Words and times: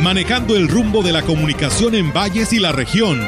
manejando 0.00 0.56
el 0.56 0.68
rumbo 0.68 1.02
de 1.02 1.12
la 1.12 1.22
comunicación 1.22 1.94
en 1.94 2.12
valles 2.12 2.52
y 2.52 2.58
la 2.58 2.72
región. 2.72 3.20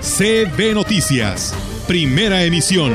CB 0.00 0.74
Noticias, 0.74 1.54
primera 1.86 2.42
emisión. 2.44 2.94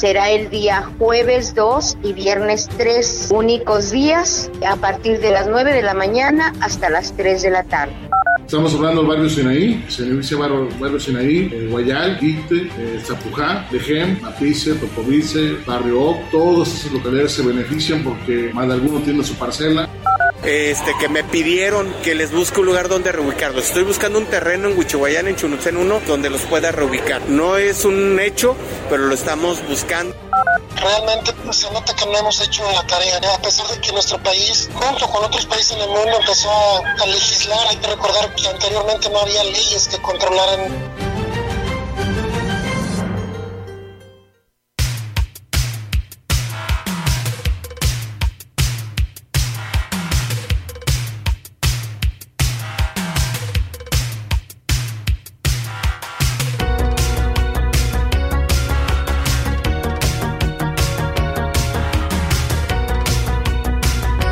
será 0.00 0.30
el 0.30 0.48
día 0.48 0.82
jueves 0.98 1.54
2 1.54 1.98
y 2.02 2.14
viernes 2.14 2.70
3, 2.78 3.28
únicos 3.34 3.90
días 3.90 4.50
a 4.66 4.76
partir 4.76 5.20
de 5.20 5.30
las 5.30 5.46
9 5.46 5.74
de 5.74 5.82
la 5.82 5.92
mañana 5.92 6.54
hasta 6.62 6.88
las 6.88 7.12
3 7.18 7.42
de 7.42 7.50
la 7.50 7.64
tarde. 7.64 8.09
Estamos 8.50 8.74
hablando 8.74 9.02
del 9.02 9.10
barrio 9.10 9.30
Sinaí, 9.30 9.84
servicio 9.86 10.40
barrio, 10.40 10.68
barrio 10.80 10.98
Sinaí, 10.98 11.68
Guayal, 11.70 12.18
Guite, 12.18 12.68
eh, 12.80 13.00
Zapujá, 13.00 13.64
Lejem, 13.70 14.18
Apice, 14.24 14.74
Topovice, 14.74 15.58
Barrio 15.64 16.00
Oc, 16.00 16.30
todas 16.32 16.74
esas 16.74 16.90
localidades 16.90 17.30
se 17.30 17.42
benefician 17.42 18.02
porque 18.02 18.50
más 18.52 18.66
de 18.66 18.74
alguno 18.74 18.98
tiene 19.02 19.22
su 19.22 19.36
parcela 19.36 19.88
este, 20.44 20.94
que 20.98 21.08
me 21.08 21.22
pidieron 21.22 21.92
que 22.02 22.14
les 22.14 22.32
busque 22.32 22.60
un 22.60 22.66
lugar 22.66 22.88
donde 22.88 23.12
reubicarlos. 23.12 23.66
Estoy 23.66 23.84
buscando 23.84 24.18
un 24.18 24.26
terreno 24.26 24.68
en 24.68 24.78
Huichihuayán, 24.78 25.28
en 25.28 25.36
Chunutzen 25.36 25.76
1, 25.76 26.00
donde 26.06 26.30
los 26.30 26.42
pueda 26.42 26.72
reubicar. 26.72 27.28
No 27.28 27.56
es 27.56 27.84
un 27.84 28.18
hecho, 28.18 28.56
pero 28.88 29.06
lo 29.06 29.14
estamos 29.14 29.62
buscando. 29.68 30.14
Realmente 30.76 31.34
se 31.52 31.70
nota 31.70 31.94
que 31.94 32.06
no 32.06 32.18
hemos 32.18 32.40
hecho 32.40 32.70
la 32.72 32.86
tarea, 32.86 33.18
a 33.34 33.42
pesar 33.42 33.66
de 33.68 33.80
que 33.80 33.92
nuestro 33.92 34.22
país, 34.22 34.68
junto 34.72 35.08
con 35.08 35.24
otros 35.24 35.46
países 35.46 35.72
en 35.72 35.82
el 35.82 35.88
mundo, 35.88 36.18
empezó 36.18 36.50
a 36.50 37.06
legislar. 37.06 37.68
Hay 37.68 37.76
que 37.76 37.86
recordar 37.86 38.34
que 38.34 38.48
anteriormente 38.48 39.10
no 39.10 39.20
había 39.20 39.44
leyes 39.44 39.88
que 39.88 40.00
controlaran 40.00 41.19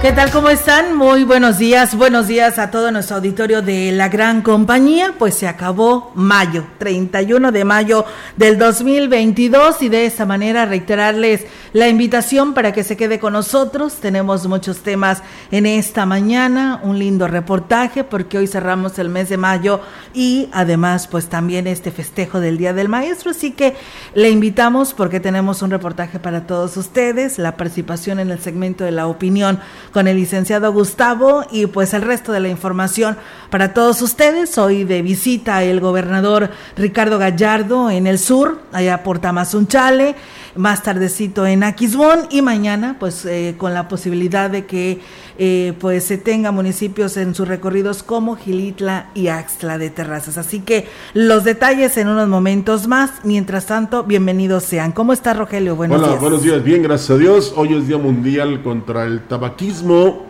¿Qué 0.00 0.12
tal? 0.12 0.30
¿Cómo 0.30 0.48
están? 0.48 0.96
Muy 0.96 1.24
buenos 1.24 1.58
días. 1.58 1.96
Buenos 1.96 2.28
días 2.28 2.60
a 2.60 2.70
todo 2.70 2.92
nuestro 2.92 3.16
auditorio 3.16 3.62
de 3.62 3.90
la 3.90 4.08
gran 4.08 4.42
compañía. 4.42 5.14
Pues 5.18 5.34
se 5.34 5.48
acabó 5.48 6.12
mayo, 6.14 6.64
31 6.78 7.50
de 7.50 7.64
mayo 7.64 8.04
del 8.36 8.58
2022 8.58 9.82
y 9.82 9.88
de 9.88 10.06
esta 10.06 10.24
manera 10.24 10.66
reiterarles 10.66 11.46
la 11.72 11.88
invitación 11.88 12.54
para 12.54 12.72
que 12.72 12.84
se 12.84 12.96
quede 12.96 13.18
con 13.18 13.32
nosotros. 13.32 13.94
Tenemos 13.94 14.46
muchos 14.46 14.84
temas 14.84 15.20
en 15.50 15.66
esta 15.66 16.06
mañana, 16.06 16.80
un 16.84 17.00
lindo 17.00 17.26
reportaje 17.26 18.04
porque 18.04 18.38
hoy 18.38 18.46
cerramos 18.46 19.00
el 19.00 19.08
mes 19.08 19.28
de 19.28 19.36
mayo 19.36 19.80
y 20.14 20.48
además 20.52 21.08
pues 21.08 21.26
también 21.26 21.66
este 21.66 21.90
festejo 21.90 22.38
del 22.38 22.56
Día 22.56 22.72
del 22.72 22.88
Maestro. 22.88 23.32
Así 23.32 23.50
que 23.50 23.74
le 24.14 24.30
invitamos 24.30 24.94
porque 24.94 25.18
tenemos 25.18 25.60
un 25.60 25.72
reportaje 25.72 26.20
para 26.20 26.46
todos 26.46 26.76
ustedes, 26.76 27.36
la 27.36 27.56
participación 27.56 28.20
en 28.20 28.30
el 28.30 28.38
segmento 28.38 28.84
de 28.84 28.92
la 28.92 29.08
opinión 29.08 29.58
con 29.92 30.08
el 30.08 30.16
licenciado 30.16 30.72
Gustavo 30.72 31.44
y 31.50 31.66
pues 31.66 31.94
el 31.94 32.02
resto 32.02 32.32
de 32.32 32.40
la 32.40 32.48
información 32.48 33.16
para 33.50 33.74
todos 33.74 34.02
ustedes. 34.02 34.58
Hoy 34.58 34.84
de 34.84 35.02
visita 35.02 35.62
el 35.62 35.80
gobernador 35.80 36.50
Ricardo 36.76 37.18
Gallardo 37.18 37.90
en 37.90 38.06
el 38.06 38.18
sur, 38.18 38.60
allá 38.72 39.02
por 39.02 39.18
Tamazunchale, 39.18 40.16
más 40.58 40.82
tardecito 40.82 41.46
en 41.46 41.62
Aquismón 41.62 42.26
y 42.30 42.42
mañana 42.42 42.96
pues 42.98 43.24
eh, 43.24 43.54
con 43.56 43.72
la 43.72 43.88
posibilidad 43.88 44.50
de 44.50 44.66
que 44.66 45.00
eh, 45.38 45.72
pues 45.78 46.04
se 46.04 46.18
tenga 46.18 46.50
municipios 46.50 47.16
en 47.16 47.34
sus 47.34 47.46
recorridos 47.46 48.02
como 48.02 48.36
Gilitla 48.36 49.10
y 49.14 49.28
Axtla 49.28 49.78
de 49.78 49.88
Terrazas. 49.88 50.36
Así 50.36 50.60
que 50.60 50.88
los 51.14 51.44
detalles 51.44 51.96
en 51.96 52.08
unos 52.08 52.28
momentos 52.28 52.88
más. 52.88 53.12
Mientras 53.24 53.66
tanto, 53.66 54.02
bienvenidos 54.02 54.64
sean. 54.64 54.92
¿Cómo 54.92 55.12
está 55.12 55.34
Rogelio? 55.34 55.76
Buenos 55.76 56.02
Hola, 56.02 56.16
buenos 56.16 56.42
días. 56.42 56.62
Bien, 56.62 56.82
gracias 56.82 57.10
a 57.10 57.18
Dios. 57.18 57.54
Hoy 57.56 57.74
es 57.74 57.86
Día 57.86 57.98
Mundial 57.98 58.62
contra 58.62 59.04
el 59.04 59.22
Tabaquismo. 59.22 60.26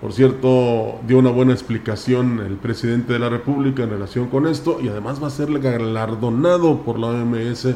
Por 0.00 0.12
cierto, 0.12 1.00
dio 1.06 1.18
una 1.18 1.30
buena 1.30 1.52
explicación 1.52 2.40
el 2.40 2.56
presidente 2.56 3.12
de 3.12 3.18
la 3.18 3.28
República 3.28 3.82
en 3.84 3.90
relación 3.90 4.28
con 4.28 4.46
esto 4.46 4.78
y 4.82 4.88
además 4.88 5.22
va 5.22 5.28
a 5.28 5.30
ser 5.30 5.56
galardonado 5.58 6.82
por 6.82 6.98
la 6.98 7.08
OMS 7.08 7.68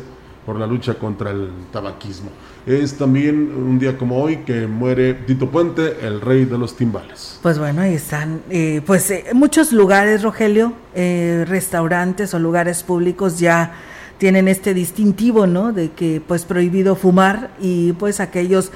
por 0.45 0.59
la 0.59 0.67
lucha 0.67 0.95
contra 0.95 1.31
el 1.31 1.51
tabaquismo. 1.73 2.31
Es 2.67 2.97
también 2.97 3.53
un 3.57 3.79
día 3.79 3.99
como 3.99 4.23
hoy 4.23 4.39
que 4.39 4.67
muere 4.67 5.15
Tito 5.15 5.51
Puente, 5.51 5.97
el 6.03 6.21
rey 6.21 6.45
de 6.45 6.59
los 6.59 6.77
timbales. 6.77 7.39
Pues 7.43 7.59
bueno, 7.59 7.83
ahí 7.83 7.95
están, 7.95 8.43
eh, 8.51 8.83
pues 8.87 9.11
eh, 9.11 9.25
muchos 9.33 9.73
lugares, 9.73 10.23
Rogelio, 10.23 10.73
eh, 10.95 11.45
restaurantes 11.49 12.35
o 12.35 12.39
lugares 12.39 12.83
públicos 12.83 13.39
ya 13.39 13.73
tienen 14.19 14.47
este 14.47 14.75
distintivo, 14.75 15.49
¿no? 15.49 15.73
De 15.73 15.91
que 15.91 16.23
pues 16.25 16.45
prohibido 16.45 16.95
fumar 16.95 17.51
y 17.61 17.93
pues 17.95 18.21
aquellos 18.21 18.71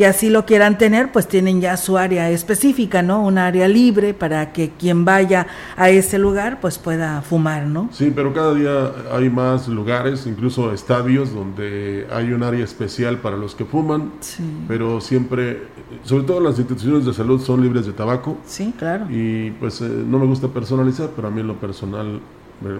que 0.00 0.06
así 0.06 0.30
lo 0.30 0.46
quieran 0.46 0.78
tener, 0.78 1.12
pues 1.12 1.28
tienen 1.28 1.60
ya 1.60 1.76
su 1.76 1.98
área 1.98 2.30
específica, 2.30 3.02
¿no? 3.02 3.22
Un 3.22 3.36
área 3.36 3.68
libre 3.68 4.14
para 4.14 4.50
que 4.50 4.70
quien 4.70 5.04
vaya 5.04 5.46
a 5.76 5.90
ese 5.90 6.18
lugar, 6.18 6.58
pues 6.58 6.78
pueda 6.78 7.20
fumar, 7.20 7.66
¿no? 7.66 7.90
Sí, 7.92 8.10
pero 8.16 8.32
cada 8.32 8.54
día 8.54 8.92
hay 9.12 9.28
más 9.28 9.68
lugares, 9.68 10.26
incluso 10.26 10.72
estadios, 10.72 11.34
donde 11.34 12.06
hay 12.10 12.32
un 12.32 12.42
área 12.42 12.64
especial 12.64 13.18
para 13.18 13.36
los 13.36 13.54
que 13.54 13.66
fuman, 13.66 14.12
sí. 14.20 14.42
pero 14.66 15.02
siempre, 15.02 15.64
sobre 16.02 16.24
todo 16.24 16.40
las 16.40 16.58
instituciones 16.58 17.04
de 17.04 17.12
salud 17.12 17.38
son 17.38 17.60
libres 17.60 17.84
de 17.84 17.92
tabaco. 17.92 18.38
Sí, 18.46 18.72
claro. 18.78 19.04
Y 19.10 19.50
pues 19.50 19.82
eh, 19.82 19.84
no 19.84 20.18
me 20.18 20.24
gusta 20.24 20.48
personalizar, 20.48 21.10
pero 21.14 21.28
a 21.28 21.30
mí 21.30 21.42
en 21.42 21.46
lo 21.46 21.60
personal, 21.60 22.22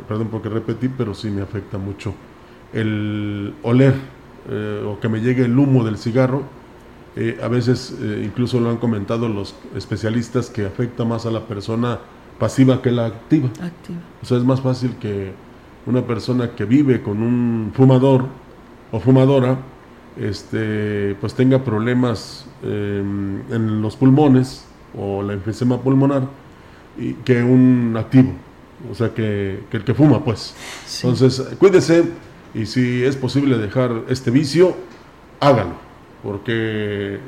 perdón 0.09 0.29
porque 0.31 0.49
repetí, 0.49 0.89
pero 0.89 1.13
sí 1.13 1.29
me 1.29 1.43
afecta 1.43 1.77
mucho 1.77 2.15
el 2.73 3.53
oler 3.63 3.93
eh, 4.49 4.83
o 4.89 4.99
que 4.99 5.11
me 5.11 5.21
llegue 5.21 5.45
el 5.45 5.59
humo 5.59 5.85
del 5.85 5.99
cigarro 5.99 6.60
eh, 7.17 7.39
a 7.43 7.49
veces 7.49 7.97
eh, 8.01 8.23
incluso 8.25 8.61
lo 8.61 8.71
han 8.71 8.77
comentado 8.77 9.29
los 9.29 9.55
especialistas 9.75 10.49
que 10.49 10.65
afecta 10.65 11.05
más 11.05 11.27
a 11.27 11.31
la 11.31 11.41
persona 11.47 11.99
pasiva 12.39 12.81
que 12.83 12.91
la 12.91 13.07
activa. 13.07 13.49
O 14.23 14.27
sea, 14.27 14.39
es 14.39 14.45
más 14.45 14.61
fácil 14.61 14.97
que 14.97 15.33
una 15.87 16.07
persona 16.07 16.51
que 16.53 16.65
vive 16.65 17.03
con 17.03 17.23
un 17.23 17.73
fumador 17.75 18.27
o 18.93 19.01
fumadora, 19.01 19.59
este, 20.19 21.17
pues 21.21 21.35
tenga 21.35 21.65
problemas 21.65 22.47
em, 22.63 23.41
en 23.53 23.83
los 23.83 23.97
pulmones 23.97 24.67
o 24.97 25.23
la 25.23 25.35
enfisema 25.35 25.81
pulmonar 25.81 26.29
y, 26.99 27.15
que 27.15 27.43
un 27.43 27.95
activo, 27.99 28.33
o 28.91 28.95
sea, 28.95 29.13
que, 29.13 29.61
el 29.71 29.85
que 29.85 29.95
fuma, 29.95 30.25
pues. 30.25 30.55
Entonces, 31.03 31.41
cuídese 31.59 32.05
y 32.55 32.67
si 32.67 33.03
es 33.05 33.17
posible 33.17 33.59
dejar 33.59 34.05
este 34.09 34.31
vicio, 34.31 34.77
hágalo 35.41 35.90
porque 36.23 37.19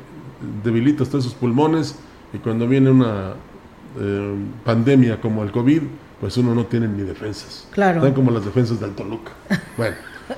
debilita 0.63 1.03
usted 1.03 1.19
sus 1.19 1.33
pulmones 1.33 1.95
y 2.33 2.37
cuando 2.37 2.67
viene 2.67 2.91
una 2.91 3.33
eh, 3.99 4.35
pandemia 4.65 5.21
como 5.21 5.43
el 5.43 5.51
COVID, 5.51 5.81
pues 6.19 6.37
uno 6.37 6.55
no 6.55 6.65
tiene 6.65 6.87
ni 6.87 7.03
defensas. 7.03 7.67
Claro. 7.71 7.99
Están 7.99 8.13
como 8.13 8.31
las 8.31 8.45
defensas 8.45 8.79
del 8.79 8.91
Toluca. 8.91 9.31
Bueno. 9.77 9.95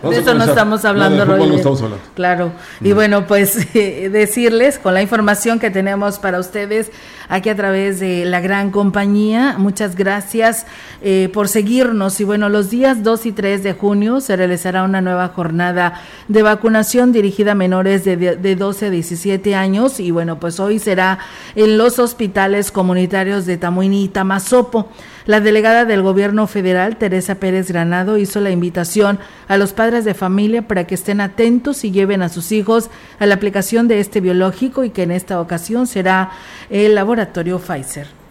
de 0.10 0.18
eso 0.18 0.34
no 0.34 0.46
estamos 0.46 0.84
hablando, 0.84 1.26
no, 1.26 1.38
no 1.38 1.56
estamos 1.56 1.80
hablando. 1.82 2.04
Claro. 2.16 2.52
Y 2.82 2.92
mm. 2.92 2.96
bueno, 2.96 3.28
pues 3.28 3.72
decirles 3.74 4.80
con 4.80 4.94
la 4.96 5.02
información 5.04 5.60
que 5.60 5.70
tenemos 5.70 6.18
para 6.18 6.40
ustedes 6.40 6.92
aquí 7.30 7.50
a 7.50 7.56
través 7.56 8.00
de 8.00 8.26
la 8.26 8.40
gran 8.42 8.72
compañía, 8.72 9.56
muchas 9.58 9.96
gracias 9.96 10.66
eh, 11.02 11.30
por 11.34 11.48
seguirnos. 11.48 12.20
Y 12.20 12.24
bueno, 12.24 12.50
los 12.50 12.70
días 12.70 13.04
2 13.04 13.26
y 13.26 13.32
3 13.32 13.64
de 13.64 13.74
junio 13.74 14.22
se 14.22 14.36
realizará 14.36 14.84
una 14.84 15.02
nueva 15.02 15.30
jornada 15.30 16.02
de 16.28 16.42
vacunación 16.42 17.12
dirigida 17.12 17.54
a 17.54 17.56
menores 17.56 18.04
de, 18.06 18.18
de 18.18 18.56
12 18.56 18.88
a 18.88 18.90
17 18.90 19.56
años. 19.56 20.00
Y 20.00 20.12
bueno, 20.12 20.40
pues 20.40 20.60
hoy 20.60 20.80
será 20.80 21.20
en 21.56 21.78
los 21.78 22.00
hospitales 22.00 22.72
comunitarios 22.72 23.46
de 23.46 23.58
Tamuini 23.58 24.06
y 24.06 24.08
Tamazopo. 24.10 24.90
La 25.26 25.40
delegada 25.40 25.86
del 25.86 26.04
gobierno 26.04 26.46
federal, 26.46 26.98
Teresa 26.98 27.36
Pérez 27.36 27.70
Granado, 27.70 28.20
hizo 28.20 28.42
la 28.42 28.52
invitación 28.52 29.18
a 29.48 29.58
los 29.58 29.74
padres 29.74 30.06
de 30.06 30.14
familia 30.14 30.68
para 30.68 30.86
que 30.86 30.94
estén 30.94 31.20
atentos 31.20 31.84
y 31.84 31.90
lleven 31.90 32.22
a 32.22 32.30
sus 32.30 32.52
hijos 32.52 32.92
a 33.18 33.26
la 33.26 33.34
aplicación 33.34 33.88
de 33.88 34.00
este 34.00 34.22
biológico 34.22 34.84
y 34.84 34.92
que 34.92 35.02
en 35.02 35.10
esta 35.10 35.42
ocasión 35.42 35.88
será 35.88 36.30
el 36.70 36.96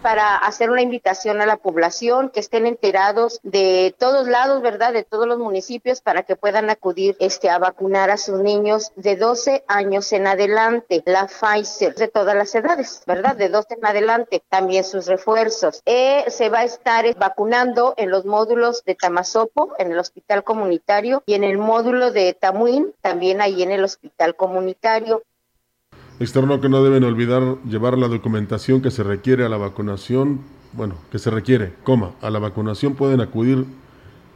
para 0.05 0.35
hacer 0.35 0.69
una 0.69 0.83
invitación 0.83 1.41
a 1.41 1.47
la 1.47 1.57
población, 1.57 2.29
que 2.29 2.39
estén 2.39 2.67
enterados 2.67 3.39
de 3.41 3.95
todos 3.97 4.27
lados, 4.27 4.61
¿verdad? 4.61 4.93
De 4.93 5.03
todos 5.03 5.27
los 5.27 5.39
municipios 5.39 5.99
para 5.99 6.21
que 6.21 6.35
puedan 6.35 6.69
acudir 6.69 7.17
este, 7.19 7.49
a 7.49 7.57
vacunar 7.57 8.11
a 8.11 8.17
sus 8.17 8.39
niños 8.39 8.91
de 8.95 9.15
12 9.15 9.63
años 9.67 10.13
en 10.13 10.27
adelante, 10.27 11.01
la 11.07 11.25
Pfizer, 11.25 11.95
de 11.95 12.07
todas 12.07 12.35
las 12.35 12.53
edades, 12.53 13.01
¿verdad? 13.07 13.35
De 13.35 13.49
12 13.49 13.77
en 13.79 13.85
adelante, 13.87 14.43
también 14.47 14.83
sus 14.83 15.07
refuerzos. 15.07 15.81
Eh, 15.87 16.23
se 16.27 16.49
va 16.49 16.59
a 16.59 16.65
estar 16.65 17.03
vacunando 17.15 17.95
en 17.97 18.11
los 18.11 18.25
módulos 18.25 18.83
de 18.85 18.93
Tamazopo, 18.93 19.73
en 19.79 19.91
el 19.91 19.97
hospital 19.97 20.43
comunitario, 20.43 21.23
y 21.25 21.33
en 21.33 21.43
el 21.43 21.57
módulo 21.57 22.11
de 22.11 22.35
Tamuín, 22.35 22.93
también 23.01 23.41
ahí 23.41 23.63
en 23.63 23.71
el 23.71 23.83
hospital 23.83 24.35
comunitario. 24.35 25.23
Externo 26.17 26.61
que 26.61 26.69
no 26.69 26.81
deben 26.81 27.03
olvidar 27.03 27.57
llevar 27.67 27.97
la 27.97 28.07
documentación 28.07 28.81
que 28.81 28.89
se 28.89 29.03
requiere 29.03 29.45
a 29.45 29.49
la 29.49 29.57
vacunación, 29.57 30.39
bueno, 30.71 30.95
que 31.11 31.19
se 31.19 31.29
requiere, 31.29 31.73
coma, 31.83 32.11
a 32.21 32.29
la 32.29 32.39
vacunación 32.39 32.95
pueden 32.95 33.19
acudir 33.19 33.65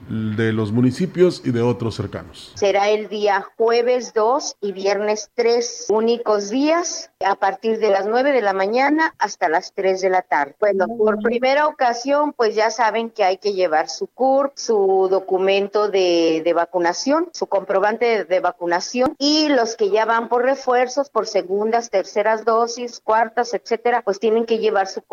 de 0.09 0.51
los 0.53 0.71
municipios 0.71 1.41
y 1.45 1.51
de 1.51 1.61
otros 1.61 1.95
cercanos. 1.95 2.51
Será 2.55 2.89
el 2.89 3.09
día 3.09 3.45
jueves 3.57 4.13
2 4.13 4.57
y 4.61 4.71
viernes 4.71 5.29
3, 5.35 5.87
únicos 5.89 6.49
días, 6.49 7.11
a 7.23 7.35
partir 7.35 7.79
de 7.79 7.89
las 7.89 8.07
9 8.07 8.31
de 8.31 8.41
la 8.41 8.53
mañana 8.53 9.13
hasta 9.19 9.49
las 9.49 9.73
3 9.73 10.01
de 10.01 10.09
la 10.09 10.21
tarde. 10.21 10.55
Bueno, 10.59 10.87
por 10.97 11.19
primera 11.21 11.67
ocasión, 11.67 12.33
pues 12.33 12.55
ya 12.55 12.71
saben 12.71 13.09
que 13.09 13.23
hay 13.23 13.37
que 13.37 13.53
llevar 13.53 13.89
su 13.89 14.07
CURP, 14.07 14.57
su 14.57 15.07
documento 15.09 15.89
de, 15.89 16.41
de 16.43 16.53
vacunación, 16.53 17.29
su 17.33 17.47
comprobante 17.47 18.25
de, 18.25 18.39
vacunación 18.39 19.15
y 19.19 19.49
los 19.49 19.75
que 19.75 19.89
ya 19.89 20.05
van 20.05 20.29
por 20.29 20.43
refuerzos, 20.43 21.09
por 21.09 21.27
segundas, 21.27 21.89
terceras 21.89 22.45
dosis, 22.45 22.99
cuartas, 22.99 23.53
etcétera, 23.53 24.01
pues 24.01 24.19
tienen 24.19 24.45
que 24.45 24.59
llevar 24.59 24.87
sus 24.87 25.03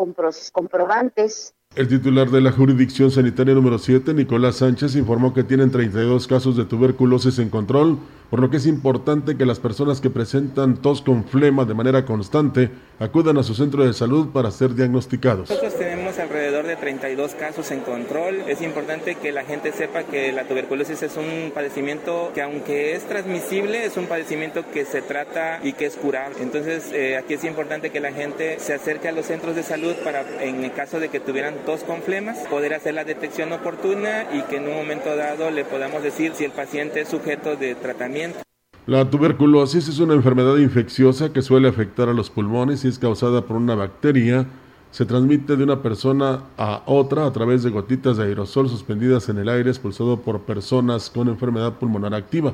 comprobantes 0.51 1.53
el 1.77 1.87
titular 1.87 2.31
de 2.31 2.41
la 2.41 2.51
jurisdicción 2.51 3.11
sanitaria 3.11 3.53
número 3.53 3.77
7, 3.77 4.11
Nicolás 4.15 4.55
Sánchez, 4.55 4.95
informó 4.95 5.31
que 5.31 5.43
tienen 5.43 5.69
32 5.69 6.25
casos 6.25 6.57
de 6.57 6.65
tuberculosis 6.65 7.37
en 7.37 7.49
control, 7.49 7.99
por 8.31 8.39
lo 8.41 8.49
que 8.49 8.57
es 8.57 8.65
importante 8.65 9.37
que 9.37 9.45
las 9.45 9.59
personas 9.59 10.01
que 10.01 10.09
presentan 10.09 10.77
tos 10.77 11.03
con 11.03 11.23
flema 11.23 11.65
de 11.65 11.75
manera 11.75 12.03
constante 12.03 12.71
acudan 12.99 13.37
a 13.37 13.43
su 13.43 13.53
centro 13.53 13.85
de 13.85 13.93
salud 13.93 14.29
para 14.29 14.49
ser 14.49 14.73
diagnosticados. 14.73 15.49
Nosotros 15.49 15.77
tenemos 15.77 16.17
alrededor 16.19 16.65
de 16.65 16.75
32 16.75 17.35
casos 17.35 17.69
en 17.71 17.81
control. 17.81 18.41
Es 18.47 18.61
importante 18.61 19.15
que 19.15 19.31
la 19.31 19.43
gente 19.43 19.71
sepa 19.71 20.03
que 20.03 20.31
la 20.31 20.45
tuberculosis 20.45 21.03
es 21.03 21.15
un 21.15 21.51
padecimiento 21.53 22.31
que 22.33 22.41
aunque 22.41 22.95
es 22.95 23.07
transmisible, 23.07 23.85
es 23.85 23.97
un 23.97 24.07
padecimiento 24.07 24.63
que 24.73 24.83
se 24.83 25.01
trata 25.01 25.59
y 25.63 25.73
que 25.73 25.85
es 25.85 25.95
curable. 25.95 26.35
Entonces 26.41 26.91
eh, 26.91 27.17
aquí 27.17 27.35
es 27.35 27.43
importante 27.43 27.91
que 27.91 27.99
la 27.99 28.11
gente 28.11 28.59
se 28.59 28.73
acerque 28.73 29.07
a 29.07 29.11
los 29.11 29.27
centros 29.27 29.55
de 29.55 29.63
salud 29.63 29.93
para, 30.03 30.25
en 30.43 30.63
el 30.63 30.73
caso 30.73 30.99
de 30.99 31.09
que 31.09 31.19
tuvieran 31.19 31.55
con 31.67 32.01
flemas, 32.01 32.37
poder 32.49 32.73
hacer 32.73 32.93
la 32.93 33.03
detección 33.03 33.51
oportuna 33.51 34.25
y 34.33 34.41
que 34.43 34.55
en 34.55 34.69
un 34.69 34.75
momento 34.75 35.13
dado 35.17 35.51
le 35.51 35.65
podamos 35.65 36.01
decir 36.01 36.31
si 36.33 36.45
el 36.45 36.51
paciente 36.51 37.01
es 37.01 37.09
sujeto 37.09 37.57
de 37.57 37.75
tratamiento. 37.75 38.39
La 38.85 39.09
tuberculosis 39.09 39.89
es 39.89 39.99
una 39.99 40.13
enfermedad 40.13 40.55
infecciosa 40.55 41.33
que 41.33 41.41
suele 41.41 41.67
afectar 41.67 42.07
a 42.07 42.13
los 42.13 42.29
pulmones 42.29 42.85
y 42.85 42.87
es 42.87 42.97
causada 42.97 43.41
por 43.41 43.57
una 43.57 43.75
bacteria. 43.75 44.45
Se 44.91 45.05
transmite 45.05 45.57
de 45.57 45.63
una 45.65 45.81
persona 45.81 46.43
a 46.57 46.83
otra 46.85 47.25
a 47.25 47.33
través 47.33 47.63
de 47.63 47.69
gotitas 47.69 48.15
de 48.15 48.23
aerosol 48.23 48.69
suspendidas 48.69 49.27
en 49.27 49.37
el 49.37 49.49
aire 49.49 49.69
expulsado 49.69 50.21
por 50.21 50.43
personas 50.43 51.09
con 51.09 51.27
enfermedad 51.27 51.73
pulmonar 51.73 52.13
activa. 52.13 52.53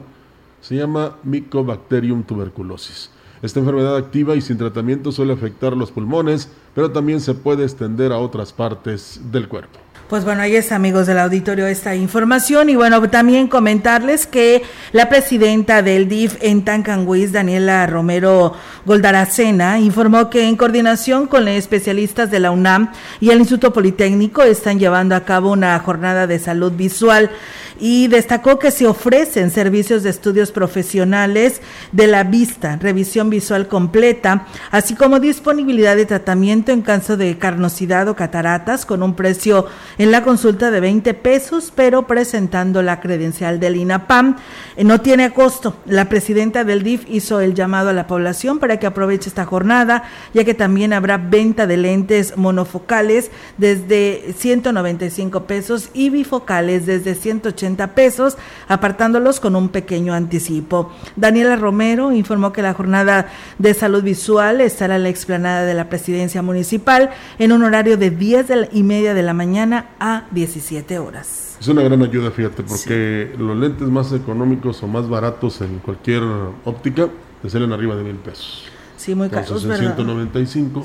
Se 0.60 0.76
llama 0.76 1.18
Mycobacterium 1.24 2.24
tuberculosis. 2.24 3.12
Esta 3.44 3.60
enfermedad 3.60 3.98
activa 3.98 4.36
y 4.36 4.42
sin 4.42 4.58
tratamiento 4.58 5.12
suele 5.12 5.34
afectar 5.34 5.76
los 5.76 5.92
pulmones, 5.92 6.50
pero 6.74 6.92
también 6.92 7.20
se 7.20 7.34
puede 7.34 7.64
extender 7.64 8.14
a 8.14 8.18
otras 8.18 8.54
partes 8.54 9.20
del 9.34 9.50
cuerpo. 9.50 9.80
Pues 10.10 10.26
bueno, 10.26 10.42
ahí 10.42 10.56
es 10.56 10.72
amigos 10.74 11.08
del 11.08 11.18
auditorio 11.18 11.66
esta 11.66 11.96
información. 11.96 12.70
Y 12.70 12.76
bueno, 12.76 13.02
también 13.10 13.48
comentarles 13.48 14.28
que 14.28 14.62
la 14.92 15.08
presidenta 15.08 15.82
del 15.82 16.10
DIF 16.10 16.36
en 16.42 16.66
Tancanguis, 16.66 17.32
Daniela 17.32 17.88
Romero 17.88 18.54
Goldaracena, 18.86 19.80
informó 19.80 20.30
que 20.30 20.48
en 20.48 20.58
coordinación 20.58 21.26
con 21.28 21.48
especialistas 21.48 22.30
de 22.30 22.42
la 22.42 22.52
UNAM 22.52 22.92
y 23.22 23.30
el 23.30 23.40
Instituto 23.40 23.72
Politécnico 23.72 24.44
están 24.44 24.78
llevando 24.78 25.16
a 25.16 25.24
cabo 25.24 25.52
una 25.52 25.80
jornada 25.80 26.28
de 26.28 26.38
salud 26.38 26.74
visual 26.74 27.32
y 27.80 28.08
destacó 28.08 28.60
que 28.60 28.72
se 28.72 28.86
ofrecen 28.86 29.52
servicios 29.52 30.04
de 30.04 30.10
estudios 30.10 30.52
profesionales 30.52 31.62
de 31.92 32.08
la 32.08 32.24
vista, 32.24 32.78
revisión 32.78 33.30
visual 33.30 33.68
completa, 33.68 34.48
así 34.72 34.96
como 34.96 35.20
disponibilidad 35.20 35.96
de 35.96 36.06
tratamiento 36.06 36.72
en 36.72 36.82
caso 36.82 37.18
de 37.18 37.38
carnosidad 37.38 38.08
o 38.08 38.16
cataratas 38.16 38.86
con 38.86 39.04
un 39.04 39.16
precio 39.16 39.68
la 40.12 40.24
consulta 40.24 40.72
de 40.72 40.80
20 40.80 41.14
pesos, 41.14 41.72
pero 41.74 42.08
presentando 42.08 42.82
la 42.82 43.00
credencial 43.00 43.60
del 43.60 43.76
INAPAM. 43.76 44.38
Eh, 44.76 44.84
no 44.84 45.02
tiene 45.02 45.32
costo. 45.32 45.76
La 45.86 46.10
presidenta 46.10 46.64
del 46.64 46.84
DIF 46.84 47.06
hizo 47.08 47.40
el 47.40 47.54
llamado 47.54 47.90
a 47.90 47.94
la 47.94 48.08
población 48.08 48.60
para 48.60 48.78
que 48.78 48.88
aproveche 48.88 49.30
esta 49.30 49.46
jornada, 49.46 50.04
ya 50.34 50.44
que 50.44 50.54
también 50.54 50.94
habrá 50.94 51.18
venta 51.18 51.68
de 51.68 51.78
lentes 51.78 52.38
monofocales 52.38 53.32
desde 53.58 54.34
195 54.38 55.44
pesos 55.44 55.90
y 55.94 56.10
bifocales 56.10 56.86
desde 56.86 57.16
180 57.16 57.96
pesos, 57.96 58.38
apartándolos 58.68 59.40
con 59.40 59.56
un 59.56 59.70
pequeño 59.70 60.14
anticipo. 60.14 60.92
Daniela 61.16 61.56
Romero 61.56 62.12
informó 62.12 62.52
que 62.52 62.62
la 62.62 62.74
jornada 62.74 63.28
de 63.58 63.74
salud 63.74 64.04
visual 64.04 64.62
estará 64.62 64.96
en 64.98 65.04
la 65.04 65.10
explanada 65.10 65.66
de 65.66 65.74
la 65.74 65.90
presidencia 65.90 66.42
municipal 66.42 67.12
en 67.40 67.52
un 67.52 67.64
horario 67.64 67.98
de 67.98 68.10
10 68.10 68.44
y 68.72 68.84
media 68.84 69.14
de 69.14 69.24
la 69.24 69.34
mañana 69.34 69.83
a 70.00 70.28
17 70.32 71.00
horas. 71.00 71.58
Es 71.60 71.68
una 71.68 71.82
gran 71.82 72.02
ayuda, 72.02 72.32
fíjate, 72.32 72.64
porque 72.64 73.34
los 73.38 73.58
lentes 73.58 73.88
más 73.88 74.12
económicos 74.12 74.82
o 74.84 74.88
más 74.88 75.08
baratos 75.08 75.62
en 75.62 75.80
cualquier 75.80 76.24
óptica 76.66 77.10
te 77.42 77.50
salen 77.50 77.72
arriba 77.72 77.96
de 77.96 78.04
mil 78.04 78.16
pesos. 78.16 78.66
Sí, 78.98 79.16
muy 79.16 79.30
caros, 79.30 79.66
en 79.66 79.76
195, 79.76 80.84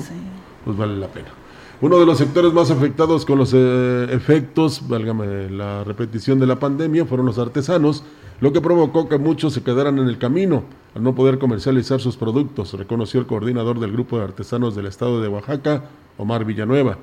pues 0.65 0.77
vale 0.77 0.95
la 0.97 1.07
pena. 1.07 1.29
Uno 1.81 1.97
de 1.97 2.05
los 2.05 2.17
sectores 2.17 2.51
más 2.51 2.69
afectados 2.71 3.25
con 3.25 3.37
los 3.37 3.53
eh, 3.55 4.07
efectos, 4.11 4.85
válgame 4.85 5.49
la 5.49 5.85
repetición 5.85 6.37
de 6.37 6.45
la 6.45 6.59
pandemia, 6.59 7.05
fueron 7.05 7.25
los 7.25 7.39
artesanos, 7.39 8.03
lo 8.41 8.51
que 8.51 8.59
provocó 8.59 9.07
que 9.07 9.17
muchos 9.17 9.53
se 9.53 9.63
quedaran 9.63 9.97
en 9.97 10.07
el 10.07 10.17
camino 10.17 10.63
al 10.93 11.03
no 11.03 11.15
poder 11.15 11.39
comercializar 11.39 12.01
sus 12.01 12.17
productos, 12.17 12.73
reconoció 12.73 13.21
el 13.21 13.27
coordinador 13.27 13.79
del 13.79 13.93
grupo 13.93 14.17
de 14.17 14.25
artesanos 14.25 14.75
del 14.75 14.87
estado 14.87 15.21
de 15.21 15.29
Oaxaca, 15.29 15.85
Omar 16.17 16.43
Villanueva. 16.43 16.97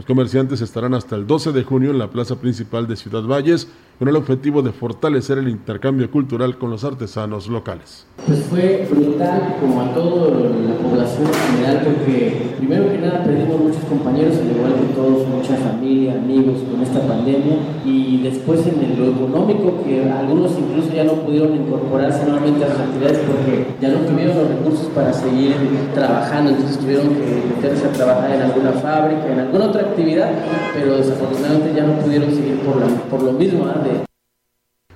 Los 0.00 0.06
comerciantes 0.06 0.62
estarán 0.62 0.94
hasta 0.94 1.14
el 1.14 1.26
12 1.26 1.52
de 1.52 1.62
junio 1.62 1.90
en 1.90 1.98
la 1.98 2.08
plaza 2.08 2.40
principal 2.40 2.86
de 2.86 2.96
Ciudad 2.96 3.22
Valles 3.22 3.68
con 4.00 4.08
el 4.08 4.16
objetivo 4.16 4.62
de 4.62 4.72
fortalecer 4.72 5.36
el 5.36 5.48
intercambio 5.48 6.10
cultural 6.10 6.56
con 6.56 6.70
los 6.70 6.84
artesanos 6.84 7.48
locales. 7.48 8.06
Pues 8.26 8.42
fue 8.44 8.88
brutal 8.90 9.56
como 9.60 9.82
a 9.82 9.92
toda 9.92 10.30
la 10.30 10.74
población 10.76 11.26
en 11.26 11.56
general 11.56 11.82
porque 11.84 12.54
primero 12.56 12.90
que 12.90 12.96
nada 12.96 13.22
perdimos 13.24 13.60
muchos 13.60 13.84
compañeros, 13.84 14.38
al 14.38 14.56
igual 14.56 14.72
que 14.72 14.94
todos, 14.94 15.28
mucha 15.28 15.54
familia, 15.56 16.14
amigos 16.14 16.60
con 16.70 16.80
esta 16.80 17.06
pandemia 17.06 17.56
y 17.84 18.22
después 18.22 18.66
en 18.66 18.98
lo 18.98 19.10
económico 19.10 19.84
que 19.84 20.08
algunos 20.08 20.52
incluso 20.58 20.94
ya 20.94 21.04
no 21.04 21.12
pudieron 21.20 21.54
incorporarse 21.54 22.24
nuevamente 22.24 22.64
a 22.64 22.68
las 22.68 22.80
actividades 22.80 23.18
porque 23.18 23.66
ya 23.82 23.88
no 23.88 23.98
tuvieron 23.98 24.34
los 24.34 24.48
recursos 24.48 24.86
para 24.94 25.12
seguir 25.12 25.54
trabajando, 25.92 26.52
entonces 26.52 26.78
tuvieron 26.78 27.08
que 27.08 27.42
meterse 27.54 27.86
a 27.86 27.92
trabajar 27.92 28.30
en 28.30 28.42
alguna 28.42 28.72
fábrica, 28.72 29.30
en 29.30 29.40
alguna 29.40 29.66
otra 29.66 29.82
actividad, 29.82 30.30
pero 30.72 30.96
desafortunadamente 30.96 31.74
ya 31.76 31.84
no 31.84 31.92
pudieron 32.00 32.30
seguir 32.30 32.60
por, 32.60 32.80
por 33.10 33.22
lo 33.22 33.32
mismo. 33.32 33.66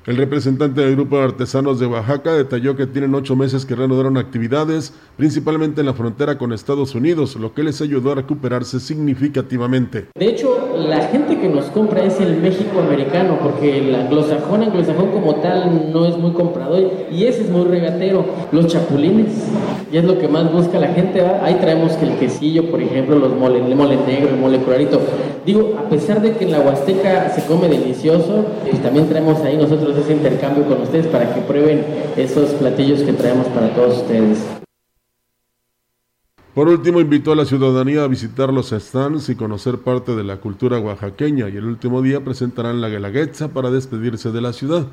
El 0.06 0.18
representante 0.18 0.82
del 0.82 0.96
Grupo 0.96 1.16
de 1.16 1.24
Artesanos 1.24 1.80
de 1.80 1.86
Oaxaca 1.86 2.34
detalló 2.34 2.76
que 2.76 2.86
tienen 2.86 3.14
ocho 3.14 3.36
meses 3.36 3.64
que 3.64 3.74
reanudaron 3.74 4.18
actividades, 4.18 4.92
principalmente 5.16 5.80
en 5.80 5.86
la 5.86 5.94
frontera 5.94 6.36
con 6.36 6.52
Estados 6.52 6.94
Unidos, 6.94 7.36
lo 7.36 7.54
que 7.54 7.62
les 7.62 7.80
ayudó 7.80 8.12
a 8.12 8.16
recuperarse 8.16 8.80
significativamente. 8.80 10.08
De 10.14 10.26
hecho, 10.26 10.76
la 10.76 11.08
gente 11.08 11.40
que 11.40 11.48
nos 11.48 11.64
compra 11.66 12.04
es 12.04 12.20
el 12.20 12.36
México 12.36 12.80
americano, 12.80 13.38
porque 13.42 13.78
el 13.78 13.94
anglosajón, 13.94 14.64
anglosajón 14.64 15.10
como 15.10 15.36
tal 15.36 15.90
no 15.90 16.04
es 16.04 16.18
muy 16.18 16.32
comprador 16.32 16.82
y 17.10 17.24
ese 17.24 17.44
es 17.44 17.48
muy 17.48 17.64
regatero. 17.64 18.26
Los 18.52 18.66
chapulines, 18.66 19.32
y 19.90 19.96
es 19.96 20.04
lo 20.04 20.18
que 20.18 20.28
más 20.28 20.52
busca 20.52 20.78
la 20.78 20.88
gente. 20.88 21.22
Ahí 21.42 21.54
traemos 21.62 21.92
que 21.92 22.04
el 22.04 22.18
quesillo, 22.18 22.70
por 22.70 22.82
ejemplo, 22.82 23.18
los 23.18 23.34
mole, 23.34 23.66
el 23.66 23.74
mole 23.74 23.96
negro, 24.06 24.28
el 24.28 24.36
mole 24.36 24.58
curarito. 24.58 25.00
Digo, 25.46 25.78
a 25.78 25.88
pesar 25.88 26.20
de 26.20 26.32
que 26.32 26.44
en 26.44 26.52
la 26.52 26.60
Huasteca 26.60 27.30
se 27.30 27.46
come 27.46 27.68
delicioso, 27.68 28.44
y 28.70 28.76
también 28.76 29.08
traemos 29.08 29.40
ahí 29.40 29.56
nosotros 29.56 29.93
ese 29.96 30.12
intercambio 30.12 30.64
con 30.64 30.82
ustedes 30.82 31.06
para 31.06 31.34
que 31.34 31.40
prueben 31.40 31.84
esos 32.16 32.50
platillos 32.50 33.00
que 33.02 33.12
traemos 33.12 33.46
para 33.48 33.74
todos 33.74 33.98
ustedes. 33.98 34.44
Por 36.54 36.68
último, 36.68 37.00
invitó 37.00 37.32
a 37.32 37.36
la 37.36 37.46
ciudadanía 37.46 38.04
a 38.04 38.06
visitar 38.06 38.52
los 38.52 38.70
stands 38.70 39.28
y 39.28 39.34
conocer 39.34 39.78
parte 39.78 40.14
de 40.14 40.22
la 40.22 40.36
cultura 40.36 40.78
oaxaqueña 40.78 41.48
y 41.48 41.56
el 41.56 41.64
último 41.64 42.00
día 42.00 42.22
presentarán 42.22 42.80
la 42.80 42.88
Guelaguetza 42.88 43.48
para 43.48 43.72
despedirse 43.72 44.30
de 44.30 44.40
la 44.40 44.52
ciudad. 44.52 44.86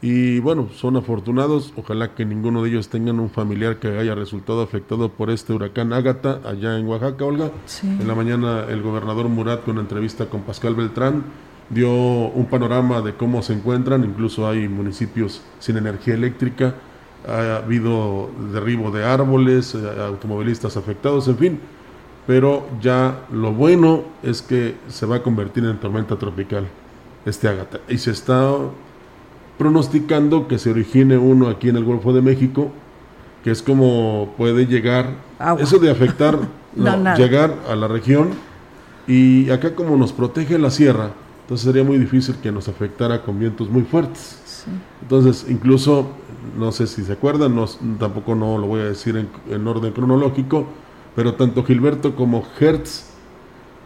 Y 0.00 0.40
bueno, 0.40 0.70
son 0.74 0.96
afortunados, 0.96 1.74
ojalá 1.76 2.14
que 2.14 2.24
ninguno 2.24 2.62
de 2.62 2.70
ellos 2.70 2.88
tengan 2.88 3.20
un 3.20 3.28
familiar 3.28 3.78
que 3.78 3.88
haya 3.98 4.14
resultado 4.14 4.62
afectado 4.62 5.10
por 5.10 5.30
este 5.30 5.52
huracán 5.52 5.92
Ágata 5.92 6.40
allá 6.44 6.78
en 6.78 6.88
Oaxaca, 6.88 7.24
Olga. 7.26 7.50
En 7.84 8.08
la 8.08 8.14
mañana 8.14 8.64
el 8.68 8.80
gobernador 8.80 9.28
Murat 9.28 9.64
con 9.64 9.72
una 9.74 9.82
entrevista 9.82 10.26
con 10.26 10.40
Pascal 10.40 10.74
Beltrán 10.74 11.24
dio 11.72 11.90
un 11.90 12.46
panorama 12.46 13.00
de 13.00 13.14
cómo 13.14 13.42
se 13.42 13.54
encuentran, 13.54 14.04
incluso 14.04 14.48
hay 14.48 14.68
municipios 14.68 15.42
sin 15.58 15.76
energía 15.76 16.14
eléctrica, 16.14 16.74
ha 17.26 17.56
habido 17.56 18.30
derribo 18.52 18.90
de 18.90 19.04
árboles, 19.04 19.74
eh, 19.74 19.78
automovilistas 20.00 20.76
afectados, 20.76 21.28
en 21.28 21.38
fin. 21.38 21.60
Pero 22.26 22.66
ya 22.80 23.26
lo 23.32 23.52
bueno 23.52 24.04
es 24.22 24.42
que 24.42 24.76
se 24.88 25.06
va 25.06 25.16
a 25.16 25.22
convertir 25.22 25.64
en 25.64 25.78
tormenta 25.78 26.16
tropical 26.16 26.66
este 27.24 27.48
Ágata. 27.48 27.80
Y 27.88 27.98
se 27.98 28.10
está 28.12 28.52
pronosticando 29.58 30.48
que 30.48 30.58
se 30.58 30.70
origine 30.70 31.18
uno 31.18 31.48
aquí 31.48 31.68
en 31.68 31.76
el 31.76 31.84
Golfo 31.84 32.12
de 32.12 32.22
México, 32.22 32.70
que 33.42 33.50
es 33.50 33.62
como 33.62 34.34
puede 34.36 34.66
llegar, 34.66 35.10
eso 35.58 35.78
de 35.78 35.90
afectar, 35.90 36.38
llegar 37.16 37.54
a 37.68 37.74
la 37.74 37.88
región. 37.88 38.30
Y 39.08 39.50
acá 39.50 39.74
como 39.74 39.96
nos 39.96 40.12
protege 40.12 40.58
la 40.58 40.70
sierra, 40.70 41.10
entonces 41.52 41.66
sería 41.66 41.84
muy 41.84 41.98
difícil 41.98 42.36
que 42.36 42.50
nos 42.50 42.66
afectara 42.66 43.20
con 43.20 43.38
vientos 43.38 43.68
muy 43.68 43.82
fuertes. 43.82 44.64
Entonces, 45.02 45.44
incluso 45.50 46.12
no 46.56 46.72
sé 46.72 46.86
si 46.86 47.04
se 47.04 47.12
acuerdan, 47.12 47.54
no, 47.54 47.66
tampoco 47.98 48.34
no 48.34 48.56
lo 48.56 48.68
voy 48.68 48.80
a 48.80 48.84
decir 48.84 49.22
en, 49.50 49.68
orden 49.68 49.92
cronológico, 49.92 50.66
pero 51.14 51.34
tanto 51.34 51.62
Gilberto 51.62 52.16
como 52.16 52.42
Hertz 52.58 53.10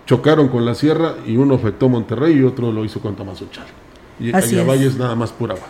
chocaron 0.06 0.46
con 0.46 0.64
la 0.64 0.76
sierra 0.76 1.16
y 1.26 1.38
uno 1.38 1.56
afectó 1.56 1.88
Monterrey 1.88 2.38
y 2.38 2.44
otro 2.44 2.70
lo 2.70 2.85
hizo 2.85 3.00
con 3.00 3.16
Tamazuchal. 3.16 3.66
Y 4.20 4.32
Así 4.32 4.56
es 4.56 4.96
nada 4.96 5.16
más 5.16 5.32
pura 5.32 5.54
agua. 5.54 5.66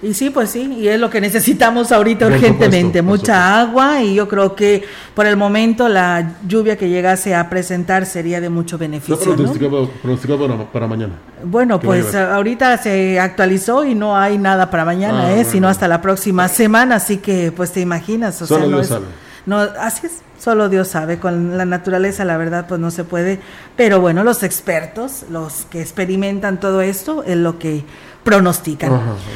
Y 0.00 0.14
sí, 0.14 0.30
pues 0.30 0.50
sí, 0.50 0.72
y 0.78 0.86
es 0.86 1.00
lo 1.00 1.10
que 1.10 1.20
necesitamos 1.20 1.90
ahorita 1.90 2.28
urgentemente, 2.28 3.02
mucha 3.02 3.60
agua 3.60 4.00
y 4.00 4.14
yo 4.14 4.28
creo 4.28 4.54
que 4.54 4.84
por 5.12 5.26
el 5.26 5.36
momento 5.36 5.88
la 5.88 6.36
lluvia 6.46 6.76
que 6.76 6.88
llegase 6.88 7.34
a 7.34 7.50
presentar 7.50 8.06
sería 8.06 8.40
de 8.40 8.48
mucho 8.48 8.78
beneficio. 8.78 9.34
pronosticado, 9.34 10.66
para, 10.72 10.86
mañana. 10.86 11.14
Bueno, 11.44 11.80
pues 11.80 12.14
ahorita 12.14 12.76
se 12.78 13.18
actualizó 13.20 13.84
y 13.84 13.94
no 13.94 14.16
hay 14.16 14.38
nada 14.38 14.70
para 14.70 14.84
mañana, 14.84 15.26
ah, 15.26 15.32
¿eh? 15.32 15.44
sino 15.44 15.68
hasta 15.68 15.88
la 15.88 16.00
próxima 16.00 16.48
semana, 16.48 16.96
así 16.96 17.18
que 17.18 17.52
pues 17.52 17.72
te 17.72 17.80
imaginas. 17.80 18.40
O 18.42 18.46
Solo 18.46 18.60
sea, 18.60 18.70
no 18.70 18.76
Dios 18.76 18.88
sabe. 18.88 19.06
No, 19.46 19.56
así 19.58 20.06
es, 20.06 20.20
solo 20.38 20.68
Dios 20.68 20.88
sabe, 20.88 21.18
con 21.18 21.56
la 21.56 21.64
naturaleza 21.64 22.24
la 22.24 22.36
verdad 22.36 22.66
pues 22.68 22.80
no 22.80 22.90
se 22.90 23.04
puede, 23.04 23.40
pero 23.76 24.00
bueno, 24.00 24.22
los 24.22 24.42
expertos, 24.42 25.24
los 25.30 25.64
que 25.70 25.80
experimentan 25.80 26.60
todo 26.60 26.82
esto, 26.82 27.24
es 27.24 27.36
lo 27.36 27.58
que 27.58 27.84
pronostican. 28.24 28.92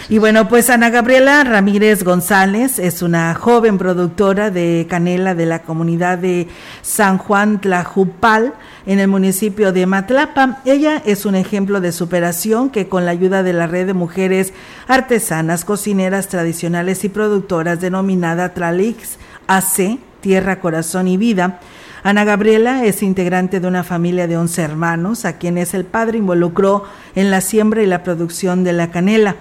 y 0.08 0.18
bueno, 0.18 0.48
pues 0.48 0.68
Ana 0.68 0.90
Gabriela 0.90 1.42
Ramírez 1.44 2.04
González 2.04 2.78
es 2.78 3.02
una 3.02 3.34
joven 3.34 3.78
productora 3.78 4.50
de 4.50 4.86
canela 4.88 5.34
de 5.34 5.46
la 5.46 5.62
comunidad 5.62 6.18
de 6.18 6.48
San 6.82 7.16
Juan 7.16 7.60
Tlajupal 7.60 8.52
en 8.84 8.98
el 8.98 9.08
municipio 9.08 9.72
de 9.72 9.86
Matlapa. 9.86 10.60
Ella 10.64 11.02
es 11.06 11.24
un 11.24 11.34
ejemplo 11.34 11.80
de 11.80 11.92
superación 11.92 12.70
que 12.70 12.88
con 12.88 13.06
la 13.06 13.12
ayuda 13.12 13.42
de 13.42 13.52
la 13.52 13.66
red 13.66 13.86
de 13.86 13.94
mujeres 13.94 14.52
artesanas, 14.88 15.64
cocineras 15.64 16.28
tradicionales 16.28 17.04
y 17.04 17.08
productoras 17.08 17.80
denominada 17.80 18.52
Tralix 18.52 19.18
AC, 19.46 19.98
Tierra, 20.20 20.60
Corazón 20.60 21.08
y 21.08 21.16
Vida, 21.16 21.60
Ana 22.04 22.24
Gabriela 22.24 22.84
es 22.84 23.00
integrante 23.04 23.60
de 23.60 23.68
una 23.68 23.84
familia 23.84 24.26
de 24.26 24.36
11 24.36 24.60
hermanos, 24.60 25.24
a 25.24 25.38
quienes 25.38 25.72
el 25.72 25.84
padre 25.84 26.18
involucró 26.18 26.82
en 27.14 27.30
la 27.30 27.40
siembra 27.40 27.80
y 27.80 27.86
la 27.86 28.02
producción 28.02 28.64
de 28.64 28.72
la 28.72 28.90
canela. 28.90 29.36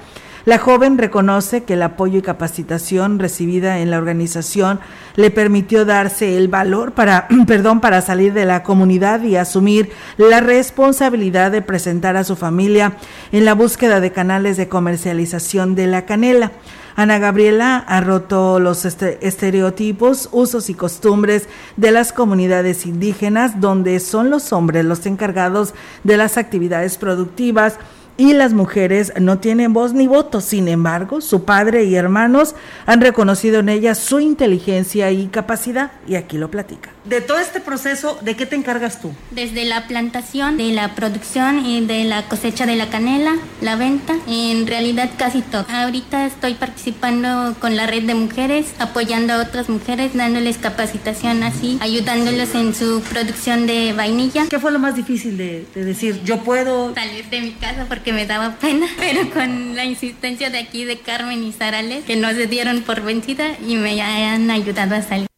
La 0.46 0.60
joven 0.60 1.00
reconoce 1.00 1.64
que 1.64 1.74
el 1.74 1.82
apoyo 1.82 2.20
y 2.20 2.22
capacitación 2.22 3.18
recibida 3.18 3.80
en 3.80 3.90
la 3.90 3.98
organización 3.98 4.80
le 5.16 5.32
permitió 5.32 5.86
darse 5.86 6.38
el 6.38 6.50
valor 6.50 6.94
para, 6.94 7.28
perdón, 7.48 7.80
para 7.82 8.02
salir 8.02 8.34
de 8.34 8.46
la 8.46 8.62
comunidad 8.62 9.24
y 9.24 9.38
asumir 9.38 9.92
la 10.18 10.40
responsabilidad 10.40 11.52
de 11.52 11.64
presentar 11.64 12.16
a 12.16 12.24
su 12.24 12.36
familia 12.36 12.94
en 13.32 13.44
la 13.44 13.56
búsqueda 13.56 14.00
de 14.00 14.12
canales 14.12 14.56
de 14.58 14.68
comercialización 14.68 15.74
de 15.74 15.88
la 15.88 16.06
canela. 16.06 16.52
Ana 16.96 17.20
Gabriela 17.20 17.78
ha 17.78 18.02
roto 18.02 18.60
los 18.60 18.86
este, 18.86 19.26
estereotipos, 19.26 20.30
usos 20.32 20.70
y 20.70 20.74
costumbres 20.74 21.48
de 21.78 21.92
las 21.92 22.14
comunidades 22.14 22.86
indígenas, 22.86 23.60
donde 23.60 24.00
son 24.00 24.30
los 24.30 24.54
hombres 24.54 24.86
los 24.86 25.06
encargados 25.06 25.74
de 26.04 26.18
las 26.18 26.38
actividades 26.38 26.98
productivas 26.98 27.78
y 28.18 28.34
las 28.34 28.54
mujeres 28.54 29.14
no 29.20 29.40
tienen 29.40 29.74
voz 29.74 29.94
ni 29.94 30.08
voto. 30.08 30.42
Sin 30.42 30.68
embargo, 30.68 31.22
su 31.22 31.44
padre 31.44 31.86
y 31.86 31.96
hermanos 31.96 32.56
han 32.86 33.02
reconocido 33.02 33.60
en 33.60 33.70
ella 33.70 33.96
su 33.96 34.20
inteligencia 34.20 35.12
y 35.12 35.28
capacidad 35.28 35.92
y 36.08 36.16
aquí 36.16 36.38
lo 36.38 36.52
platica. 36.52 36.92
De 37.06 37.20
todo 37.20 37.40
este 37.40 37.60
proceso, 37.60 38.20
¿de 38.22 38.36
qué 38.36 38.46
te 38.46 38.56
encargas 38.56 39.02
tú? 39.02 39.12
Desde 39.32 39.66
la 39.66 39.88
plantación, 39.88 40.58
de 40.58 40.72
la 40.72 40.94
producción 40.94 41.66
y 41.66 41.84
de 41.86 42.04
la 42.04 42.28
cosecha 42.28 42.66
de 42.66 42.76
la 42.76 42.90
canela, 42.90 43.38
la 43.62 43.76
venta, 43.76 44.16
en 44.28 44.68
realidad 44.68 45.10
casi 45.18 45.42
todo. 45.42 45.66
Ahorita 45.70 46.28
estoy 46.28 46.54
participando 46.54 47.56
con 47.60 47.76
la 47.76 47.88
red 47.88 48.04
de 48.04 48.14
mujeres, 48.14 48.68
apoyando 48.78 49.34
a 49.34 49.42
otras 49.42 49.70
mujeres, 49.70 50.14
dándoles 50.14 50.58
capacitación 50.58 51.44
así, 51.44 51.80
ayudándoles 51.82 52.54
en 52.54 52.76
su 52.76 53.02
producción 53.10 53.66
de 53.66 53.94
vainilla. 53.94 54.46
¿Qué 54.50 54.60
fue 54.60 54.72
lo 54.72 54.80
más 54.80 54.96
difícil 54.96 55.38
de, 55.38 55.66
de 55.74 55.84
decir, 55.84 56.22
yo 56.24 56.44
puedo 56.44 56.94
salir 56.94 57.26
de 57.30 57.42
mi 57.42 57.52
casa 57.54 57.86
porque 57.88 58.01
me 58.12 58.26
daba 58.26 58.56
pena, 58.56 58.88
pero 58.98 59.30
con 59.30 59.76
la 59.76 59.86
insistencia 59.86 60.50
de 60.50 60.60
aquí 60.60 60.86
de 60.86 60.98
Carmen 60.98 61.44
y 61.44 61.52
Sarales, 61.52 62.06
que 62.06 62.16
no 62.16 62.30
se 62.32 62.48
dieron 62.48 62.82
por 62.82 63.02
vencida 63.02 63.58
y 63.66 63.76
me 63.76 64.02
han 64.02 64.50
ayudado 64.52 64.96
a 64.96 65.02
salir. 65.02 65.31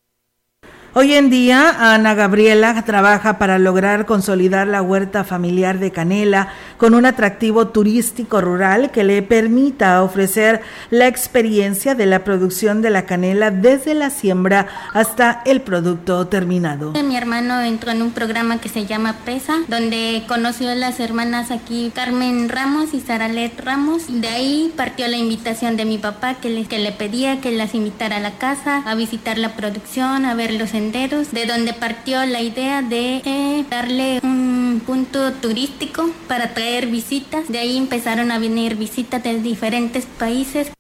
Hoy 0.95 1.15
en 1.15 1.31
día, 1.31 1.95
Ana 1.95 2.13
Gabriela 2.13 2.79
trabaja 2.85 3.39
para 3.39 3.57
lograr 3.57 4.05
consolidar 4.05 4.67
la 4.67 4.83
huerta 4.83 5.23
familiar 5.23 5.79
de 5.79 5.89
Canela 5.89 6.50
con 6.77 6.93
un 6.93 7.07
atractivo 7.07 7.69
turístico 7.69 8.41
rural 8.41 8.91
que 8.91 9.03
le 9.03 9.23
permita 9.23 10.03
ofrecer 10.03 10.62
la 10.91 11.07
experiencia 11.07 11.95
de 11.95 12.05
la 12.05 12.23
producción 12.23 12.83
de 12.83 12.91
la 12.91 13.07
canela 13.07 13.50
desde 13.50 13.95
la 13.95 14.12
siembra 14.12 14.67
hasta 14.93 15.41
el 15.45 15.62
producto 15.62 16.27
terminado. 16.27 16.91
Mi 16.91 17.15
hermano 17.17 17.59
entró 17.62 17.89
en 17.89 18.03
un 18.03 18.12
programa 18.12 18.59
que 18.59 18.69
se 18.69 18.85
llama 18.85 19.15
PESA, 19.25 19.62
donde 19.69 20.23
conoció 20.27 20.69
a 20.69 20.75
las 20.75 21.00
hermanas 21.00 21.50
aquí 21.50 21.91
Carmen 21.95 22.50
Ramos 22.50 22.93
y 22.93 23.00
Saralet 23.00 23.59
Ramos. 23.59 24.03
De 24.09 24.27
ahí 24.27 24.71
partió 24.77 25.07
la 25.07 25.17
invitación 25.17 25.75
de 25.75 25.85
mi 25.85 25.97
papá 25.97 26.35
que 26.35 26.51
le, 26.51 26.65
que 26.65 26.77
le 26.77 26.91
pedía 26.91 27.41
que 27.41 27.51
las 27.51 27.73
invitara 27.73 28.17
a 28.17 28.19
la 28.19 28.38
casa, 28.38 28.83
a 28.85 28.93
visitar 28.93 29.39
la 29.39 29.55
producción, 29.55 30.25
a 30.25 30.35
ver 30.35 30.53
los 30.53 30.75
de 30.91 31.45
donde 31.47 31.73
partió 31.73 32.25
la 32.25 32.41
idea 32.41 32.81
de 32.81 33.21
eh, 33.23 33.65
darle 33.69 34.19
un 34.21 34.81
punto 34.85 35.31
turístico 35.33 36.09
para 36.27 36.53
traer 36.53 36.87
visitas. 36.87 37.47
De 37.47 37.57
ahí 37.57 37.77
empezaron 37.77 38.31
a 38.31 38.39
venir 38.39 38.75
visitas 38.75 39.23
de 39.23 39.39
diferentes 39.39 40.05
países. 40.05 40.73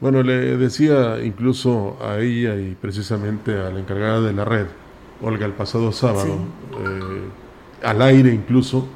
Bueno, 0.00 0.22
le 0.22 0.58
decía 0.58 1.24
incluso 1.24 1.96
a 2.02 2.18
ella 2.18 2.56
y 2.56 2.74
precisamente 2.74 3.52
a 3.58 3.70
la 3.70 3.80
encargada 3.80 4.20
de 4.20 4.34
la 4.34 4.44
red, 4.44 4.66
Olga, 5.22 5.46
el 5.46 5.52
pasado 5.52 5.92
sábado, 5.92 6.38
eh, 6.78 7.86
al 7.86 8.02
aire 8.02 8.34
incluso, 8.34 8.86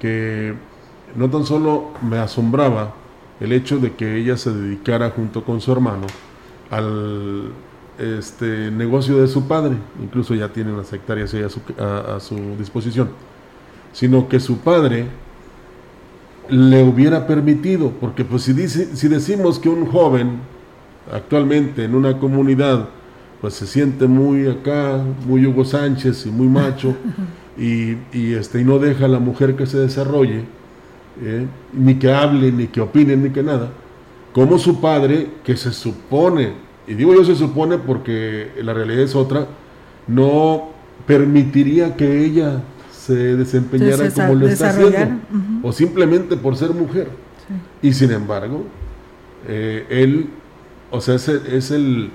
que 0.00 0.54
no 1.14 1.30
tan 1.30 1.46
solo 1.46 1.92
me 2.02 2.18
asombraba 2.18 2.94
el 3.38 3.52
hecho 3.52 3.78
de 3.78 3.94
que 3.94 4.16
ella 4.16 4.36
se 4.36 4.52
dedicara 4.52 5.10
junto 5.10 5.44
con 5.44 5.60
su 5.60 5.70
hermano 5.70 6.08
al 6.70 7.52
este 7.98 8.70
negocio 8.70 9.18
de 9.20 9.28
su 9.28 9.46
padre, 9.46 9.76
incluso 10.02 10.34
ya 10.34 10.48
tiene 10.48 10.72
unas 10.72 10.92
hectáreas 10.92 11.34
a 11.34 11.48
su, 11.48 11.60
a, 11.78 12.20
su 12.20 12.36
disposición, 12.56 13.10
sino 13.92 14.28
que 14.28 14.40
su 14.40 14.58
padre 14.58 15.06
le 16.48 16.82
hubiera 16.82 17.26
permitido, 17.26 17.90
porque 18.00 18.24
pues 18.24 18.42
si, 18.42 18.52
dice, 18.52 18.96
si 18.96 19.08
decimos 19.08 19.58
que 19.58 19.68
un 19.68 19.86
joven 19.86 20.38
actualmente 21.12 21.84
en 21.84 21.94
una 21.94 22.18
comunidad 22.18 22.88
pues 23.40 23.54
se 23.54 23.66
siente 23.66 24.06
muy 24.06 24.48
acá, 24.48 25.02
muy 25.26 25.46
Hugo 25.46 25.64
Sánchez 25.64 26.26
y 26.26 26.30
muy 26.30 26.48
macho, 26.48 26.94
y, 27.58 27.96
y, 28.12 28.34
este, 28.34 28.60
y 28.60 28.64
no 28.64 28.78
deja 28.78 29.04
a 29.04 29.08
la 29.08 29.20
mujer 29.20 29.54
que 29.56 29.66
se 29.66 29.78
desarrolle, 29.78 30.44
¿eh? 31.22 31.46
ni 31.72 31.96
que 31.96 32.12
hable, 32.12 32.50
ni 32.50 32.66
que 32.66 32.80
opine, 32.80 33.16
ni 33.16 33.30
que 33.30 33.42
nada, 33.42 33.70
como 34.32 34.58
su 34.58 34.80
padre, 34.80 35.30
que 35.44 35.56
se 35.56 35.72
supone 35.72 36.67
y 36.88 36.94
digo 36.94 37.14
yo 37.14 37.24
se 37.24 37.36
supone 37.36 37.76
porque 37.76 38.50
la 38.62 38.72
realidad 38.72 39.02
es 39.02 39.14
otra, 39.14 39.46
no 40.06 40.70
permitiría 41.06 41.94
que 41.96 42.24
ella 42.24 42.62
se 42.90 43.36
desempeñara 43.36 44.10
como 44.10 44.34
lo 44.34 44.48
está 44.48 44.70
haciendo, 44.70 45.20
o 45.62 45.70
simplemente 45.72 46.36
por 46.36 46.56
ser 46.56 46.70
mujer. 46.70 47.08
Y 47.82 47.92
sin 47.92 48.10
embargo, 48.10 48.64
eh, 49.46 49.86
él, 49.90 50.28
o 50.90 51.00
sea, 51.00 51.14
es, 51.14 51.28
es, 51.28 51.70
el, 51.70 52.10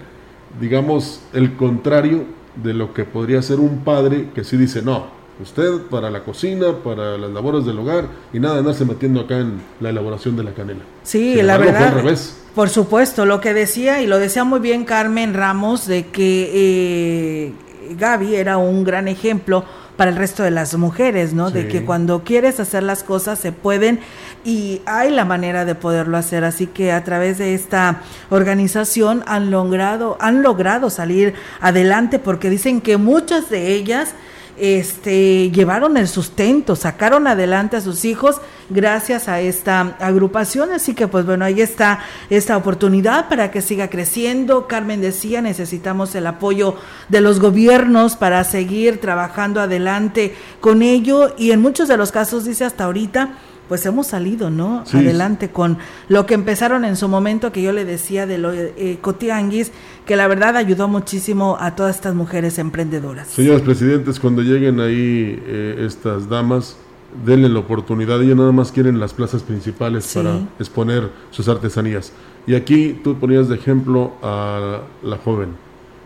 digamos, 0.60 1.22
el 1.34 1.54
contrario 1.56 2.26
de 2.64 2.74
lo 2.74 2.94
que 2.94 3.06
podría 3.06 3.42
ser 3.42 3.60
un 3.60 3.80
padre 3.80 4.30
que 4.36 4.44
sí 4.44 4.58
dice, 4.58 4.82
no, 4.82 5.08
usted 5.42 5.82
para 5.90 6.10
la 6.10 6.24
cocina, 6.24 6.78
para 6.84 7.18
las 7.18 7.32
labores 7.32 7.66
del 7.66 7.80
hogar 7.80 8.08
y 8.32 8.40
nada 8.40 8.56
de 8.56 8.60
andarse 8.60 8.86
metiendo 8.86 9.22
acá 9.22 9.40
en 9.40 9.62
la 9.80 9.90
elaboración 9.90 10.36
de 10.36 10.44
la 10.44 10.54
canela. 10.54 10.82
Sí, 11.04 11.42
la 11.42 11.58
verdad. 11.58 11.88
al 11.88 11.96
revés. 11.96 12.43
Por 12.56 12.70
supuesto, 12.70 13.26
lo 13.26 13.42
que 13.42 13.54
decía, 13.54 14.02
y 14.02 14.08
lo 14.08 14.20
decía 14.20 14.44
muy 14.44 14.60
bien 14.60 14.86
Carmen 14.86 15.34
Ramos, 15.34 15.88
de 15.88 16.06
que 16.08 16.52
eh, 16.54 17.54
Gaby 17.98 18.36
era 18.36 18.58
un 18.58 18.84
gran 18.84 19.08
ejemplo 19.08 19.66
para 19.98 20.12
el 20.12 20.18
resto 20.18 20.44
de 20.44 20.52
las 20.52 20.76
mujeres, 20.76 21.34
¿no? 21.34 21.52
De 21.52 21.68
que 21.68 21.86
cuando 21.86 22.24
quieres 22.24 22.60
hacer 22.60 22.84
las 22.84 23.04
cosas 23.04 23.40
se 23.40 23.52
pueden 23.52 24.00
y 24.44 24.82
hay 24.86 25.12
la 25.12 25.24
manera 25.24 25.66
de 25.66 25.76
poderlo 25.76 26.18
hacer, 26.18 26.44
así 26.44 26.66
que 26.68 26.92
a 26.92 27.04
través 27.04 27.38
de 27.38 27.54
esta 27.54 28.02
organización 28.30 29.24
han 29.28 29.52
logrado 29.52 30.18
han 30.20 30.42
logrado 30.42 30.90
salir 30.90 31.36
adelante 31.62 32.18
porque 32.18 32.50
dicen 32.50 32.82
que 32.82 32.98
muchas 32.98 33.50
de 33.52 33.74
ellas 33.74 34.16
este, 34.58 35.52
llevaron 35.52 35.98
el 35.98 36.08
sustento, 36.08 36.76
sacaron 36.76 37.28
adelante 37.28 37.78
a 37.78 37.82
sus 37.82 38.06
hijos 38.06 38.42
gracias 38.70 39.28
a 39.28 39.40
esta 39.40 39.96
agrupación. 40.00 40.72
Así 40.72 40.94
que, 40.94 41.08
pues 41.08 41.26
bueno, 41.26 41.46
ahí 41.46 41.62
está 41.62 42.00
esta 42.30 42.58
oportunidad 42.58 43.30
para 43.30 43.52
que 43.52 43.62
siga 43.62 43.90
creciendo. 43.90 44.68
Carmen 44.68 45.02
decía, 45.02 45.42
necesitamos 45.42 46.16
el 46.16 46.28
apoyo 46.28 46.76
de 47.10 47.22
los 47.22 47.40
gobiernos 47.40 48.16
para 48.16 48.44
seguir 48.44 49.00
trabajando 49.00 49.62
adelante 49.62 50.36
con 50.62 50.82
ello 50.82 51.34
y 51.38 51.52
en 51.52 51.62
muchos 51.62 51.88
de 51.88 51.98
los 51.98 52.12
casos, 52.12 52.46
dice 52.46 52.66
hasta 52.66 52.86
ahorita, 52.86 53.38
pues 53.70 53.86
hemos 53.86 54.08
salido, 54.08 54.50
¿no? 54.50 54.84
Adelante 54.92 55.50
con 55.50 55.78
lo 56.10 56.26
que 56.26 56.34
empezaron 56.34 56.86
en 56.86 56.96
su 56.96 57.08
momento, 57.08 57.52
que 57.52 57.62
yo 57.62 57.72
le 57.72 57.86
decía 57.86 58.26
de 58.26 58.38
lo 58.38 58.54
eh, 58.54 58.98
Cotianguis, 59.02 59.72
que 60.06 60.16
la 60.16 60.28
verdad 60.28 60.58
ayudó 60.58 60.88
muchísimo 60.88 61.58
a 61.60 61.76
todas 61.76 61.96
estas 61.96 62.16
mujeres 62.16 62.60
emprendedoras. 62.60 63.30
Señores 63.30 63.62
presidentes, 63.62 64.20
cuando 64.20 64.42
lleguen 64.42 64.80
ahí 64.80 65.42
eh, 65.46 65.86
estas 65.86 66.28
damas, 66.30 66.78
denle 67.26 67.50
la 67.50 67.60
oportunidad, 67.60 68.22
ellos 68.22 68.36
nada 68.36 68.52
más 68.52 68.72
quieren 68.72 69.00
las 69.00 69.14
plazas 69.14 69.44
principales 69.44 70.12
para 70.14 70.40
exponer 70.60 71.10
sus 71.32 71.48
artesanías. 71.48 72.12
Y 72.46 72.56
aquí 72.56 73.00
tú 73.04 73.18
ponías 73.18 73.48
de 73.48 73.56
ejemplo 73.56 74.14
a 74.22 74.82
la 75.04 75.18
joven, 75.18 75.50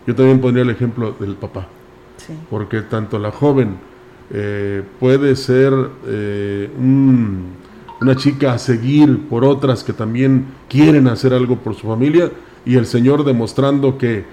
yo 0.05 0.15
también 0.15 0.39
pondría 0.39 0.63
el 0.63 0.69
ejemplo 0.69 1.15
del 1.19 1.35
papá, 1.35 1.67
porque 2.49 2.81
tanto 2.81 3.17
la 3.19 3.31
joven, 3.31 3.77
eh, 4.31 4.84
puede 5.00 5.36
ser 5.36 5.74
eh, 6.05 6.69
una 6.77 8.15
chica 8.15 8.53
a 8.53 8.57
seguir 8.57 9.27
por 9.29 9.46
otras 9.46 9.84
que 9.84 9.93
también 9.93 10.48
quieren 10.67 11.07
hacer 11.07 11.34
algo 11.34 11.57
por 11.57 11.75
su 11.75 11.88
familia 11.88 12.31
y 12.65 12.75
el 12.75 12.86
Señor 12.86 13.24
demostrando 13.24 13.98
que 13.98 14.25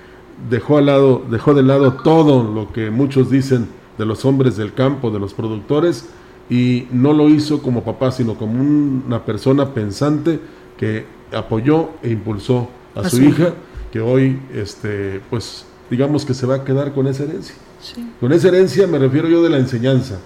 dejó, 0.51 0.79
al 0.79 0.87
lado, 0.87 1.23
dejó 1.31 1.55
de 1.55 1.63
lado 1.63 1.95
todo 2.03 2.43
lo 2.43 2.73
que 2.73 2.91
muchos 2.91 3.31
dicen 3.31 3.69
de 3.97 4.05
los 4.05 4.25
hombres 4.25 4.57
del 4.57 4.75
campo, 4.75 5.11
de 5.11 5.21
los 5.21 5.35
productores, 5.35 6.09
y 6.51 6.87
no 6.91 7.13
lo 7.13 7.29
hizo 7.29 7.63
como 7.63 7.85
papá, 7.85 8.11
sino 8.11 8.35
como 8.35 8.61
una 8.61 9.25
persona 9.25 9.73
pensante 9.73 10.41
que 10.77 11.07
apoyó 11.33 11.91
e 12.03 12.11
impulsó 12.11 12.69
a, 12.95 13.09
su, 13.09 13.23
hija, 13.23 13.55
que 13.93 14.01
hoy, 14.01 14.41
este, 14.53 15.21
pues, 15.31 15.65
digamos 15.91 16.25
que 16.25 16.35
se 16.35 16.47
va 16.47 16.57
a 16.57 16.65
quedar 16.65 16.93
con 16.93 17.07
esa 17.07 17.23
herencia. 17.23 17.55
Con 18.21 18.33
esa 18.33 18.49
herencia 18.49 18.87
me 18.87 18.99
refiero 18.99 19.29
yo 19.29 19.43
de 19.43 19.51
la 19.51 19.59
enseñanza, 19.59 20.19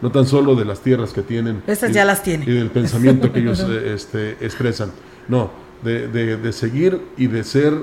no 0.00 0.10
tan 0.10 0.26
solo 0.26 0.54
de 0.54 0.64
las 0.64 0.80
tierras 0.80 1.12
que 1.12 1.22
tienen. 1.22 1.62
Esas 1.66 1.92
ya 1.92 2.04
las 2.04 2.22
tienen. 2.22 2.48
Y 2.48 2.52
del 2.52 2.70
pensamiento 2.70 3.32
que 3.32 3.40
ellos 3.40 3.60
este, 3.84 4.32
expresan. 4.40 4.90
No, 5.28 5.50
de, 5.82 6.08
de, 6.08 6.52
seguir 6.52 7.00
y 7.16 7.26
de 7.26 7.44
ser 7.44 7.74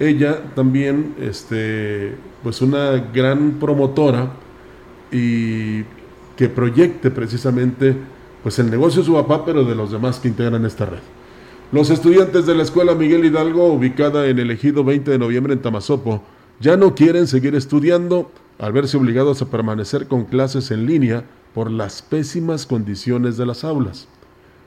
ella 0.00 0.42
también 0.54 1.14
este, 1.20 2.14
pues 2.42 2.62
una 2.62 2.92
gran 3.12 3.52
promotora 3.58 4.30
y 5.10 5.82
que 6.36 6.48
proyecte 6.48 7.10
precisamente 7.10 7.96
pues 8.42 8.58
el 8.58 8.70
negocio 8.70 9.02
de 9.02 9.06
su 9.06 9.14
papá, 9.14 9.44
pero 9.44 9.64
de 9.64 9.74
los 9.74 9.90
demás 9.90 10.20
que 10.20 10.28
integran 10.28 10.64
esta 10.64 10.86
red. 10.86 11.00
Los 11.72 11.90
estudiantes 11.90 12.46
de 12.46 12.54
la 12.54 12.62
Escuela 12.62 12.94
Miguel 12.94 13.24
Hidalgo, 13.24 13.72
ubicada 13.72 14.26
en 14.28 14.38
el 14.38 14.50
ejido 14.50 14.84
20 14.84 15.10
de 15.10 15.18
noviembre 15.18 15.52
en 15.52 15.60
Tamazopo, 15.60 16.22
ya 16.60 16.76
no 16.76 16.94
quieren 16.94 17.26
seguir 17.26 17.54
estudiando 17.54 18.30
al 18.58 18.72
verse 18.72 18.96
obligados 18.96 19.40
a 19.40 19.46
permanecer 19.46 20.08
con 20.08 20.24
clases 20.24 20.70
en 20.70 20.86
línea 20.86 21.24
por 21.54 21.70
las 21.70 22.02
pésimas 22.02 22.66
condiciones 22.66 23.36
de 23.36 23.46
las 23.46 23.64
aulas. 23.64 24.08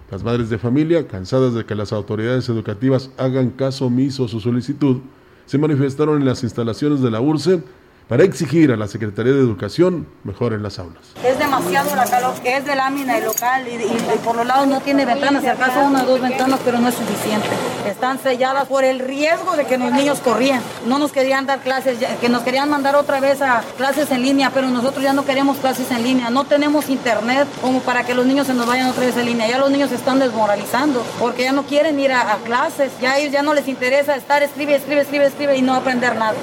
Las 0.09 0.23
madres 0.23 0.49
de 0.49 0.57
familia, 0.57 1.07
cansadas 1.07 1.53
de 1.53 1.65
que 1.65 1.75
las 1.75 1.93
autoridades 1.93 2.49
educativas 2.49 3.11
hagan 3.17 3.49
caso 3.49 3.85
omiso 3.85 4.25
a 4.25 4.27
su 4.27 4.39
solicitud, 4.39 4.97
se 5.45 5.57
manifestaron 5.57 6.19
en 6.19 6.25
las 6.25 6.43
instalaciones 6.43 7.01
de 7.01 7.11
la 7.11 7.21
URSE 7.21 7.63
para 8.11 8.25
exigir 8.25 8.73
a 8.73 8.75
la 8.75 8.89
Secretaría 8.89 9.31
de 9.31 9.39
Educación 9.39 10.05
mejoren 10.25 10.61
las 10.61 10.79
aulas. 10.79 11.01
Es 11.23 11.39
demasiado 11.39 11.95
la 11.95 12.03
calor, 12.03 12.33
que 12.41 12.57
es 12.57 12.65
de 12.65 12.75
lámina 12.75 13.17
y 13.17 13.21
local 13.21 13.65
y, 13.65 14.17
por 14.17 14.35
los 14.35 14.45
lados 14.45 14.67
no 14.67 14.81
tiene 14.81 15.05
ventanas, 15.05 15.41
si 15.41 15.47
acaso 15.47 15.79
una 15.79 16.03
o 16.03 16.05
dos 16.05 16.19
ventanas, 16.19 16.59
pero 16.65 16.77
no 16.79 16.89
es 16.89 16.95
suficiente. 16.95 17.47
Están 17.87 18.21
selladas 18.21 18.67
por 18.67 18.83
el 18.83 18.99
riesgo 18.99 19.55
de 19.55 19.63
que 19.63 19.77
los 19.77 19.93
niños 19.93 20.19
corrían. 20.19 20.61
No 20.87 20.99
nos 20.99 21.13
querían 21.13 21.45
dar 21.45 21.61
clases, 21.61 21.99
que 22.19 22.27
nos 22.27 22.43
querían 22.43 22.69
mandar 22.69 22.97
otra 22.97 23.21
vez 23.21 23.41
a 23.41 23.63
clases 23.77 24.11
en 24.11 24.23
línea, 24.23 24.51
pero 24.53 24.67
nosotros 24.67 25.01
ya 25.01 25.13
no 25.13 25.23
queremos 25.23 25.55
clases 25.59 25.89
en 25.89 26.03
línea. 26.03 26.29
No 26.31 26.43
tenemos 26.43 26.89
internet 26.89 27.47
como 27.61 27.79
para 27.79 28.05
que 28.05 28.13
los 28.13 28.25
niños 28.25 28.45
se 28.45 28.53
nos 28.53 28.67
vayan 28.67 28.89
otra 28.89 29.05
vez 29.05 29.15
en 29.15 29.25
línea. 29.25 29.47
Ya 29.47 29.57
los 29.57 29.71
niños 29.71 29.89
se 29.89 29.95
están 29.95 30.19
desmoralizando 30.19 31.01
porque 31.17 31.43
ya 31.43 31.53
no 31.53 31.63
quieren 31.63 31.97
ir 31.97 32.11
a, 32.11 32.35
clases. 32.43 32.91
Ya 32.99 33.17
ellos 33.17 33.31
ya 33.31 33.41
no 33.41 33.53
les 33.53 33.69
interesa 33.69 34.17
estar 34.17 34.43
escribe, 34.43 34.75
escribe, 34.75 34.99
escribe, 34.99 35.27
escribe 35.27 35.55
y 35.55 35.61
no 35.61 35.75
aprender 35.75 36.17
nada. 36.17 36.35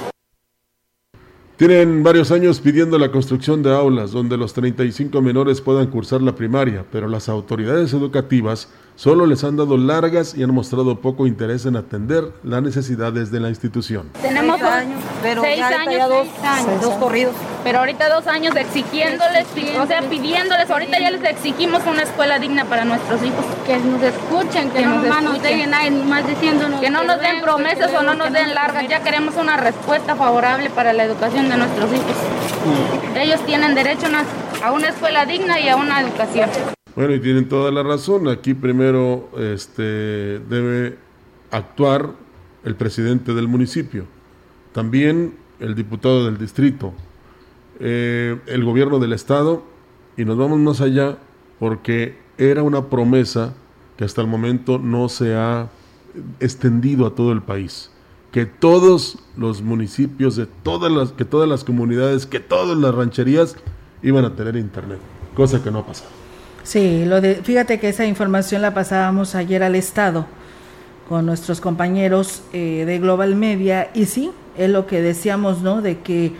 Tienen 1.59 2.05
varios 2.05 2.31
años 2.31 2.61
pidiendo 2.61 3.01
la 3.01 3.11
construcción 3.11 3.64
de 3.64 3.75
aulas 3.75 4.12
donde 4.12 4.37
los 4.37 4.53
35 4.53 5.21
menores 5.21 5.61
puedan 5.61 5.88
cursar 5.88 6.23
la 6.23 6.37
primaria, 6.37 6.85
pero 6.92 7.09
las 7.09 7.29
autoridades 7.29 7.92
educativas 7.92 8.68
solo 8.99 9.27
les 9.27 9.45
han 9.45 9.57
dado 9.57 9.77
largas 9.77 10.35
y 10.35 10.43
han 10.43 10.53
mostrado 10.53 11.01
poco 11.01 11.29
interés 11.29 11.65
en 11.67 11.77
atender 11.77 12.33
las 12.43 12.61
necesidades 12.63 13.31
de 13.31 13.39
la 13.39 13.49
institución. 13.49 14.11
Tenemos 14.21 14.59
seis 14.59 14.73
años, 14.73 15.01
pero 15.23 15.41
seis 15.41 15.63
años, 15.63 16.09
dos, 16.09 16.29
años, 16.43 16.83
dos 16.83 16.95
corridos. 16.95 17.35
Pero 17.63 17.79
ahorita 17.79 18.13
dos 18.13 18.27
años 18.27 18.57
exigiéndoles, 18.57 19.47
o 19.81 19.87
sea, 19.87 20.03
pidiéndoles, 20.03 20.69
ahorita 20.69 20.99
ya 20.99 21.13
les 21.13 21.23
exigimos 21.23 21.83
una 21.87 22.03
escuela 22.03 22.41
digna 22.41 22.65
para 22.65 22.85
nuestros 22.85 23.23
hijos. 23.23 23.45
Que 23.67 23.77
nos 23.77 24.03
escuchen, 24.03 24.71
que, 24.71 24.85
nos, 24.85 25.23
nos 25.23 25.43
den 25.43 26.09
más 26.09 26.27
diciéndonos. 26.27 26.81
Que 26.81 26.91
no 26.91 27.05
nos 27.05 27.21
den 27.21 27.41
promesas 27.41 27.93
o 27.95 28.03
no 28.03 28.15
nos 28.15 28.33
den 28.33 28.53
largas, 28.53 28.89
ya 28.89 29.05
queremos 29.05 29.37
una 29.37 29.57
respuesta 29.57 30.17
favorable 30.17 30.71
para 30.71 30.93
la 30.93 31.05
educación 31.05 31.49
de 31.49 31.57
nuestros 31.57 31.93
hijos. 31.93 32.17
Ellos 33.15 33.41
tienen 33.47 33.77
derecho 33.77 34.09
a 34.65 34.73
una 34.73 34.89
escuela 34.89 35.25
digna 35.25 35.61
y 35.61 35.69
a 35.69 35.77
una 35.77 36.01
educación. 36.01 36.78
Bueno, 36.99 37.15
y 37.15 37.21
tienen 37.21 37.49
toda 37.49 37.71
la 37.71 37.85
razón. 37.85 38.27
Aquí 38.27 38.55
primero 38.55 39.29
este, 39.39 40.41
debe 40.41 40.99
actuar 41.53 42.11
el 42.65 42.75
presidente 42.75 43.35
del 43.35 43.47
municipio, 43.47 44.05
también 44.73 45.35
el 45.61 45.77
diputado 45.77 46.25
del 46.25 46.39
distrito, 46.39 46.93
eh, 47.79 48.37
el 48.47 48.65
gobierno 48.65 48.99
del 48.99 49.13
estado, 49.13 49.63
y 50.17 50.25
nos 50.25 50.37
vamos 50.37 50.59
más 50.59 50.81
allá 50.81 51.19
porque 51.61 52.19
era 52.37 52.65
una 52.65 52.87
promesa 52.87 53.55
que 53.97 54.03
hasta 54.03 54.21
el 54.21 54.27
momento 54.27 54.81
no 54.81 55.09
se 55.09 55.37
ha 55.37 55.69
extendido 56.41 57.07
a 57.07 57.15
todo 57.15 57.31
el 57.31 57.43
país 57.43 57.93
que 58.33 58.45
todos 58.45 59.21
los 59.37 59.63
municipios 59.63 60.35
de 60.35 60.47
todas 60.47 60.91
las 60.91 61.13
que 61.13 61.25
todas 61.25 61.49
las 61.49 61.63
comunidades 61.63 62.27
que 62.27 62.41
todas 62.41 62.77
las 62.77 62.93
rancherías 62.93 63.55
iban 64.03 64.25
a 64.25 64.35
tener 64.35 64.57
internet 64.57 64.99
cosa 65.37 65.63
que 65.63 65.71
no 65.71 65.79
ha 65.79 65.87
pasado 65.87 66.28
Sí, 66.62 67.05
lo 67.05 67.21
de, 67.21 67.37
fíjate 67.37 67.81
que 67.81 67.88
esa 67.88 68.05
información 68.05 68.62
la 68.62 68.75
pasábamos 68.75 69.35
ayer 69.35 69.62
al 69.62 69.75
Estado 69.75 70.27
con 71.09 71.25
nuestros 71.25 71.61
compañeros 71.61 72.42
eh, 72.53 72.85
de 72.87 72.99
Global 72.99 73.35
Media 73.35 73.90
y 73.94 74.05
sí, 74.05 74.31
es 74.57 74.68
lo 74.68 74.87
que 74.87 75.01
decíamos, 75.01 75.62
¿no? 75.62 75.81
De 75.81 75.99
que 75.99 76.33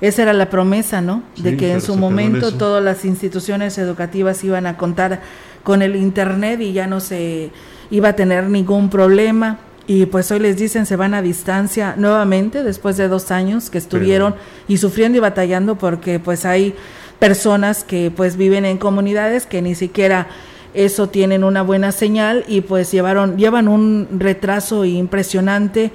esa 0.00 0.22
era 0.22 0.32
la 0.32 0.50
promesa, 0.50 1.00
¿no? 1.00 1.22
de 1.36 1.56
que 1.56 1.72
en 1.72 1.80
su 1.80 1.96
momento 1.96 2.52
todas 2.52 2.82
las 2.82 3.04
instituciones 3.04 3.78
educativas 3.78 4.42
iban 4.44 4.66
a 4.66 4.76
contar 4.76 5.22
con 5.62 5.82
el 5.82 5.96
Internet 5.96 6.60
y 6.60 6.72
ya 6.72 6.86
no 6.86 7.00
se 7.00 7.50
iba 7.90 8.10
a 8.10 8.12
tener 8.16 8.50
ningún 8.50 8.90
problema. 8.90 9.58
Y 9.86 10.06
pues 10.06 10.30
hoy 10.30 10.40
les 10.40 10.56
dicen 10.56 10.86
se 10.86 10.96
van 10.96 11.14
a 11.14 11.22
distancia 11.22 11.94
nuevamente 11.96 12.62
después 12.62 12.96
de 12.96 13.08
dos 13.08 13.30
años 13.30 13.70
que 13.70 13.78
estuvieron 13.78 14.34
y 14.66 14.78
sufriendo 14.78 15.18
y 15.18 15.20
batallando 15.20 15.76
porque 15.76 16.18
pues 16.18 16.44
hay 16.44 16.74
personas 17.18 17.84
que 17.84 18.10
pues 18.14 18.36
viven 18.36 18.64
en 18.64 18.78
comunidades 18.78 19.46
que 19.46 19.62
ni 19.62 19.74
siquiera 19.74 20.28
eso 20.74 21.08
tienen 21.08 21.44
una 21.44 21.62
buena 21.62 21.92
señal 21.92 22.44
y 22.48 22.60
pues 22.60 22.90
llevaron 22.90 23.36
llevan 23.38 23.68
un 23.68 24.08
retraso 24.18 24.84
impresionante 24.84 25.92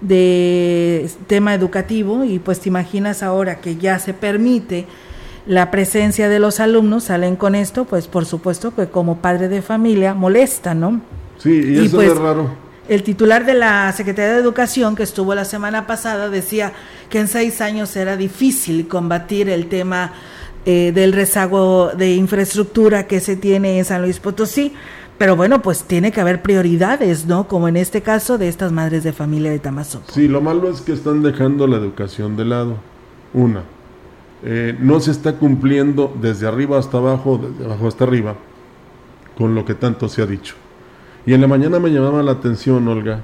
de 0.00 1.10
tema 1.26 1.54
educativo 1.54 2.24
y 2.24 2.38
pues 2.38 2.60
te 2.60 2.68
imaginas 2.68 3.22
ahora 3.22 3.60
que 3.60 3.76
ya 3.76 3.98
se 3.98 4.14
permite 4.14 4.86
la 5.46 5.70
presencia 5.70 6.28
de 6.28 6.38
los 6.38 6.60
alumnos 6.60 7.04
salen 7.04 7.36
con 7.36 7.54
esto 7.54 7.84
pues 7.84 8.06
por 8.06 8.26
supuesto 8.26 8.74
que 8.74 8.86
como 8.86 9.16
padre 9.16 9.48
de 9.48 9.62
familia 9.62 10.14
molesta 10.14 10.74
no 10.74 11.00
sí 11.38 11.50
y, 11.50 11.86
eso 11.86 12.00
es 12.02 12.10
pues, 12.10 12.18
raro. 12.18 12.50
el 12.88 13.02
titular 13.02 13.44
de 13.46 13.54
la 13.54 13.90
Secretaría 13.92 14.34
de 14.34 14.40
Educación 14.40 14.94
que 14.94 15.02
estuvo 15.02 15.34
la 15.34 15.46
semana 15.46 15.86
pasada 15.86 16.28
decía 16.28 16.74
que 17.08 17.18
en 17.18 17.28
seis 17.28 17.60
años 17.60 17.96
era 17.96 18.16
difícil 18.16 18.86
combatir 18.86 19.48
el 19.48 19.68
tema 19.68 20.12
eh, 20.70 20.92
del 20.92 21.14
rezago 21.14 21.92
de 21.96 22.14
infraestructura 22.14 23.06
que 23.06 23.20
se 23.20 23.36
tiene 23.36 23.78
en 23.78 23.86
San 23.86 24.02
Luis 24.02 24.20
Potosí. 24.20 24.74
Pero 25.16 25.34
bueno, 25.34 25.62
pues 25.62 25.84
tiene 25.84 26.12
que 26.12 26.20
haber 26.20 26.42
prioridades, 26.42 27.24
¿no? 27.24 27.48
Como 27.48 27.68
en 27.68 27.78
este 27.78 28.02
caso 28.02 28.36
de 28.36 28.48
estas 28.48 28.70
madres 28.70 29.02
de 29.02 29.14
familia 29.14 29.50
de 29.50 29.60
Tamazo. 29.60 30.02
Sí, 30.12 30.28
lo 30.28 30.42
malo 30.42 30.68
es 30.68 30.82
que 30.82 30.92
están 30.92 31.22
dejando 31.22 31.66
la 31.66 31.78
educación 31.78 32.36
de 32.36 32.44
lado. 32.44 32.76
Una, 33.32 33.62
eh, 34.42 34.76
no 34.78 35.00
se 35.00 35.10
está 35.10 35.36
cumpliendo 35.36 36.14
desde 36.20 36.46
arriba 36.46 36.78
hasta 36.78 36.98
abajo, 36.98 37.40
desde 37.42 37.64
abajo 37.64 37.88
hasta 37.88 38.04
arriba, 38.04 38.36
con 39.38 39.54
lo 39.54 39.64
que 39.64 39.74
tanto 39.74 40.06
se 40.10 40.20
ha 40.20 40.26
dicho. 40.26 40.54
Y 41.24 41.32
en 41.32 41.40
la 41.40 41.46
mañana 41.46 41.78
me 41.78 41.88
llamaba 41.88 42.22
la 42.22 42.32
atención, 42.32 42.86
Olga, 42.88 43.22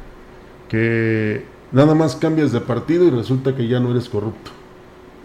que 0.70 1.44
nada 1.72 1.94
más 1.94 2.16
cambias 2.16 2.52
de 2.52 2.62
partido 2.62 3.04
y 3.04 3.10
resulta 3.10 3.54
que 3.54 3.68
ya 3.68 3.80
no 3.80 3.90
eres 3.90 4.08
corrupto. 4.08 4.50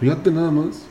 Fíjate 0.02 0.32
nada 0.32 0.52
más. 0.52 0.89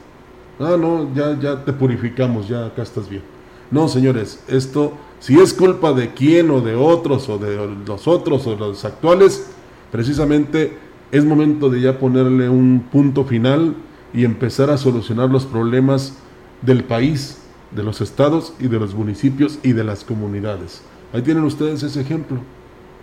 Ah, 0.60 0.76
no, 0.78 1.12
ya, 1.14 1.38
ya 1.38 1.64
te 1.64 1.72
purificamos, 1.72 2.48
ya 2.48 2.66
acá 2.66 2.82
estás 2.82 3.08
bien. 3.08 3.22
No, 3.70 3.88
señores, 3.88 4.42
esto, 4.48 4.92
si 5.20 5.38
es 5.38 5.52
culpa 5.54 5.92
de 5.92 6.12
quién 6.14 6.50
o 6.50 6.60
de 6.60 6.74
otros 6.74 7.28
o 7.28 7.38
de 7.38 7.56
los 7.86 8.08
otros 8.08 8.46
o 8.46 8.50
de 8.50 8.56
los 8.56 8.84
actuales, 8.84 9.50
precisamente 9.92 10.76
es 11.12 11.24
momento 11.24 11.70
de 11.70 11.80
ya 11.80 11.98
ponerle 11.98 12.48
un 12.48 12.86
punto 12.90 13.24
final 13.24 13.74
y 14.12 14.24
empezar 14.24 14.70
a 14.70 14.78
solucionar 14.78 15.30
los 15.30 15.46
problemas 15.46 16.14
del 16.62 16.84
país, 16.84 17.38
de 17.70 17.82
los 17.82 18.00
estados 18.00 18.54
y 18.58 18.68
de 18.68 18.78
los 18.78 18.94
municipios 18.94 19.58
y 19.62 19.72
de 19.72 19.84
las 19.84 20.04
comunidades. 20.04 20.82
Ahí 21.12 21.22
tienen 21.22 21.44
ustedes 21.44 21.82
ese 21.82 22.00
ejemplo. 22.00 22.40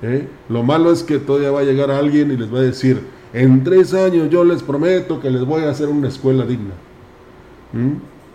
¿eh? 0.01 0.27
Lo 0.49 0.63
malo 0.63 0.91
es 0.91 1.03
que 1.03 1.19
todavía 1.19 1.51
va 1.51 1.61
a 1.61 1.63
llegar 1.63 1.89
alguien 1.89 2.31
y 2.31 2.37
les 2.37 2.53
va 2.53 2.59
a 2.59 2.63
decir, 2.63 3.01
en 3.33 3.63
tres 3.63 3.93
años 3.93 4.29
yo 4.29 4.43
les 4.43 4.61
prometo 4.61 5.19
que 5.19 5.29
les 5.29 5.45
voy 5.45 5.63
a 5.63 5.69
hacer 5.69 5.87
una 5.87 6.07
escuela 6.07 6.45
digna. 6.45 6.73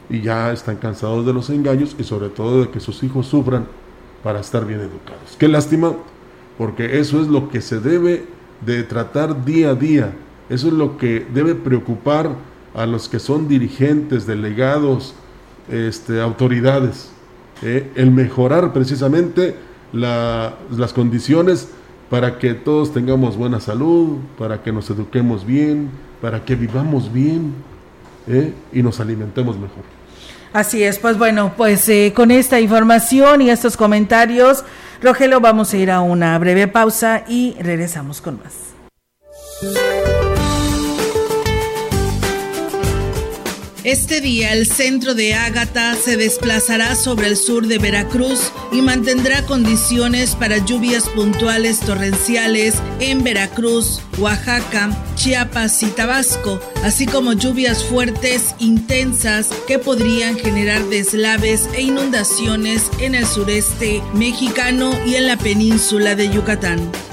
Y 0.09 0.21
ya 0.21 0.53
están 0.53 0.77
cansados 0.77 1.25
de 1.25 1.33
los 1.33 1.51
engaños 1.51 1.95
y 1.99 2.05
sobre 2.05 2.29
todo 2.29 2.63
de 2.63 2.71
que 2.71 2.81
sus 2.81 3.03
hijos 3.03 3.27
sufran 3.27 3.67
para 4.23 4.41
estar 4.41 4.67
bien 4.67 4.81
educados. 4.81 5.37
Qué 5.39 5.49
lástima, 5.49 5.95
porque 6.59 6.99
eso 6.99 7.21
es 7.21 7.29
lo 7.29 7.49
que 7.49 7.61
se 7.61 7.81
debe 7.81 8.27
de 8.65 8.83
tratar 8.83 9.45
día 9.45 9.71
a 9.71 9.75
día. 9.75 10.13
Eso 10.49 10.69
es 10.69 10.75
lo 10.75 10.99
que 10.99 11.27
debe 11.33 11.55
preocupar 11.55 12.35
a 12.75 12.87
los 12.87 13.09
que 13.09 13.19
son 13.19 13.49
dirigentes, 13.49 14.27
delegados, 14.27 15.15
este, 15.69 16.21
autoridades. 16.21 17.13
¿eh? 17.63 17.91
el 17.95 18.11
mejorar 18.11 18.73
precisamente 18.73 19.55
las 19.93 20.93
condiciones 20.95 21.69
para 22.09 22.39
que 22.39 22.55
todos 22.55 22.93
tengamos 22.93 23.37
buena 23.37 23.61
salud, 23.61 24.19
para 24.39 24.63
que 24.63 24.73
nos 24.73 24.91
eduquemos 24.91 25.45
bien, 25.47 25.91
para 26.21 26.45
que 26.45 26.57
vivamos 26.57 27.13
bien 27.13 27.53
¿eh? 28.27 28.53
y 28.73 28.83
nos 28.83 29.01
alimentemos 29.01 29.57
mejor. 29.57 29.85
Así 30.53 30.83
es, 30.83 30.99
pues 30.99 31.17
bueno, 31.17 31.55
pues 31.57 31.89
eh, 31.89 32.13
con 32.15 32.31
esta 32.31 32.59
información 32.59 33.41
y 33.41 33.51
estos 33.51 33.77
comentarios, 33.77 34.65
Rogelio, 35.01 35.41
vamos 35.41 35.73
a 35.73 35.77
ir 35.77 35.91
a 35.91 36.01
una 36.01 36.37
breve 36.39 36.67
pausa 36.67 37.25
y 37.29 37.57
regresamos 37.61 38.21
con 38.21 38.41
más. 38.41 38.71
Este 43.85 44.21
día 44.21 44.53
el 44.53 44.67
centro 44.67 45.15
de 45.15 45.33
Ágata 45.33 45.95
se 45.95 46.19
desplazará 46.19 46.95
sobre 46.95 47.29
el 47.29 47.37
sur 47.39 47.67
de 47.67 47.79
Veracruz 47.79 48.53
y 48.73 48.83
mantendrá 48.83 49.47
condiciones 49.47 50.37
para 50.37 50.59
lluvias 50.59 51.09
puntuales 51.09 51.81
torrenciales 51.81 52.75
en 53.01 53.25
Veracruz, 53.25 54.03
Oaxaca, 54.19 54.91
Chiapas 55.15 55.83
y 55.83 55.87
Tabasco, 55.87 56.61
así 56.85 57.07
como 57.07 57.33
lluvias 57.33 57.83
fuertes 57.83 58.55
intensas 58.59 59.49
que 59.67 59.79
podrían 59.79 60.37
generar 60.39 60.85
deslaves 60.85 61.67
e 61.75 61.81
inundaciones 61.81 62.91
en 63.01 63.15
el 63.15 63.27
sureste 63.27 64.03
mexicano 64.13 64.93
y 65.07 65.15
en 65.15 65.27
la 65.27 65.39
península 65.39 66.15
de 66.15 66.29
Yucatán. 66.29 67.10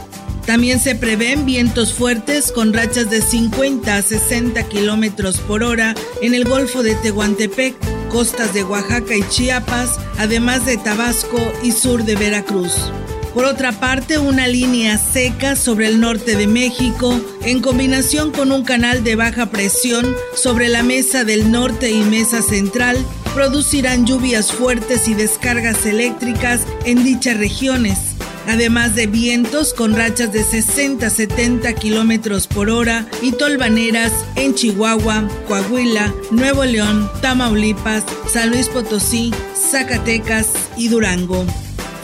También 0.47 0.79
se 0.79 0.95
prevén 0.95 1.45
vientos 1.45 1.93
fuertes 1.93 2.53
con 2.53 2.71
rachas 2.71 3.09
de 3.09 3.21
50 3.21 3.93
a 3.93 4.01
60 4.01 4.63
kilómetros 4.69 5.41
por 5.41 5.61
hora 5.61 5.93
en 6.21 6.33
el 6.33 6.45
Golfo 6.45 6.83
de 6.83 6.95
Tehuantepec, 6.95 7.75
costas 8.07 8.53
de 8.53 8.63
Oaxaca 8.63 9.13
y 9.13 9.27
Chiapas, 9.27 9.99
además 10.17 10.65
de 10.65 10.77
Tabasco 10.77 11.37
y 11.63 11.73
sur 11.73 12.05
de 12.05 12.15
Veracruz. 12.15 12.93
Por 13.33 13.43
otra 13.43 13.73
parte, 13.73 14.19
una 14.19 14.47
línea 14.47 14.97
seca 14.97 15.57
sobre 15.57 15.89
el 15.89 15.99
norte 15.99 16.37
de 16.37 16.47
México, 16.47 17.19
en 17.43 17.61
combinación 17.61 18.31
con 18.31 18.53
un 18.53 18.63
canal 18.63 19.03
de 19.03 19.17
baja 19.17 19.47
presión 19.47 20.15
sobre 20.33 20.69
la 20.69 20.81
mesa 20.81 21.25
del 21.25 21.51
norte 21.51 21.91
y 21.91 21.99
mesa 22.05 22.41
central, 22.41 22.97
producirán 23.33 24.05
lluvias 24.05 24.53
fuertes 24.53 25.09
y 25.09 25.13
descargas 25.13 25.85
eléctricas 25.85 26.61
en 26.85 27.03
dichas 27.03 27.35
regiones 27.37 28.06
además 28.47 28.95
de 28.95 29.07
vientos 29.07 29.73
con 29.73 29.95
rachas 29.95 30.31
de 30.31 30.43
60-70 30.43 31.75
kilómetros 31.75 32.47
por 32.47 32.69
hora 32.69 33.05
y 33.21 33.33
tolvaneras 33.33 34.11
en 34.35 34.55
Chihuahua, 34.55 35.27
Coahuila, 35.47 36.13
Nuevo 36.31 36.65
León, 36.65 37.09
Tamaulipas, 37.21 38.03
San 38.31 38.49
Luis 38.49 38.69
Potosí, 38.69 39.31
Zacatecas 39.53 40.47
y 40.77 40.87
Durango. 40.87 41.45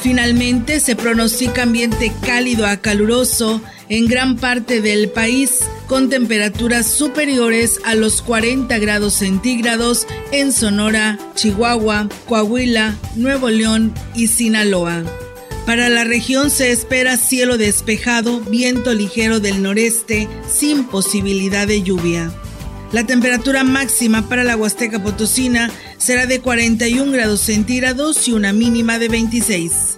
Finalmente 0.02 0.82
se 0.82 0.98
pronostica 0.98 1.64
ambiente 1.64 2.12
cálido 2.26 2.68
a 2.68 2.78
caluroso 2.78 3.62
en 3.88 4.08
gran 4.08 4.36
parte 4.36 4.82
del 4.82 5.10
país 5.10 5.60
con 5.88 6.10
temperaturas 6.10 6.88
superiores 6.88 7.80
a 7.86 7.96
los 7.96 8.22
40 8.22 8.78
grados 8.80 9.14
centígrados 9.14 10.08
en 10.32 10.52
Sonora, 10.52 11.18
Chihuahua, 11.36 12.10
Coahuila, 12.28 12.96
Nuevo 13.16 13.50
León 13.50 13.94
y 14.14 14.28
Sinaloa. 14.28 15.04
Para 15.66 15.88
la 15.88 16.04
región 16.04 16.50
se 16.50 16.72
espera 16.72 17.16
cielo 17.16 17.58
despejado, 17.58 18.42
viento 18.42 18.94
ligero 18.94 19.40
del 19.40 19.64
noreste, 19.64 20.28
sin 20.52 20.84
posibilidad 20.84 21.66
de 21.66 21.82
lluvia. 21.82 22.32
La 22.92 23.06
temperatura 23.06 23.64
máxima 23.64 24.28
para 24.28 24.44
la 24.44 24.58
Huasteca 24.58 25.02
Potosina 25.02 25.72
será 25.98 26.26
de 26.26 26.42
41 26.42 27.12
grados 27.14 27.40
centígrados 27.40 28.28
y 28.28 28.34
una 28.34 28.52
mínima 28.52 29.00
de 29.00 29.08
26. 29.08 29.98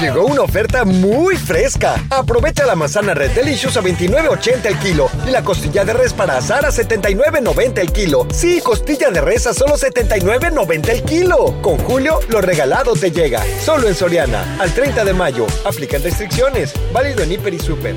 Llegó 0.00 0.26
una 0.26 0.42
oferta 0.42 0.84
muy 0.84 1.36
fresca. 1.36 1.96
Aprovecha 2.10 2.64
la 2.64 2.76
manzana 2.76 3.14
Red 3.14 3.32
Delicious 3.32 3.76
a 3.76 3.82
29.80 3.82 4.66
el 4.66 4.78
kilo 4.78 5.10
y 5.26 5.30
la 5.30 5.42
costilla 5.42 5.84
de 5.84 5.92
res 5.92 6.12
para 6.12 6.36
asar 6.36 6.64
a 6.64 6.68
79.90 6.68 7.78
el 7.78 7.92
kilo. 7.92 8.24
Sí, 8.32 8.60
costilla 8.60 9.10
de 9.10 9.20
res 9.20 9.48
a 9.48 9.54
solo 9.54 9.74
79.90 9.74 10.88
el 10.90 11.02
kilo. 11.02 11.60
Con 11.62 11.78
Julio, 11.78 12.20
lo 12.28 12.40
regalado 12.40 12.92
te 12.92 13.10
llega. 13.10 13.42
Solo 13.60 13.88
en 13.88 13.96
Soriana, 13.96 14.56
al 14.60 14.72
30 14.72 15.04
de 15.04 15.12
mayo. 15.14 15.46
Aplican 15.64 16.00
restricciones. 16.00 16.74
Válido 16.92 17.24
en 17.24 17.32
Hiper 17.32 17.54
y 17.54 17.58
Super. 17.58 17.96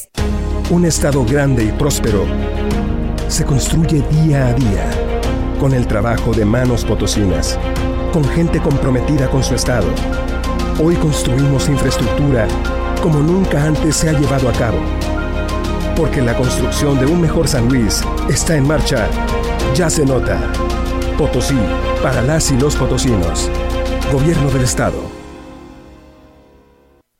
Un 0.69 0.85
estado 0.85 1.25
grande 1.25 1.63
y 1.65 1.71
próspero 1.71 2.25
se 3.27 3.45
construye 3.45 4.01
día 4.09 4.47
a 4.47 4.53
día 4.53 4.89
con 5.59 5.73
el 5.73 5.87
trabajo 5.87 6.33
de 6.33 6.43
manos 6.43 6.83
potosinas, 6.83 7.57
con 8.11 8.23
gente 8.23 8.59
comprometida 8.61 9.29
con 9.29 9.43
su 9.43 9.55
estado. 9.55 9.87
Hoy 10.83 10.95
construimos 10.95 11.69
infraestructura 11.69 12.47
como 13.01 13.19
nunca 13.19 13.63
antes 13.63 13.95
se 13.95 14.09
ha 14.09 14.13
llevado 14.13 14.47
a 14.47 14.53
cabo. 14.53 14.77
Porque 15.95 16.21
la 16.21 16.35
construcción 16.35 16.99
de 16.99 17.05
un 17.05 17.21
mejor 17.21 17.47
San 17.47 17.67
Luis 17.67 18.03
está 18.29 18.55
en 18.55 18.67
marcha. 18.67 19.07
Ya 19.75 19.89
se 19.89 20.05
nota. 20.05 20.39
Potosí, 21.17 21.57
para 22.01 22.21
las 22.21 22.51
y 22.51 22.57
los 22.57 22.75
potosinos. 22.75 23.49
Gobierno 24.11 24.49
del 24.51 24.63
Estado. 24.63 25.20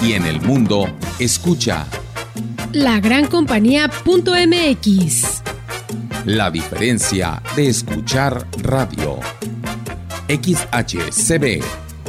Y 0.00 0.12
en 0.12 0.26
el 0.26 0.40
mundo, 0.40 0.88
escucha 1.18 1.86
La 2.72 3.00
gran 3.00 3.26
compañía.mx. 3.26 5.42
la 6.24 6.50
diferencia 6.50 7.42
de 7.56 7.68
escuchar 7.68 8.46
radio. 8.62 9.18
XHCB 10.28 11.62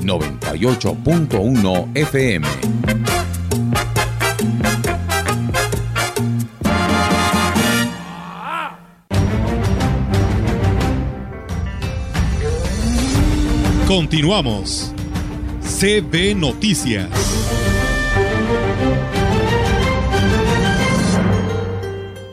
98.1 0.04 1.90
FM. 1.96 2.48
Continuamos. 13.88 14.94
CB 15.62 16.36
Noticias. 16.36 17.10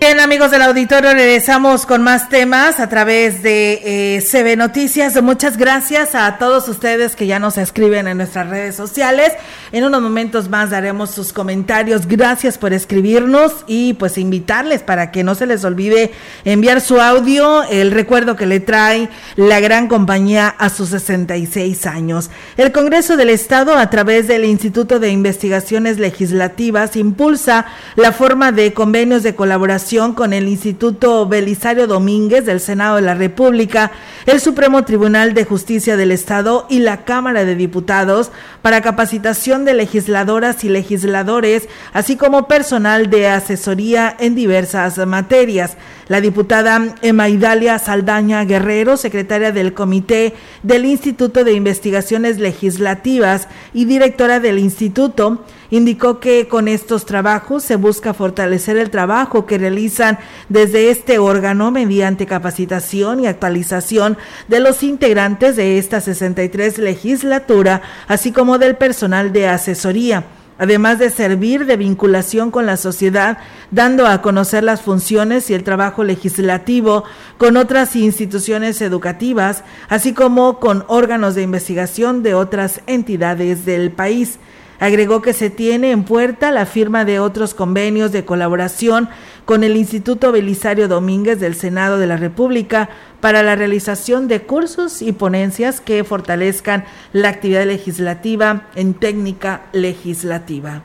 Bien, 0.07 0.21
amigos 0.21 0.53
del 0.53 0.63
auditorio, 0.63 1.13
regresamos 1.15 1.85
con 1.85 2.01
más 2.01 2.29
temas 2.29 2.79
a 2.79 2.89
través 2.89 3.43
de 3.43 3.81
eh, 4.17 4.23
CB 4.23 4.57
Noticias. 4.57 5.21
Muchas 5.21 5.57
gracias 5.57 6.15
a 6.15 6.39
todos 6.39 6.69
ustedes 6.69 7.17
que 7.17 7.27
ya 7.27 7.41
nos 7.41 7.59
escriben 7.59 8.07
en 8.07 8.19
nuestras 8.19 8.49
redes 8.49 8.77
sociales. 8.77 9.33
En 9.73 9.83
unos 9.83 10.01
momentos 10.01 10.49
más 10.49 10.71
daremos 10.71 11.11
sus 11.11 11.33
comentarios. 11.33 12.07
Gracias 12.07 12.57
por 12.57 12.73
escribirnos 12.73 13.65
y 13.67 13.95
pues 13.95 14.17
invitarles 14.17 14.81
para 14.81 15.11
que 15.11 15.25
no 15.25 15.35
se 15.35 15.45
les 15.45 15.65
olvide 15.65 16.13
enviar 16.45 16.81
su 16.81 17.01
audio, 17.01 17.65
el 17.65 17.91
recuerdo 17.91 18.37
que 18.37 18.47
le 18.47 18.61
trae 18.61 19.09
la 19.35 19.59
gran 19.59 19.89
compañía 19.89 20.47
a 20.47 20.69
sus 20.69 20.91
66 20.91 21.85
años. 21.85 22.31
El 22.57 22.71
Congreso 22.71 23.17
del 23.17 23.31
Estado, 23.31 23.77
a 23.77 23.91
través 23.91 24.29
del 24.29 24.45
Instituto 24.45 25.01
de 25.01 25.11
Investigaciones 25.11 25.99
Legislativas, 25.99 26.95
impulsa 26.95 27.67
la 27.97 28.13
forma 28.13 28.53
de 28.53 28.73
convenios 28.73 29.25
de 29.25 29.35
colaboración 29.35 29.96
con 29.97 30.35
el 30.35 30.47
Instituto 30.47 31.27
Belisario 31.27 31.87
Domínguez 31.87 32.45
del 32.45 32.61
Senado 32.61 32.97
de 32.97 33.03
la 33.03 33.15
República, 33.15 33.93
el 34.27 34.41
Supremo 34.41 34.85
Tribunal 34.85 35.33
de 35.33 35.47
Justicia 35.47 35.97
del 35.97 36.13
Estado 36.13 36.67
y 36.69 36.81
la 36.81 37.05
Cámara 37.05 37.47
de 37.47 37.55
Diputados 37.55 38.31
para 38.61 38.83
capacitación 38.83 39.65
de 39.65 39.73
legisladoras 39.73 40.65
y 40.65 40.69
legisladores, 40.69 41.67
así 41.95 42.17
como 42.17 42.47
personal 42.47 43.09
de 43.09 43.29
asesoría 43.29 44.15
en 44.19 44.35
diversas 44.35 44.99
materias. 45.07 45.79
La 46.09 46.21
diputada 46.21 46.95
Emaidalia 47.01 47.79
Saldaña 47.79 48.45
Guerrero, 48.45 48.99
secretaria 48.99 49.51
del 49.51 49.73
Comité 49.73 50.35
del 50.63 50.85
Instituto 50.85 51.43
de 51.43 51.55
Investigaciones 51.55 52.39
Legislativas 52.39 53.49
y 53.73 53.87
directora 53.87 54.41
del 54.41 54.59
Instituto, 54.59 55.43
indicó 55.71 56.21
que 56.21 56.49
con 56.49 56.69
estos 56.69 57.07
trabajos 57.07 57.63
se 57.63 57.77
busca 57.77 58.15
fortalecer 58.15 58.77
el 58.77 58.91
trabajo 58.91 59.47
que 59.47 59.59
realizan 59.59 60.19
desde 60.49 60.91
este 60.91 61.19
órgano 61.19 61.71
mediante 61.71 62.27
capacitación 62.27 63.21
y 63.21 63.27
actualización 63.27 64.17
de 64.49 64.61
los 64.61 64.83
integrantes 64.83 65.57
de 65.57 65.79
esta 65.79 66.01
63 66.01 66.79
legislatura, 66.79 67.83
así 68.09 68.33
como 68.33 68.59
del 68.59 68.77
personal 68.77 69.33
de 69.33 69.49
asesoría 69.49 70.25
además 70.59 70.99
de 70.99 71.11
servir 71.11 71.67
de 71.67 71.77
vinculación 71.77 72.51
con 72.51 72.67
la 72.67 72.77
sociedad, 72.77 73.39
dando 73.71 74.07
a 74.07 74.23
conocer 74.23 74.65
las 74.65 74.81
funciones 74.83 75.51
y 75.51 75.55
el 75.55 75.65
trabajo 75.65 76.05
legislativo 76.05 77.05
con 77.39 77.57
otras 77.57 77.97
instituciones 77.97 78.81
educativas, 78.81 79.65
así 79.89 80.13
como 80.13 80.59
con 80.59 80.85
órganos 80.89 81.35
de 81.35 81.43
investigación 81.43 82.23
de 82.23 82.35
otras 82.35 82.81
entidades 82.87 83.65
del 83.65 83.91
país. 83.91 84.39
Agregó 84.79 85.23
que 85.23 85.33
se 85.33 85.51
tiene 85.51 85.91
en 85.91 86.05
puerta 86.05 86.53
la 86.53 86.67
firma 86.67 87.05
de 87.05 87.19
otros 87.19 87.55
convenios 87.55 88.13
de 88.13 88.25
colaboración 88.25 89.09
con 89.45 89.65
el 89.65 89.77
Instituto 89.77 90.33
Belisario 90.33 90.89
Domínguez 90.89 91.41
del 91.41 91.55
Senado 91.55 91.99
de 91.99 92.07
la 92.07 92.17
República 92.17 92.91
para 93.21 93.43
la 93.43 93.57
realización 93.57 94.29
de 94.29 94.43
cursos 94.43 95.01
y 95.03 95.13
ponencias 95.13 95.81
que 95.81 96.05
fortalezcan 96.05 96.85
la 97.13 97.31
actividad 97.31 97.65
legislativa 97.65 98.67
en 98.75 98.95
técnica 98.95 99.67
legislativa. 99.73 100.83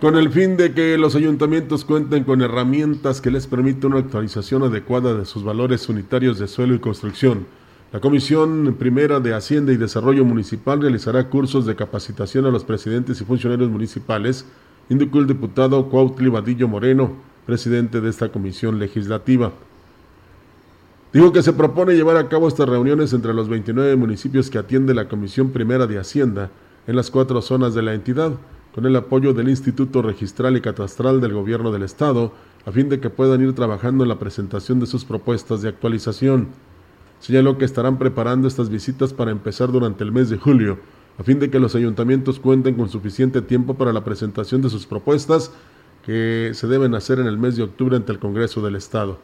Con 0.00 0.16
el 0.16 0.30
fin 0.30 0.56
de 0.56 0.72
que 0.72 0.96
los 0.96 1.14
ayuntamientos 1.14 1.84
cuenten 1.84 2.24
con 2.24 2.40
herramientas 2.40 3.20
que 3.20 3.30
les 3.30 3.46
permitan 3.46 3.92
una 3.92 4.00
actualización 4.00 4.62
adecuada 4.62 5.14
de 5.14 5.26
sus 5.26 5.44
valores 5.44 5.88
unitarios 5.90 6.38
de 6.38 6.48
suelo 6.48 6.74
y 6.74 6.78
construcción, 6.78 7.46
la 7.92 7.98
Comisión 7.98 8.76
Primera 8.78 9.18
de 9.18 9.34
Hacienda 9.34 9.72
y 9.72 9.76
Desarrollo 9.76 10.24
Municipal 10.24 10.80
realizará 10.80 11.28
cursos 11.28 11.66
de 11.66 11.74
capacitación 11.74 12.46
a 12.46 12.50
los 12.50 12.62
presidentes 12.62 13.20
y 13.20 13.24
funcionarios 13.24 13.68
municipales, 13.68 14.46
indicó 14.88 15.18
el 15.18 15.26
diputado 15.26 15.88
Cuautli 15.88 16.28
Vadillo 16.28 16.68
Moreno, 16.68 17.10
presidente 17.46 18.00
de 18.00 18.10
esta 18.10 18.30
comisión 18.30 18.78
legislativa. 18.78 19.50
Dijo 21.12 21.32
que 21.32 21.42
se 21.42 21.52
propone 21.52 21.94
llevar 21.94 22.16
a 22.16 22.28
cabo 22.28 22.46
estas 22.46 22.68
reuniones 22.68 23.12
entre 23.12 23.34
los 23.34 23.48
29 23.48 23.96
municipios 23.96 24.50
que 24.50 24.58
atiende 24.58 24.94
la 24.94 25.08
Comisión 25.08 25.50
Primera 25.50 25.88
de 25.88 25.98
Hacienda 25.98 26.50
en 26.86 26.94
las 26.94 27.10
cuatro 27.10 27.42
zonas 27.42 27.74
de 27.74 27.82
la 27.82 27.94
entidad, 27.94 28.34
con 28.72 28.86
el 28.86 28.94
apoyo 28.94 29.34
del 29.34 29.48
Instituto 29.48 30.00
Registral 30.00 30.56
y 30.56 30.60
Catastral 30.60 31.20
del 31.20 31.32
Gobierno 31.32 31.72
del 31.72 31.82
Estado, 31.82 32.32
a 32.64 32.70
fin 32.70 32.88
de 32.88 33.00
que 33.00 33.10
puedan 33.10 33.42
ir 33.42 33.52
trabajando 33.56 34.04
en 34.04 34.08
la 34.08 34.20
presentación 34.20 34.78
de 34.78 34.86
sus 34.86 35.04
propuestas 35.04 35.62
de 35.62 35.70
actualización. 35.70 36.69
Señaló 37.20 37.58
que 37.58 37.66
estarán 37.66 37.98
preparando 37.98 38.48
estas 38.48 38.70
visitas 38.70 39.12
para 39.12 39.30
empezar 39.30 39.70
durante 39.70 40.02
el 40.04 40.10
mes 40.10 40.30
de 40.30 40.38
julio, 40.38 40.78
a 41.18 41.22
fin 41.22 41.38
de 41.38 41.50
que 41.50 41.60
los 41.60 41.74
ayuntamientos 41.74 42.40
cuenten 42.40 42.74
con 42.74 42.88
suficiente 42.88 43.42
tiempo 43.42 43.74
para 43.74 43.92
la 43.92 44.04
presentación 44.04 44.62
de 44.62 44.70
sus 44.70 44.86
propuestas 44.86 45.52
que 46.04 46.52
se 46.54 46.66
deben 46.66 46.94
hacer 46.94 47.20
en 47.20 47.26
el 47.26 47.36
mes 47.36 47.56
de 47.56 47.62
octubre 47.62 47.94
ante 47.94 48.10
el 48.10 48.18
Congreso 48.18 48.62
del 48.62 48.74
Estado. 48.74 49.18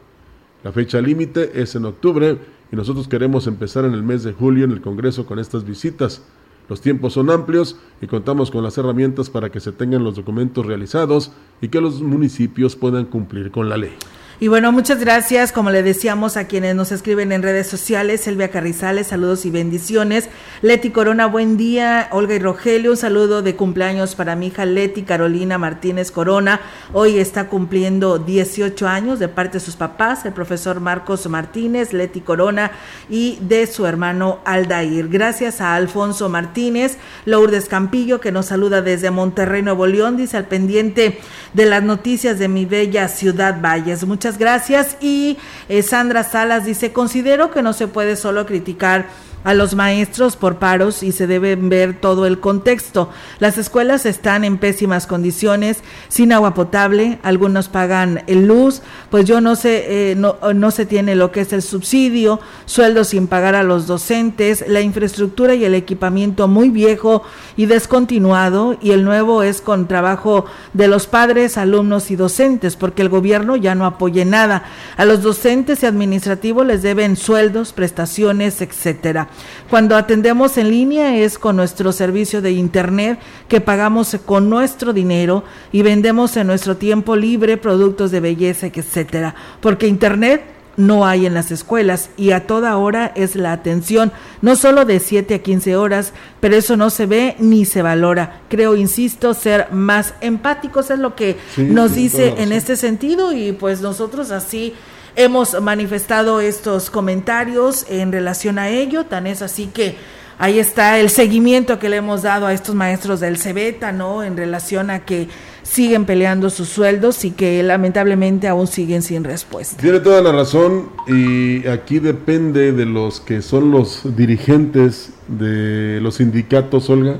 La 0.63 0.71
fecha 0.71 1.01
límite 1.01 1.59
es 1.59 1.75
en 1.75 1.85
octubre 1.85 2.37
y 2.71 2.75
nosotros 2.75 3.07
queremos 3.07 3.47
empezar 3.47 3.83
en 3.85 3.93
el 3.93 4.03
mes 4.03 4.23
de 4.23 4.33
julio 4.33 4.65
en 4.65 4.71
el 4.71 4.81
Congreso 4.81 5.25
con 5.25 5.39
estas 5.39 5.65
visitas. 5.65 6.21
Los 6.69 6.81
tiempos 6.81 7.13
son 7.13 7.31
amplios 7.31 7.79
y 7.99 8.07
contamos 8.07 8.51
con 8.51 8.63
las 8.63 8.77
herramientas 8.77 9.31
para 9.31 9.49
que 9.49 9.59
se 9.59 9.71
tengan 9.71 10.03
los 10.03 10.15
documentos 10.15 10.65
realizados 10.65 11.31
y 11.61 11.69
que 11.69 11.81
los 11.81 12.01
municipios 12.01 12.75
puedan 12.75 13.05
cumplir 13.05 13.49
con 13.49 13.69
la 13.69 13.77
ley. 13.77 13.95
Y 14.39 14.49
bueno, 14.49 14.71
muchas 14.71 14.99
gracias, 14.99 15.51
como 15.51 15.71
le 15.71 15.81
decíamos 15.81 16.37
a 16.37 16.45
quienes 16.45 16.75
nos 16.75 16.91
escriben 16.91 17.31
en 17.31 17.41
redes 17.41 17.65
sociales, 17.65 18.21
Silvia 18.21 18.51
Carrizales, 18.51 19.07
saludos 19.07 19.47
y 19.47 19.49
bendiciones. 19.49 20.29
Leti 20.61 20.91
Corona, 20.91 21.25
buen 21.25 21.57
día. 21.57 22.07
Olga 22.11 22.35
y 22.35 22.39
Rogelio, 22.39 22.91
un 22.91 22.97
saludo 22.97 23.41
de 23.41 23.55
cumpleaños 23.55 24.13
para 24.13 24.35
mi 24.35 24.47
hija 24.47 24.67
Leti 24.67 25.01
Carolina 25.01 25.57
Martínez 25.57 26.11
Corona. 26.11 26.61
Hoy 26.93 27.17
está 27.17 27.47
cumpliendo 27.47 28.19
18 28.19 28.87
años 28.87 29.17
de 29.17 29.27
parte 29.27 29.57
de 29.57 29.65
sus 29.65 29.75
papás, 29.75 30.23
el 30.23 30.33
profesor 30.33 30.81
Marcos 30.81 31.27
Martínez, 31.27 31.91
Leti 31.91 32.21
Corona 32.21 32.69
y 33.09 33.39
de 33.41 33.65
su 33.65 33.87
hermano 33.87 34.41
Aldair. 34.45 35.09
Gracias 35.09 35.61
a 35.61 35.73
Alfonso 35.73 36.29
Martínez, 36.29 36.99
Lourdes 37.25 37.65
Campillo, 37.65 38.21
que 38.21 38.31
nos 38.31 38.45
saluda 38.45 38.83
desde 38.83 39.09
Monterrey, 39.09 39.63
Nuevo 39.63 39.87
León, 39.87 40.15
dice 40.15 40.37
al 40.37 40.45
pendiente 40.45 41.19
de 41.55 41.65
las 41.65 41.81
noticias 41.81 42.37
de 42.37 42.47
mi 42.47 42.65
bella 42.65 43.07
ciudad 43.07 43.59
Valles. 43.59 44.05
Muchas 44.05 44.26
gracias. 44.35 44.97
Y 44.99 45.37
eh, 45.69 45.83
Sandra 45.83 46.23
Salas 46.23 46.65
dice, 46.65 46.91
considero 46.91 47.51
que 47.51 47.61
no 47.61 47.71
se 47.71 47.87
puede 47.87 48.15
solo 48.15 48.45
criticar 48.45 49.05
a 49.47 49.53
los 49.53 49.75
maestros 49.75 50.35
por 50.35 50.57
paros 50.57 51.03
y 51.03 51.13
se 51.13 51.25
debe 51.25 51.55
ver 51.55 52.01
todo 52.01 52.25
el 52.25 52.41
contexto. 52.41 53.09
Las 53.39 53.57
escuelas 53.57 54.05
están 54.05 54.43
en 54.43 54.57
pésimas 54.57 55.07
condiciones, 55.07 55.77
sin 56.09 56.33
agua 56.33 56.53
potable, 56.53 57.17
algunos 57.23 57.69
pagan 57.69 58.23
el 58.27 58.45
luz, 58.45 58.81
pues 59.09 59.23
yo 59.23 59.39
no 59.39 59.55
sé, 59.55 60.11
eh, 60.11 60.15
no, 60.15 60.35
no 60.53 60.69
se 60.71 60.85
tiene 60.85 61.15
lo 61.15 61.31
que 61.31 61.39
es 61.39 61.53
el 61.53 61.61
subsidio, 61.61 62.41
sueldos 62.65 63.07
sin 63.07 63.27
pagar 63.27 63.55
a 63.55 63.63
los 63.63 63.87
docentes, 63.87 64.65
la 64.67 64.81
infraestructura 64.81 65.55
y 65.55 65.63
el 65.63 65.75
equipamiento 65.75 66.49
muy 66.49 66.69
viejo 66.69 67.23
y 67.55 67.67
descontinuado 67.67 68.77
y 68.81 68.91
el 68.91 69.05
nuevo 69.05 69.43
es 69.43 69.61
con 69.61 69.87
trabajo 69.87 70.43
de 70.73 70.89
los 70.89 71.07
padres, 71.07 71.57
alumnos 71.57 72.11
y 72.11 72.17
docentes, 72.17 72.75
porque 72.75 73.01
el 73.01 73.07
gobierno 73.07 73.55
ya 73.55 73.75
no 73.75 73.85
apoye 73.85 74.25
nada. 74.25 74.65
A 74.97 75.05
los 75.05 75.21
docentes 75.21 75.83
y 75.83 75.85
administrativos 75.85 76.65
les 76.65 76.81
deben 76.81 77.15
sueldos, 77.15 77.71
prestaciones, 77.71 78.59
etcétera. 78.61 79.29
Cuando 79.69 79.95
atendemos 79.95 80.57
en 80.57 80.69
línea 80.69 81.17
es 81.17 81.37
con 81.37 81.55
nuestro 81.55 81.91
servicio 81.91 82.41
de 82.41 82.51
Internet 82.51 83.19
que 83.47 83.61
pagamos 83.61 84.15
con 84.25 84.49
nuestro 84.49 84.93
dinero 84.93 85.43
y 85.71 85.81
vendemos 85.81 86.37
en 86.37 86.47
nuestro 86.47 86.77
tiempo 86.77 87.15
libre 87.15 87.57
productos 87.57 88.11
de 88.11 88.19
belleza, 88.19 88.67
etcétera. 88.67 89.35
Porque 89.61 89.87
Internet 89.87 90.57
no 90.77 91.05
hay 91.05 91.25
en 91.25 91.33
las 91.33 91.51
escuelas 91.51 92.11
y 92.17 92.31
a 92.31 92.45
toda 92.45 92.77
hora 92.77 93.11
es 93.15 93.35
la 93.35 93.51
atención, 93.51 94.13
no 94.41 94.55
solo 94.55 94.85
de 94.85 94.99
7 94.99 95.35
a 95.35 95.39
15 95.39 95.75
horas, 95.75 96.13
pero 96.39 96.55
eso 96.55 96.77
no 96.77 96.91
se 96.91 97.07
ve 97.07 97.35
ni 97.39 97.65
se 97.65 97.81
valora. 97.81 98.41
Creo, 98.47 98.75
insisto, 98.75 99.33
ser 99.33 99.71
más 99.71 100.13
empáticos 100.21 100.91
es 100.91 100.99
lo 100.99 101.15
que 101.15 101.37
nos 101.57 101.95
dice 101.95 102.35
en 102.37 102.53
este 102.53 102.75
sentido 102.75 103.33
y 103.33 103.51
pues 103.51 103.81
nosotros 103.81 104.29
así 104.29 104.73
hemos 105.17 105.59
manifestado 105.59 106.39
estos 106.39 106.91
comentarios 106.91 107.87
en 107.89 108.11
relación 108.11 108.59
a 108.59 108.69
ello, 108.69 109.05
tan 109.05 109.25
es 109.25 109.41
así 109.41 109.65
que 109.65 109.95
ahí 110.37 110.59
está 110.59 110.99
el 110.99 111.09
seguimiento 111.09 111.79
que 111.79 111.89
le 111.89 111.97
hemos 111.97 112.21
dado 112.21 112.45
a 112.45 112.53
estos 112.53 112.75
maestros 112.75 113.19
del 113.19 113.37
Cebeta, 113.37 113.91
¿no? 113.91 114.23
En 114.23 114.37
relación 114.37 114.91
a 114.91 114.99
que 114.99 115.27
siguen 115.63 116.05
peleando 116.05 116.51
sus 116.51 116.69
sueldos 116.69 117.25
y 117.25 117.31
que 117.31 117.63
lamentablemente 117.63 118.47
aún 118.47 118.67
siguen 118.67 119.01
sin 119.01 119.23
respuesta. 119.23 119.81
Tiene 119.81 119.99
toda 120.01 120.21
la 120.21 120.31
razón 120.31 120.91
y 121.07 121.67
aquí 121.67 121.97
depende 121.97 122.71
de 122.71 122.85
los 122.85 123.19
que 123.19 123.41
son 123.41 123.71
los 123.71 124.15
dirigentes 124.15 125.13
de 125.27 125.99
los 125.99 126.15
sindicatos, 126.17 126.91
Olga, 126.91 127.17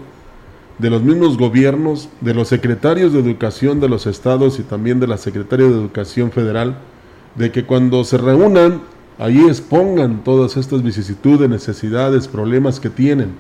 de 0.78 0.90
los 0.92 1.02
mismos 1.02 1.36
gobiernos, 1.36 2.10
de 2.22 2.36
los 2.36 2.48
secretarios 2.48 3.12
de 3.12 3.22
educación 3.22 3.80
de 3.80 3.90
los 3.90 4.06
estados 4.06 4.60
y 4.60 4.62
también 4.62 5.00
de 5.00 5.08
la 5.08 5.18
Secretaría 5.18 5.66
de 5.66 5.74
Educación 5.74 6.32
Federal 6.32 6.78
de 7.38 7.52
que 7.52 7.66
cuando 7.66 8.04
se 8.04 8.18
reúnan, 8.18 8.82
ahí 9.20 9.40
expongan 9.48 10.24
todas 10.24 10.58
estas 10.58 10.84
vicisitudes, 10.84 11.50
necesidades, 11.50 12.28
problemas 12.28 12.80
que 12.80 12.90
tienen. 12.90 13.36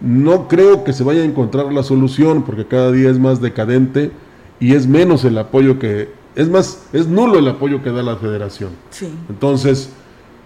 No 0.00 0.48
creo 0.48 0.84
que 0.84 0.92
se 0.92 1.04
vaya 1.04 1.22
a 1.22 1.24
encontrar 1.24 1.72
la 1.72 1.84
solución 1.84 2.42
porque 2.42 2.66
cada 2.66 2.90
día 2.90 3.10
es 3.10 3.18
más 3.18 3.40
decadente 3.40 4.10
y 4.58 4.74
es 4.74 4.86
menos 4.86 5.24
el 5.24 5.38
apoyo 5.38 5.78
que, 5.78 6.10
es 6.34 6.48
más, 6.48 6.86
es 6.92 7.06
nulo 7.06 7.38
el 7.38 7.48
apoyo 7.48 7.82
que 7.82 7.90
da 7.90 8.02
la 8.02 8.16
federación. 8.16 8.70
Entonces, 9.28 9.90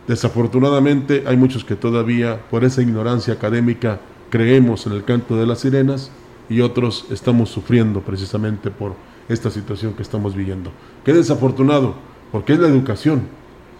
desafortunadamente 0.06 1.24
hay 1.26 1.36
muchos 1.36 1.64
que 1.64 1.76
todavía 1.76 2.40
por 2.50 2.64
esa 2.64 2.82
ignorancia 2.82 3.34
académica 3.34 4.00
creemos 4.28 4.86
en 4.86 4.92
el 4.92 5.04
canto 5.04 5.36
de 5.36 5.46
las 5.46 5.60
sirenas 5.60 6.10
y 6.48 6.60
otros 6.60 7.06
estamos 7.10 7.48
sufriendo 7.48 8.00
precisamente 8.02 8.70
por 8.70 8.94
esta 9.28 9.50
situación 9.50 9.94
que 9.94 10.02
estamos 10.02 10.36
viviendo. 10.36 10.70
Qué 11.04 11.12
desafortunado 11.12 11.94
porque 12.32 12.54
es 12.54 12.58
la 12.58 12.68
educación 12.68 13.22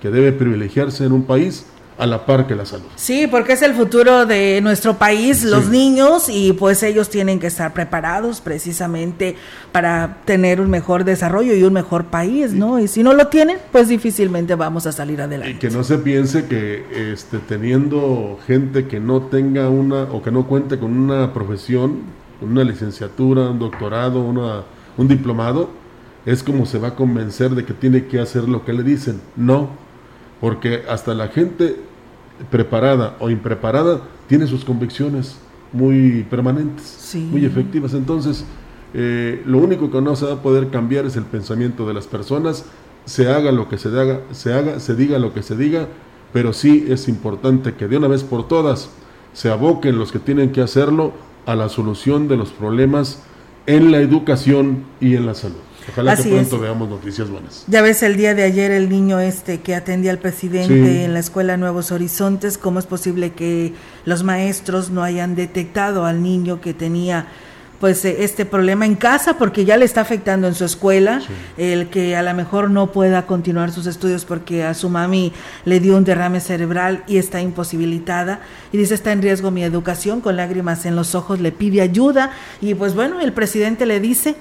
que 0.01 0.11
debe 0.11 0.33
privilegiarse 0.33 1.05
en 1.05 1.13
un 1.13 1.25
país 1.25 1.67
a 1.99 2.07
la 2.07 2.27
par 2.27 2.47
que 2.47 2.55
la 2.55 2.67
salud. 2.67 2.87
Sí, 2.97 3.27
porque 3.27 3.55
es 3.55 3.63
el 3.63 3.75
futuro 3.75 4.27
de 4.27 4.61
nuestro 4.61 4.99
país, 4.99 5.45
los 5.45 5.69
niños, 5.69 6.29
y 6.29 6.53
pues 6.53 6.83
ellos 6.83 7.09
tienen 7.09 7.41
que 7.41 7.47
estar 7.47 7.73
preparados 7.73 8.41
precisamente 8.41 9.37
para 9.73 10.19
tener 10.25 10.61
un 10.61 10.69
mejor 10.69 11.05
desarrollo 11.05 11.55
y 11.55 11.63
un 11.63 11.73
mejor 11.73 12.07
país, 12.07 12.53
¿no? 12.53 12.79
Y 12.79 12.89
si 12.89 13.03
no 13.03 13.15
lo 13.15 13.29
tienen, 13.29 13.59
pues 13.73 13.89
difícilmente 13.89 14.55
vamos 14.55 14.87
a 14.87 14.93
salir 14.93 15.21
adelante. 15.23 15.53
Y 15.53 15.59
que 15.59 15.71
no 15.71 15.85
se 15.85 15.99
piense 15.99 16.47
que 16.47 17.13
este, 17.13 17.39
teniendo 17.39 18.39
gente 18.47 18.87
que 18.87 19.01
no 19.01 19.23
tenga 19.23 19.69
una 19.71 20.03
o 20.05 20.23
que 20.23 20.31
no 20.31 20.47
cuente 20.47 20.79
con 20.79 20.93
una 20.93 21.33
profesión, 21.33 22.03
una 22.43 22.63
licenciatura, 22.63 23.49
un 23.49 23.59
doctorado, 23.59 24.21
una, 24.21 24.65
un 24.99 25.09
diplomado, 25.09 25.71
es 26.27 26.43
como 26.43 26.67
se 26.67 26.79
va 26.79 26.89
a 26.89 26.95
convencer 26.95 27.53
de 27.55 27.65
que 27.65 27.73
tiene 27.73 28.07
que 28.07 28.21
hacer 28.21 28.49
lo 28.49 28.65
que 28.65 28.73
le 28.73 28.83
dicen. 28.83 29.21
No, 29.37 29.71
porque 30.41 30.83
hasta 30.89 31.15
la 31.15 31.29
gente 31.29 31.77
preparada 32.51 33.17
o 33.21 33.31
impreparada 33.31 34.01
tiene 34.29 34.47
sus 34.47 34.65
convicciones 34.65 35.39
muy 35.73 36.27
permanentes, 36.29 37.17
muy 37.31 37.45
efectivas. 37.45 37.95
Entonces, 37.95 38.45
eh, 38.93 39.43
lo 39.47 39.59
único 39.59 39.91
que 39.91 40.01
no 40.01 40.17
se 40.17 40.27
va 40.27 40.35
a 40.35 40.43
poder 40.43 40.69
cambiar 40.69 41.07
es 41.07 41.17
el 41.17 41.25
pensamiento 41.25 41.87
de 41.87 41.95
las 41.95 42.07
personas, 42.07 42.65
se 43.05 43.31
haga 43.31 43.53
lo 43.53 43.69
que 43.69 43.79
se 43.79 43.89
haga, 43.89 44.21
se 44.33 44.53
haga, 44.53 44.81
se 44.81 44.97
diga 44.97 45.19
lo 45.19 45.33
que 45.33 45.43
se 45.43 45.57
diga, 45.57 45.87
pero 46.33 46.53
sí 46.53 46.87
es 46.89 47.09
importante 47.09 47.75
que 47.75 47.87
de 47.87 47.99
una 47.99 48.09
vez 48.09 48.25
por 48.25 48.49
todas 48.49 48.91
se 49.33 49.51
aboquen 49.51 49.99
los 49.99 50.13
que 50.13 50.19
tienen 50.19 50.51
que 50.51 50.61
hacerlo 50.61 51.13
a 51.47 51.55
la 51.55 51.69
solución 51.69 52.27
de 52.27 52.37
los 52.37 52.51
problemas 52.51 53.23
en 53.67 53.93
la 53.93 53.99
educación 53.99 54.85
y 55.01 55.15
en 55.15 55.27
la 55.27 55.35
salud. 55.35 55.57
Ojalá 55.89 56.17
que 56.17 56.25
pronto 56.25 56.59
veamos 56.59 56.89
noticias 56.89 57.29
buenas. 57.29 57.65
Ya 57.69 57.83
ves 57.83 58.03
el 58.03 58.17
día 58.17 58.35
de 58.35 58.43
ayer 58.43 58.71
el 58.71 58.89
niño 58.89 59.21
este 59.21 59.61
que 59.61 59.75
atendía 59.75 60.11
al 60.11 60.19
presidente 60.19 61.05
en 61.05 61.15
la 61.15 61.21
escuela 61.21 61.57
Nuevos 61.57 61.93
Horizontes, 61.93 62.59
¿cómo 62.59 62.79
es 62.79 62.87
posible 62.87 63.33
que 63.33 63.73
los 64.05 64.23
maestros 64.23 64.91
no 64.91 65.03
hayan 65.03 65.35
detectado 65.35 66.05
al 66.05 66.23
niño 66.23 66.61
que 66.61 66.75
tenía 66.75 67.27
pues 67.81 68.05
eh, 68.05 68.17
este 68.21 68.45
problema 68.45 68.87
en 68.87 68.97
casa 68.97 69.39
porque 69.39 69.65
ya 69.65 69.77
le 69.77 69.85
está 69.85 70.01
afectando 70.01 70.47
en 70.47 70.55
su 70.55 70.65
escuela, 70.65 71.21
el 71.57 71.89
que 71.89 72.17
a 72.17 72.23
lo 72.23 72.33
mejor 72.35 72.71
no 72.71 72.93
pueda 72.93 73.27
continuar 73.27 73.71
sus 73.71 73.87
estudios 73.87 74.25
porque 74.25 74.65
a 74.65 74.75
su 74.75 74.89
mami 74.89 75.33
le 75.65 75.81
dio 75.81 75.97
un 75.97 76.05
derrame 76.05 76.41
cerebral 76.41 77.05
y 77.07 77.19
está 77.19 77.41
imposibilitada. 77.41 78.41
Y 78.73 78.79
dice 78.79 78.95
está 78.95 79.13
en 79.13 79.23
riesgo 79.23 79.51
mi 79.51 79.63
educación 79.63 80.21
con 80.21 80.37
lágrimas 80.37 80.87
en 80.87 80.97
los 80.97 81.15
ojos 81.15 81.41
le 81.41 81.53
pide 81.53 81.81
ayuda 81.81 82.31
y 82.61 82.75
pues 82.75 82.95
bueno 82.95 83.21
el 83.21 83.33
presidente 83.33 83.87
le 83.87 84.01
dice 84.01 84.37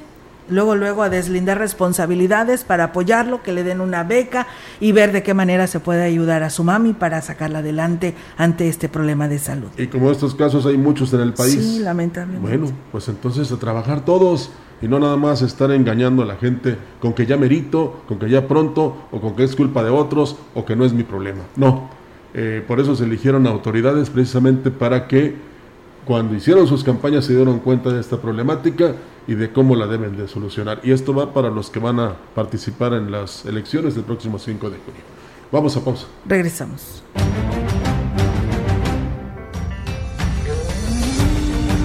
luego 0.49 0.75
luego 0.75 1.03
a 1.03 1.09
deslindar 1.09 1.57
responsabilidades 1.57 2.63
para 2.63 2.85
apoyarlo, 2.85 3.43
que 3.43 3.53
le 3.53 3.63
den 3.63 3.81
una 3.81 4.03
beca 4.03 4.47
y 4.79 4.91
ver 4.91 5.11
de 5.11 5.23
qué 5.23 5.33
manera 5.33 5.67
se 5.67 5.79
puede 5.79 6.03
ayudar 6.03 6.43
a 6.43 6.49
su 6.49 6.63
mami 6.63 6.93
para 6.93 7.21
sacarla 7.21 7.59
adelante 7.59 8.15
ante 8.37 8.67
este 8.67 8.89
problema 8.89 9.27
de 9.27 9.39
salud. 9.39 9.69
Y 9.77 9.87
como 9.87 10.11
estos 10.11 10.35
casos 10.35 10.65
hay 10.65 10.77
muchos 10.77 11.13
en 11.13 11.21
el 11.21 11.33
país. 11.33 11.53
Sí, 11.53 11.79
lamentablemente. 11.79 12.57
Bueno, 12.57 12.75
pues 12.91 13.07
entonces 13.07 13.51
a 13.51 13.57
trabajar 13.57 14.05
todos 14.05 14.51
y 14.81 14.87
no 14.87 14.99
nada 14.99 15.17
más 15.17 15.41
estar 15.41 15.71
engañando 15.71 16.23
a 16.23 16.25
la 16.25 16.35
gente 16.35 16.77
con 16.99 17.13
que 17.13 17.25
ya 17.25 17.37
merito, 17.37 18.01
con 18.07 18.19
que 18.19 18.29
ya 18.29 18.47
pronto 18.47 19.07
o 19.11 19.21
con 19.21 19.35
que 19.35 19.43
es 19.43 19.55
culpa 19.55 19.83
de 19.83 19.89
otros 19.89 20.37
o 20.53 20.65
que 20.65 20.75
no 20.75 20.85
es 20.85 20.93
mi 20.93 21.03
problema. 21.03 21.41
No, 21.55 21.89
eh, 22.33 22.63
por 22.67 22.79
eso 22.79 22.95
se 22.95 23.05
eligieron 23.05 23.47
autoridades 23.47 24.09
precisamente 24.09 24.71
para 24.71 25.07
que 25.07 25.35
cuando 26.05 26.35
hicieron 26.35 26.67
sus 26.67 26.83
campañas 26.83 27.25
se 27.25 27.35
dieron 27.35 27.59
cuenta 27.59 27.91
de 27.91 27.99
esta 27.99 28.21
problemática 28.21 28.95
y 29.27 29.33
de 29.33 29.51
cómo 29.51 29.75
la 29.75 29.87
deben 29.87 30.15
de 30.15 30.27
solucionar. 30.27 30.79
Y 30.83 30.91
esto 30.91 31.11
va 31.13 31.33
para 31.33 31.49
los 31.49 31.69
que 31.69 31.79
van 31.79 31.99
a 31.99 32.15
participar 32.35 32.93
en 32.93 33.11
las 33.11 33.45
elecciones 33.45 33.95
del 33.95 34.03
próximo 34.03 34.37
5 34.37 34.69
de 34.69 34.77
junio. 34.77 35.01
Vamos 35.51 35.75
a 35.75 35.83
pausa. 35.83 36.05
Regresamos. 36.25 37.03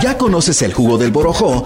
¿Ya 0.02 0.18
conoces 0.18 0.62
el 0.62 0.74
jugo 0.74 0.98
del 1.00 1.12
borojó? 1.12 1.66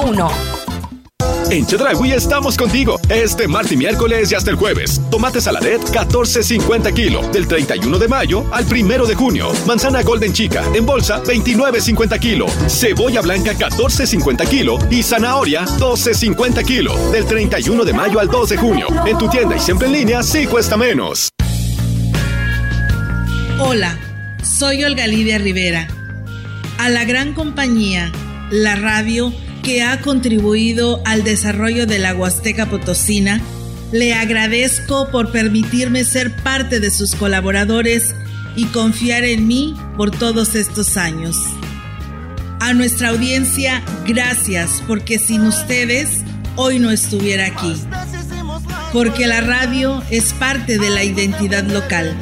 202 0.01 0.31
B001. 0.31 0.61
En 1.51 1.65
Chedragui 1.65 2.13
estamos 2.13 2.57
contigo. 2.57 2.97
Este 3.09 3.45
martes 3.45 3.73
y 3.73 3.77
miércoles 3.77 4.31
y 4.31 4.35
hasta 4.35 4.51
el 4.51 4.55
jueves. 4.55 5.01
Tomate 5.11 5.41
saladet 5.41 5.81
14.50 5.81 6.93
kilo. 6.93 7.29
Del 7.31 7.45
31 7.45 7.99
de 7.99 8.07
mayo 8.07 8.45
al 8.53 8.65
1 8.65 9.05
de 9.05 9.15
junio. 9.15 9.51
Manzana 9.67 10.01
Golden 10.01 10.31
Chica 10.31 10.63
en 10.73 10.85
bolsa 10.85 11.21
29.50 11.21 12.19
kilo. 12.19 12.45
Cebolla 12.69 13.19
blanca 13.19 13.53
14.50 13.53 14.47
kilo. 14.47 14.79
Y 14.89 15.03
zanahoria 15.03 15.65
12.50 15.65 16.63
kilo. 16.65 16.95
Del 17.11 17.25
31 17.25 17.83
de 17.83 17.93
mayo 17.93 18.21
al 18.21 18.29
2 18.29 18.49
de 18.49 18.57
junio. 18.57 18.87
En 19.05 19.17
tu 19.17 19.27
tienda 19.27 19.57
y 19.57 19.59
siempre 19.59 19.87
en 19.87 19.93
línea 19.93 20.23
sí 20.23 20.45
cuesta 20.47 20.77
menos. 20.77 21.31
Hola, 23.59 23.99
soy 24.41 24.85
Olga 24.85 25.05
Lidia 25.05 25.37
Rivera. 25.37 25.87
A 26.77 26.87
la 26.87 27.03
gran 27.03 27.33
compañía, 27.33 28.11
la 28.49 28.75
radio, 28.75 29.33
que 29.61 29.83
ha 29.83 30.01
contribuido 30.01 31.01
al 31.05 31.23
desarrollo 31.23 31.85
de 31.85 31.99
la 31.99 32.13
Huasteca 32.13 32.67
Potosina, 32.67 33.41
le 33.91 34.13
agradezco 34.13 35.09
por 35.09 35.31
permitirme 35.31 36.03
ser 36.03 36.35
parte 36.43 36.79
de 36.79 36.91
sus 36.91 37.15
colaboradores 37.15 38.15
y 38.55 38.65
confiar 38.65 39.23
en 39.23 39.47
mí 39.47 39.75
por 39.97 40.11
todos 40.11 40.55
estos 40.55 40.97
años. 40.97 41.37
A 42.59 42.73
nuestra 42.73 43.09
audiencia, 43.09 43.83
gracias, 44.07 44.83
porque 44.87 45.17
sin 45.19 45.41
ustedes 45.41 46.19
hoy 46.55 46.79
no 46.79 46.91
estuviera 46.91 47.47
aquí. 47.47 47.75
Porque 48.93 49.25
la 49.25 49.41
radio 49.41 50.03
es 50.09 50.33
parte 50.33 50.77
de 50.77 50.89
la 50.89 51.03
identidad 51.03 51.63
local. 51.63 52.15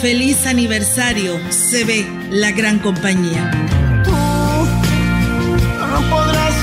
Feliz 0.00 0.46
aniversario, 0.46 1.38
CB, 1.50 2.30
la 2.30 2.52
gran 2.52 2.78
compañía. 2.78 3.50
No 5.90 6.00
podrás 6.10 6.45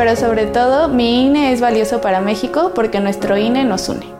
Pero 0.00 0.16
sobre 0.16 0.46
todo, 0.46 0.88
mi 0.88 1.26
INE 1.26 1.52
es 1.52 1.60
valioso 1.60 2.00
para 2.00 2.22
México 2.22 2.72
porque 2.74 3.00
nuestro 3.00 3.36
INE 3.36 3.64
nos 3.64 3.90
une. 3.90 4.19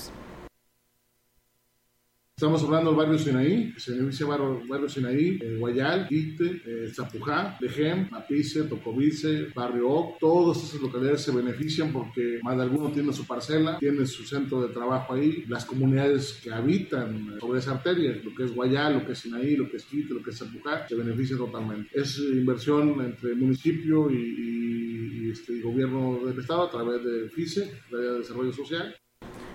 Estamos 2.39 2.63
hablando 2.63 2.91
del 2.91 2.97
barrio 2.97 3.19
Sinaí, 3.19 3.73
se 3.75 3.91
beneficia 3.91 4.25
barrio, 4.25 4.61
barrio 4.65 4.87
Sinaí, 4.87 5.37
eh, 5.41 5.57
Guayal, 5.59 6.07
Ite, 6.09 6.61
eh, 6.65 6.89
Zapujá, 6.89 7.57
Lejem, 7.59 8.07
Mapice, 8.09 8.63
Tocovice, 8.63 9.47
Barrio 9.53 9.89
Oc, 9.89 10.19
todas 10.19 10.63
esas 10.63 10.79
localidades 10.79 11.19
se 11.19 11.33
benefician 11.33 11.91
porque 11.91 12.39
más 12.41 12.55
de 12.55 12.63
alguno 12.63 12.93
tiene 12.93 13.11
su 13.11 13.27
parcela, 13.27 13.77
tiene 13.77 14.05
su 14.05 14.23
centro 14.23 14.61
de 14.61 14.73
trabajo 14.73 15.15
ahí, 15.15 15.43
las 15.49 15.65
comunidades 15.65 16.39
que 16.41 16.49
habitan 16.49 17.37
sobre 17.41 17.59
esa 17.59 17.71
arteria, 17.71 18.17
lo 18.23 18.33
que 18.33 18.45
es 18.45 18.55
Guayal, 18.55 18.93
lo 18.93 19.05
que 19.05 19.11
es 19.11 19.19
Sinaí, 19.19 19.57
lo 19.57 19.69
que 19.69 19.75
es 19.75 19.93
Ite, 19.93 20.13
lo 20.13 20.23
que 20.23 20.29
es 20.29 20.37
Zapujá, 20.37 20.87
se 20.87 20.95
benefician 20.95 21.39
totalmente. 21.39 21.89
Es 21.91 22.19
inversión 22.19 23.01
entre 23.01 23.35
municipio 23.35 24.09
y, 24.09 25.25
y, 25.25 25.31
este, 25.31 25.59
gobierno 25.59 26.25
del 26.25 26.39
estado 26.39 26.63
a 26.63 26.71
través 26.71 27.03
de 27.03 27.29
FICE, 27.31 27.69
de 27.91 28.19
Desarrollo 28.19 28.53
Social. 28.53 28.95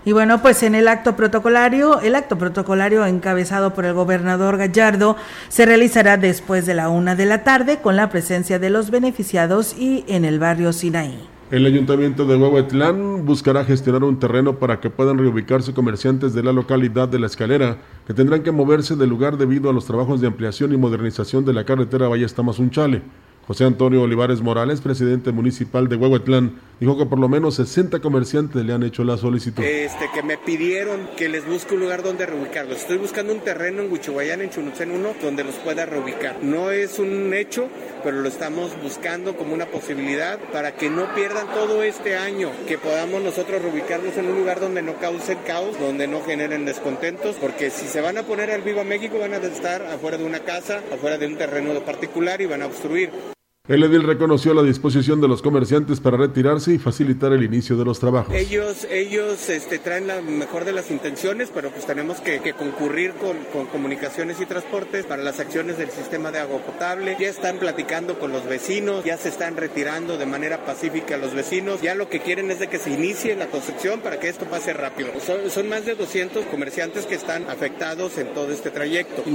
Y 0.07 0.13
bueno, 0.13 0.43
pues 0.43 0.63
en 0.63 0.75
el 0.75 0.89
acto 0.89 1.17
protocolario, 1.17 2.01
el 2.01 2.15
acto 2.15 2.37
protocolario 2.37 3.07
encabezado 3.07 3.73
por 3.73 3.87
el 3.87 3.95
gobernador 3.95 4.59
Gallardo 4.59 5.17
se 5.49 5.65
realizará 5.65 6.19
después 6.19 6.67
de 6.67 6.75
la 6.75 6.91
una 6.91 7.17
de 7.17 7.25
la 7.25 7.43
tarde 7.43 7.79
con 7.79 7.97
la 7.97 8.11
presencia 8.11 8.59
de 8.59 8.69
los 8.69 8.91
beneficiados 8.91 9.75
y 9.79 10.05
en 10.07 10.27
el 10.27 10.39
barrio 10.39 10.75
Sinaí. 10.75 11.29
El 11.51 11.65
ayuntamiento 11.65 12.27
de 12.27 12.37
Huehuetlán 12.37 13.25
buscará 13.25 13.65
gestionar 13.65 14.05
un 14.05 14.19
terreno 14.19 14.59
para 14.59 14.81
que 14.81 14.91
puedan 14.91 15.19
reubicarse 15.19 15.73
comerciantes 15.73 16.35
de 16.35 16.43
la 16.43 16.53
localidad 16.53 17.09
de 17.09 17.19
La 17.19 17.27
Escalera, 17.27 17.79
que 18.07 18.13
tendrán 18.13 18.43
que 18.43 18.51
moverse 18.51 18.97
del 18.97 19.11
lugar 19.11 19.39
debido 19.39 19.71
a 19.71 19.73
los 19.73 19.87
trabajos 19.87 20.21
de 20.21 20.27
ampliación 20.27 20.73
y 20.73 20.77
modernización 20.77 21.45
de 21.45 21.53
la 21.53 21.65
carretera 21.65 22.09
Valle-Tamazunchale. 22.09 23.03
José 23.47 23.65
Antonio 23.65 24.01
Olivares 24.01 24.41
Morales, 24.41 24.81
presidente 24.81 25.31
municipal 25.31 25.87
de 25.87 25.97
Huehuetlán, 25.97 26.61
dijo 26.81 26.97
que 26.97 27.05
por 27.05 27.19
lo 27.19 27.29
menos 27.29 27.57
60 27.57 28.01
comerciantes 28.01 28.65
le 28.65 28.73
han 28.73 28.83
hecho 28.83 29.05
la 29.05 29.19
solicitud. 29.19 29.63
Este, 29.63 30.09
que 30.15 30.23
me 30.23 30.39
pidieron 30.39 31.11
que 31.19 31.29
les 31.29 31.47
busque 31.47 31.75
un 31.75 31.81
lugar 31.81 32.03
donde 32.03 32.25
reubicarlos. 32.25 32.79
Estoy 32.79 32.97
buscando 32.97 33.35
un 33.35 33.41
terreno 33.41 33.83
en 33.83 33.93
Huichuayán, 33.93 34.41
en 34.41 34.49
Chunucén 34.49 34.91
1, 34.91 35.17
donde 35.21 35.45
los 35.45 35.57
pueda 35.57 35.85
reubicar. 35.85 36.39
No 36.43 36.71
es 36.71 36.99
un 36.99 37.35
hecho, 37.35 37.69
pero 38.03 38.23
lo 38.23 38.29
estamos 38.31 38.73
buscando 38.83 39.37
como 39.37 39.53
una 39.53 39.67
posibilidad 39.67 40.39
para 40.51 40.75
que 40.75 40.89
no 40.89 41.15
pierdan 41.15 41.47
todo 41.49 41.83
este 41.83 42.17
año, 42.17 42.51
que 42.67 42.79
podamos 42.79 43.23
nosotros 43.23 43.61
reubicarlos 43.61 44.17
en 44.17 44.27
un 44.27 44.39
lugar 44.39 44.59
donde 44.59 44.81
no 44.81 44.95
causen 44.95 45.37
caos, 45.47 45.79
donde 45.79 46.07
no 46.07 46.23
generen 46.23 46.65
descontentos, 46.65 47.37
porque 47.37 47.69
si 47.69 47.89
se 47.89 48.01
van 48.01 48.17
a 48.17 48.23
poner 48.23 48.51
al 48.51 48.63
vivo 48.63 48.81
a 48.81 48.85
México 48.85 49.19
van 49.19 49.35
a 49.35 49.37
estar 49.37 49.83
afuera 49.83 50.17
de 50.17 50.25
una 50.25 50.41
casa, 50.41 50.81
afuera 50.91 51.19
de 51.19 51.27
un 51.27 51.37
terreno 51.37 51.79
particular 51.81 52.41
y 52.41 52.47
van 52.47 52.63
a 52.63 52.67
obstruir. 52.67 53.34
El 53.67 53.83
edil 53.83 54.03
reconoció 54.03 54.53
la 54.53 54.63
disposición 54.63 55.23
de 55.23 55.29
los 55.29 55.41
comerciantes 55.41 55.99
para 55.99 56.19
retirarse 56.19 56.75
y 56.75 56.79
facilitar 56.79 57.33
el 57.33 57.43
inicio 57.43 57.79
de 57.79 57.87
los 57.87 57.99
trabajos. 57.99 58.35
Ellos, 58.35 58.87
ellos 58.91 59.49
este, 59.49 59.79
traen 59.79 60.07
la 60.07 60.21
mejor 60.21 60.67
de 60.67 60.73
las 60.73 60.91
intenciones, 60.91 61.49
pero 61.49 61.71
pues 61.71 61.87
tenemos 61.87 62.21
que, 62.21 62.53
concurrir 62.53 63.15
con, 63.15 63.65
comunicaciones 63.69 64.39
y 64.43 64.45
transportes 64.45 65.07
para 65.07 65.23
las 65.23 65.41
acciones 65.41 65.79
del 65.79 65.89
sistema 65.89 66.31
de 66.31 66.41
agua 66.41 66.59
potable. 66.59 67.17
Ya 67.19 67.31
están 67.31 67.57
platicando 67.57 68.19
con 68.19 68.33
los 68.33 68.45
vecinos, 68.45 69.03
ya 69.03 69.17
se 69.17 69.31
están 69.31 69.57
retirando 69.57 70.19
de 70.19 70.27
manera 70.27 70.67
pacífica 70.67 71.17
los 71.17 71.33
vecinos. 71.33 71.81
Ya 71.81 71.95
lo 71.95 72.11
que 72.11 72.21
quieren 72.21 72.51
es 72.51 72.61
de 72.61 72.69
que 72.69 72.79
se 72.79 72.91
inicie 72.91 73.35
la 73.35 73.47
construcción 73.47 74.03
para 74.03 74.21
que 74.21 74.29
esto 74.29 74.45
pase 74.45 74.75
rápido. 74.75 75.09
Son, 75.25 75.49
son 75.49 75.71
más 75.71 75.87
de 75.87 75.95
200 75.95 76.45
comerciantes 76.45 77.07
que 77.07 77.15
están 77.15 77.49
afectados 77.49 78.19
en 78.19 78.35
todo 78.35 78.53
este 78.53 78.71
trayecto. 78.71 79.34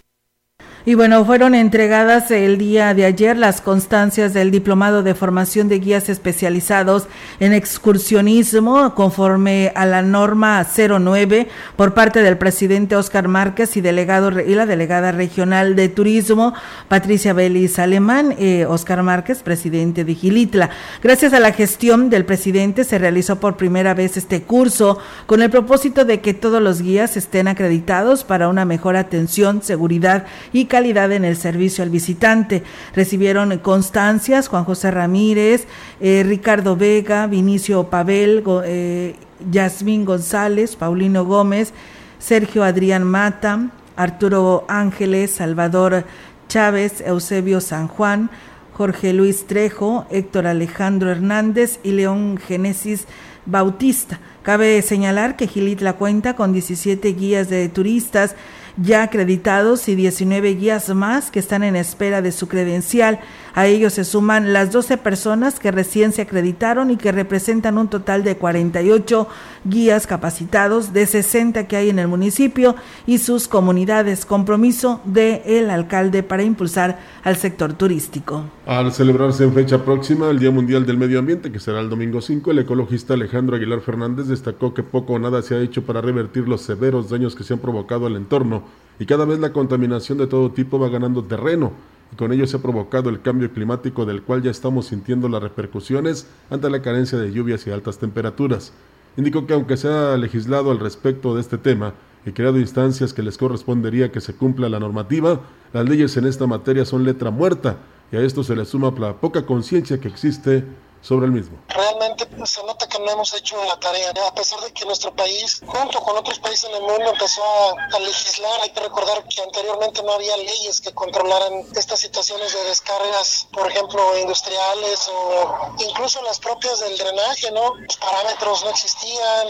Y 0.86 0.96
bueno, 0.96 1.26
fueron 1.26 1.56
entregadas 1.56 2.32
el 2.32 2.58
día 2.58 2.94
de 2.94 3.04
ayer 3.04 3.36
las 3.36 3.60
constancias 3.60 4.34
del 4.34 4.50
Diplomado 4.50 5.04
de 5.04 5.14
Formación 5.14 5.68
de 5.68 5.80
Guías 5.80 6.08
Especializados 6.08 7.08
en 7.42 7.52
Excursionismo 7.52 8.96
conforme 8.96 9.74
a 9.76 9.86
la 9.86 10.02
norma 10.02 10.66
09 10.66 11.50
por 11.76 11.94
parte 11.94 12.24
del 12.24 12.38
presidente 12.38 12.96
Oscar 12.96 13.28
Márquez 13.28 13.76
y, 13.76 13.82
delegado, 13.82 14.40
y 14.40 14.56
la 14.56 14.66
delegada 14.66 15.12
regional 15.12 15.76
de 15.76 15.90
Turismo 15.90 16.54
Patricia 16.88 17.34
Belis 17.34 17.78
Alemán, 17.78 18.36
eh, 18.40 18.66
Oscar 18.66 19.04
Márquez, 19.04 19.44
presidente 19.44 20.06
de 20.06 20.16
Gilitla. 20.16 20.70
Gracias 21.04 21.34
a 21.34 21.42
la 21.42 21.52
gestión 21.52 22.10
del 22.10 22.24
presidente 22.24 22.86
se 22.86 22.98
realizó 22.98 23.40
por 23.40 23.58
primera 23.58 23.94
vez 23.94 24.18
este 24.18 24.42
curso 24.42 24.98
con 25.26 25.42
el 25.42 25.50
propósito 25.50 26.06
de 26.06 26.22
que 26.22 26.34
todos 26.34 26.64
los 26.64 26.82
guías 26.82 27.16
estén 27.16 27.48
acreditados 27.50 28.24
para 28.24 28.48
una 28.48 28.64
mejor 28.64 28.96
atención, 28.96 29.62
seguridad 29.62 30.26
y 30.52 30.66
calidad 30.66 30.79
en 30.80 31.26
el 31.26 31.36
servicio 31.36 31.84
al 31.84 31.90
visitante. 31.90 32.64
Recibieron 32.96 33.58
constancias 33.60 34.48
Juan 34.48 34.64
José 34.64 34.92
Ramírez, 34.92 35.68
eh, 36.00 36.24
Ricardo 36.26 36.76
Vega, 36.76 37.28
Vinicio 37.28 37.90
Pavel, 37.90 38.44
eh, 38.66 39.16
Yasmín 39.52 40.06
González, 40.06 40.76
Paulino 40.76 41.26
Gómez, 41.26 41.74
Sergio 42.18 42.64
Adrián 42.64 43.04
Mata, 43.04 43.72
Arturo 43.98 44.66
Ángeles, 44.70 45.32
Salvador 45.32 46.06
Chávez, 46.48 47.02
Eusebio 47.02 47.60
San 47.60 47.88
Juan, 47.88 48.30
Jorge 48.74 49.12
Luis 49.12 49.46
Trejo, 49.46 50.06
Héctor 50.10 50.48
Alejandro 50.48 51.12
Hernández 51.12 51.80
y 51.84 51.92
León 51.92 52.38
Génesis 52.38 53.06
Bautista. 53.46 54.20
Cabe 54.44 54.82
señalar 54.82 55.36
que 55.36 55.48
Gilitla 55.48 55.94
cuenta 55.94 56.36
con 56.36 56.54
17 56.54 57.10
guías 57.10 57.50
de 57.50 57.68
turistas 57.68 58.36
ya 58.82 59.04
acreditados 59.04 59.88
y 59.90 59.96
19 59.96 60.56
guías 60.56 60.90
más 60.94 61.32
que 61.32 61.40
están 61.40 61.64
en 61.64 61.76
espera 61.76 62.22
de 62.22 62.32
su 62.32 62.48
credencial. 62.48 63.20
A 63.54 63.68
ellos 63.68 63.94
se 63.94 64.06
suman 64.06 64.54
las 64.54 64.72
12 64.72 64.98
personas 64.98 65.60
que 65.60 65.72
recién 65.72 66.14
se 66.14 66.22
acreditaron 66.22 66.92
y 66.92 66.98
que 66.98 67.12
representan 67.12 67.78
un 67.78 67.90
total 67.90 68.24
de 68.24 68.38
48 68.38 69.28
guías 69.66 70.08
capacitados 70.08 70.94
de 70.94 71.06
60 71.06 71.68
que 71.68 71.76
hay 71.76 71.90
en 71.90 72.00
el 72.00 72.08
municipio 72.08 72.76
y 73.06 73.18
sus 73.18 73.48
comunidades. 73.48 74.26
Compromiso 74.26 75.02
del 75.04 75.42
el 75.46 75.70
alcalde 75.70 76.24
para 76.24 76.44
impulsar 76.44 77.00
al 77.24 77.36
sector 77.36 77.74
turístico. 77.74 78.46
Al 78.66 78.94
celebrarse 78.94 79.44
en 79.44 79.54
fecha 79.54 79.84
próxima 79.84 80.30
el 80.30 80.40
Día 80.40 80.52
Mundial 80.52 80.86
del 80.86 80.98
Medio 80.98 81.20
Ambiente, 81.20 81.52
que 81.52 81.60
será 81.60 81.80
el 81.80 81.90
domingo 81.90 82.22
5, 82.22 82.52
el 82.52 82.60
ecologista 82.60 83.16
Alejandro 83.16 83.56
Aguilar 83.56 83.82
Fernández 83.82 84.28
destacó 84.28 84.74
que 84.74 84.84
poco 84.84 85.14
o 85.14 85.20
nada 85.20 85.42
se 85.42 85.56
ha 85.56 85.60
hecho 85.60 85.84
para 85.84 86.02
revertir 86.02 86.48
los 86.48 86.62
severos 86.62 87.10
daños 87.10 87.36
que 87.36 87.44
se 87.44 87.54
han 87.54 87.60
provocado 87.60 88.06
al 88.06 88.16
entorno 88.16 88.69
y 89.00 89.06
cada 89.06 89.26
vez 89.26 89.40
la 89.40 89.54
contaminación 89.54 90.18
de 90.18 90.28
todo 90.28 90.52
tipo 90.52 90.80
va 90.80 90.90
ganando 90.90 91.24
terreno 91.24 91.72
y 92.12 92.16
con 92.16 92.32
ello 92.32 92.48
se 92.48 92.58
ha 92.58 92.62
provocado 92.62 93.10
el 93.10 93.22
cambio 93.22 93.52
climático 93.52 94.06
del 94.06 94.24
cual 94.24 94.42
ya 94.42 94.52
estamos 94.52 94.88
sintiendo 94.88 95.30
las 95.30 95.42
repercusiones 95.42 96.28
ante 96.50 96.70
la 96.70 96.82
carencia 96.82 97.18
de 97.18 97.32
lluvias 97.32 97.66
y 97.68 97.72
altas 97.72 98.00
temperaturas. 98.00 98.74
Indicó 99.18 99.46
que 99.46 99.54
aunque 99.54 99.78
se 99.78 99.88
ha 99.88 100.18
legislado 100.18 100.72
al 100.72 100.80
respecto 100.80 101.36
de 101.36 101.42
este 101.42 101.58
tema 101.58 101.94
y 102.26 102.32
creado 102.32 102.60
instancias 102.60 103.14
que 103.14 103.24
les 103.24 103.38
correspondería 103.38 104.12
que 104.12 104.22
se 104.22 104.34
cumpla 104.34 104.70
la 104.70 104.80
normativa, 104.80 105.42
las 105.74 105.88
leyes 105.88 106.18
en 106.18 106.26
esta 106.26 106.48
materia 106.48 106.86
son 106.86 107.04
letra 107.04 107.32
muerta 107.32 107.78
y 108.12 108.18
a 108.18 108.22
esto 108.22 108.44
se 108.44 108.56
le 108.56 108.66
suma 108.66 108.94
la 108.98 109.14
poca 109.14 109.46
conciencia 109.46 110.00
que 110.00 110.08
existe 110.08 110.64
sobre 111.02 111.28
el 111.28 111.32
mismo. 111.32 111.58
Realmente 111.68 112.28
se 112.46 112.64
nota 112.64 112.88
que 112.88 113.00
no 113.00 113.10
hemos 113.12 113.34
hecho 113.34 113.64
la 113.66 113.80
tarea, 113.80 114.12
a 114.28 114.34
pesar 114.34 114.60
de 114.62 114.72
que 114.74 114.86
nuestro 114.86 115.16
país, 115.16 115.62
junto 115.66 116.02
con 116.02 116.18
otros 116.18 116.40
países 116.40 116.70
en 116.70 116.76
el 116.76 116.82
mundo, 116.82 117.12
empezó 117.12 117.44
a, 117.44 118.00
legislar. 118.00 118.62
Hay 118.62 118.72
que 118.72 118.80
recordar 118.80 119.24
que 119.28 119.42
anteriormente 119.42 120.02
no 120.04 120.14
había 120.14 120.36
leyes 120.38 120.82
que 120.82 120.94
controlaran 120.94 121.66
estas 121.76 122.00
situaciones 122.00 122.54
de 122.54 122.64
descargas, 122.66 123.48
por 123.52 123.70
ejemplo, 123.70 124.18
industriales 124.18 125.10
o 125.14 125.74
incluso 125.80 126.22
las 126.24 126.40
propias 126.40 126.80
del 126.80 126.98
drenaje, 126.98 127.52
¿no? 127.52 127.76
Los 127.76 127.98
parámetros 127.98 128.64
no 128.64 128.70
existían. 128.70 129.48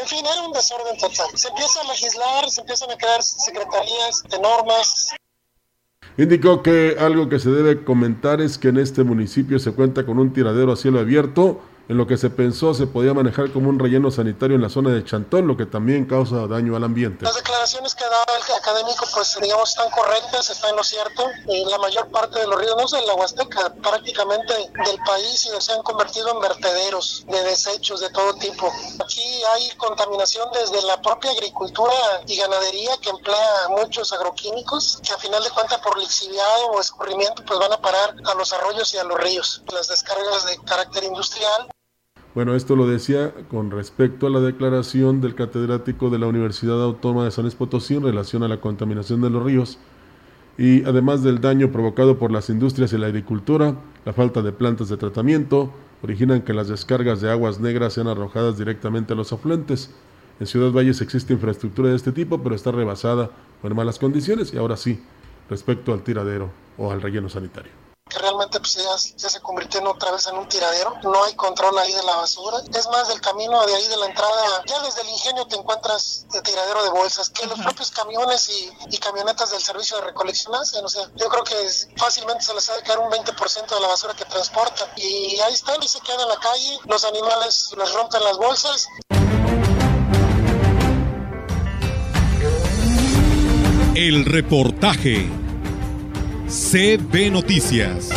En 0.00 0.06
fin, 0.06 0.26
era 0.26 0.42
un 0.42 0.52
desorden 0.52 0.98
total. 0.98 1.26
Se 1.34 1.48
empieza 1.48 1.80
a 1.80 1.84
legislar, 1.84 2.50
se 2.50 2.60
empiezan 2.60 2.90
a 2.90 2.96
crear 2.96 3.22
secretarías 3.22 4.22
de 4.24 4.38
normas, 4.38 5.08
Indicó 6.18 6.64
que 6.64 6.96
algo 6.98 7.28
que 7.28 7.38
se 7.38 7.48
debe 7.48 7.84
comentar 7.84 8.40
es 8.40 8.58
que 8.58 8.68
en 8.68 8.78
este 8.78 9.04
municipio 9.04 9.60
se 9.60 9.70
cuenta 9.70 10.04
con 10.04 10.18
un 10.18 10.32
tiradero 10.32 10.72
a 10.72 10.76
cielo 10.76 10.98
abierto 10.98 11.60
en 11.88 11.96
lo 11.96 12.06
que 12.06 12.18
se 12.18 12.28
pensó 12.28 12.74
se 12.74 12.86
podía 12.86 13.14
manejar 13.14 13.50
como 13.50 13.70
un 13.70 13.78
relleno 13.78 14.10
sanitario 14.10 14.56
en 14.56 14.62
la 14.62 14.68
zona 14.68 14.90
de 14.90 15.04
Chantón, 15.04 15.46
lo 15.46 15.56
que 15.56 15.64
también 15.64 16.04
causa 16.04 16.46
daño 16.46 16.76
al 16.76 16.84
ambiente. 16.84 17.24
Las 17.24 17.36
declaraciones 17.36 17.94
que 17.94 18.04
da 18.04 18.24
el 18.36 18.54
académico, 18.54 19.06
pues 19.14 19.38
digamos, 19.40 19.70
están 19.70 19.90
correctas, 19.90 20.50
están 20.50 20.70
en 20.70 20.76
lo 20.76 20.84
cierto. 20.84 21.24
Y 21.48 21.64
la 21.64 21.78
mayor 21.78 22.08
parte 22.08 22.38
de 22.40 22.46
los 22.46 22.60
ríos, 22.60 22.76
no 22.76 22.86
sé, 22.86 23.00
la 23.06 23.14
Huasteca, 23.14 23.72
prácticamente 23.82 24.52
del 24.54 24.98
país 25.06 25.48
se 25.58 25.72
han 25.72 25.82
convertido 25.82 26.30
en 26.30 26.40
vertederos 26.40 27.24
de 27.26 27.42
desechos 27.44 28.00
de 28.00 28.10
todo 28.10 28.34
tipo. 28.34 28.70
Aquí 29.02 29.42
hay 29.54 29.70
contaminación 29.76 30.48
desde 30.52 30.82
la 30.82 31.00
propia 31.00 31.30
agricultura 31.30 31.94
y 32.26 32.36
ganadería 32.36 32.96
que 33.00 33.10
emplea 33.10 33.68
muchos 33.70 34.12
agroquímicos, 34.12 35.00
que 35.02 35.12
a 35.14 35.18
final 35.18 35.42
de 35.42 35.50
cuentas 35.50 35.80
por 35.80 35.98
lixiviado 35.98 36.66
o 36.66 36.80
escurrimiento, 36.80 37.42
pues 37.46 37.58
van 37.58 37.72
a 37.72 37.80
parar 37.80 38.14
a 38.26 38.34
los 38.34 38.52
arroyos 38.52 38.92
y 38.92 38.98
a 38.98 39.04
los 39.04 39.18
ríos. 39.18 39.62
Las 39.72 39.88
descargas 39.88 40.44
de 40.44 40.58
carácter 40.64 41.04
industrial 41.04 41.68
bueno, 42.38 42.54
esto 42.54 42.76
lo 42.76 42.86
decía 42.86 43.34
con 43.50 43.72
respecto 43.72 44.28
a 44.28 44.30
la 44.30 44.38
declaración 44.38 45.20
del 45.20 45.34
catedrático 45.34 46.08
de 46.08 46.20
la 46.20 46.28
Universidad 46.28 46.80
Autónoma 46.80 47.24
de 47.24 47.32
San 47.32 47.42
Luis 47.42 47.90
en 47.90 48.02
relación 48.04 48.44
a 48.44 48.48
la 48.48 48.60
contaminación 48.60 49.20
de 49.20 49.28
los 49.28 49.42
ríos 49.42 49.80
y 50.56 50.84
además 50.84 51.24
del 51.24 51.40
daño 51.40 51.72
provocado 51.72 52.16
por 52.16 52.30
las 52.30 52.48
industrias 52.48 52.92
y 52.92 52.98
la 52.98 53.08
agricultura, 53.08 53.74
la 54.04 54.12
falta 54.12 54.40
de 54.40 54.52
plantas 54.52 54.88
de 54.88 54.96
tratamiento, 54.96 55.72
originan 56.00 56.42
que 56.42 56.54
las 56.54 56.68
descargas 56.68 57.20
de 57.20 57.28
aguas 57.28 57.58
negras 57.58 57.94
sean 57.94 58.06
arrojadas 58.06 58.56
directamente 58.56 59.14
a 59.14 59.16
los 59.16 59.32
afluentes. 59.32 59.92
En 60.38 60.46
Ciudad 60.46 60.70
Valles 60.70 61.00
existe 61.00 61.32
infraestructura 61.32 61.88
de 61.88 61.96
este 61.96 62.12
tipo, 62.12 62.40
pero 62.40 62.54
está 62.54 62.70
rebasada 62.70 63.32
o 63.64 63.66
en 63.66 63.74
malas 63.74 63.98
condiciones 63.98 64.54
y 64.54 64.58
ahora 64.58 64.76
sí, 64.76 65.02
respecto 65.50 65.92
al 65.92 66.04
tiradero 66.04 66.52
o 66.76 66.92
al 66.92 67.02
relleno 67.02 67.28
sanitario 67.28 67.77
que 68.08 68.18
realmente 68.18 68.58
pues 68.60 68.74
ya, 68.74 69.28
se 69.28 69.40
convirtió 69.40 69.80
en 69.80 69.86
otra 69.86 70.10
vez 70.10 70.26
en 70.26 70.36
un 70.36 70.48
tiradero. 70.48 70.94
No 71.02 71.24
hay 71.24 71.34
control 71.34 71.78
ahí 71.78 71.92
de 71.92 72.02
la 72.02 72.16
basura. 72.16 72.58
Es 72.72 72.88
más, 72.88 73.08
del 73.08 73.20
camino 73.20 73.64
de 73.66 73.74
ahí 73.74 73.88
de 73.88 73.96
la 73.96 74.06
entrada, 74.06 74.64
ya 74.66 74.80
desde 74.80 75.02
el 75.02 75.08
ingenio 75.08 75.46
te 75.46 75.56
encuentras 75.56 76.26
de 76.30 76.40
tiradero 76.42 76.82
de 76.84 76.90
bolsas, 76.90 77.30
que 77.30 77.46
los 77.46 77.58
propios 77.60 77.90
camiones 77.90 78.48
y, 78.48 78.98
camionetas 78.98 79.50
del 79.50 79.62
servicio 79.62 79.96
de 79.98 80.04
recolección 80.04 80.54
hacen. 80.54 80.84
O 80.84 80.88
sea, 80.88 81.08
yo 81.14 81.28
creo 81.28 81.44
que 81.44 81.54
fácilmente 81.96 82.44
se 82.44 82.54
les 82.54 82.68
ha 82.68 82.76
de 82.76 82.82
caer 82.82 82.98
un 82.98 83.10
20% 83.10 83.66
de 83.66 83.80
la 83.80 83.88
basura 83.88 84.14
que 84.14 84.24
transportan. 84.24 84.88
Y 84.96 85.38
ahí 85.40 85.54
están 85.54 85.82
y 85.82 85.88
se 85.88 86.00
quedan 86.00 86.20
en 86.20 86.28
la 86.28 86.38
calle. 86.38 86.78
Los 86.84 87.04
animales 87.04 87.70
les 87.76 87.92
rompen 87.92 88.22
las 88.24 88.36
bolsas. 88.36 88.88
El 93.94 94.24
reportaje 94.24 95.47
CB 96.48 97.30
Noticias. 97.30 98.08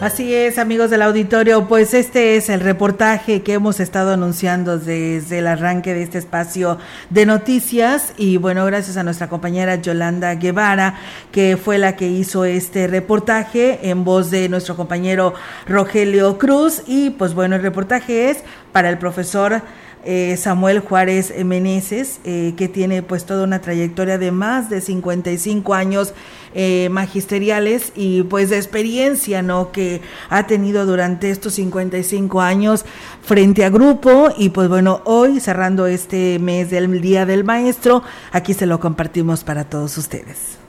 Así 0.00 0.34
es, 0.34 0.58
amigos 0.58 0.90
del 0.90 1.02
auditorio, 1.02 1.68
pues 1.68 1.94
este 1.94 2.34
es 2.34 2.48
el 2.48 2.58
reportaje 2.58 3.42
que 3.42 3.52
hemos 3.52 3.78
estado 3.78 4.12
anunciando 4.12 4.78
desde 4.78 5.38
el 5.38 5.46
arranque 5.46 5.94
de 5.94 6.02
este 6.02 6.18
espacio 6.18 6.78
de 7.10 7.26
noticias 7.26 8.12
y 8.16 8.36
bueno, 8.36 8.64
gracias 8.66 8.96
a 8.96 9.04
nuestra 9.04 9.28
compañera 9.28 9.76
Yolanda 9.76 10.34
Guevara, 10.34 10.98
que 11.30 11.56
fue 11.56 11.78
la 11.78 11.94
que 11.94 12.08
hizo 12.08 12.44
este 12.44 12.88
reportaje 12.88 13.90
en 13.90 14.02
voz 14.02 14.32
de 14.32 14.48
nuestro 14.48 14.74
compañero 14.74 15.34
Rogelio 15.68 16.38
Cruz 16.38 16.82
y 16.88 17.10
pues 17.10 17.34
bueno, 17.34 17.54
el 17.54 17.62
reportaje 17.62 18.30
es 18.30 18.38
para 18.72 18.88
el 18.88 18.98
profesor 18.98 19.62
eh, 20.04 20.36
Samuel 20.38 20.80
Juárez 20.80 21.32
Meneses, 21.44 22.20
eh, 22.24 22.54
que 22.56 22.68
tiene 22.68 23.02
pues 23.02 23.26
toda 23.26 23.44
una 23.44 23.60
trayectoria 23.60 24.18
de 24.18 24.30
más 24.30 24.70
de 24.70 24.80
55 24.80 25.74
años 25.74 26.14
eh, 26.54 26.88
magisteriales 26.90 27.92
y 27.94 28.22
pues 28.22 28.50
de 28.50 28.56
experiencia, 28.56 29.42
¿no? 29.42 29.72
Que 29.72 30.00
ha 30.28 30.46
tenido 30.46 30.86
durante 30.86 31.30
estos 31.30 31.54
55 31.54 32.40
años 32.40 32.84
frente 33.22 33.64
a 33.64 33.70
grupo 33.70 34.30
y 34.36 34.48
pues 34.48 34.68
bueno, 34.68 35.02
hoy 35.04 35.40
cerrando 35.40 35.86
este 35.86 36.38
mes 36.38 36.70
del 36.70 37.00
Día 37.00 37.26
del 37.26 37.44
Maestro, 37.44 38.02
aquí 38.32 38.54
se 38.54 38.66
lo 38.66 38.80
compartimos 38.80 39.44
para 39.44 39.64
todos 39.64 39.98
ustedes. 39.98 40.59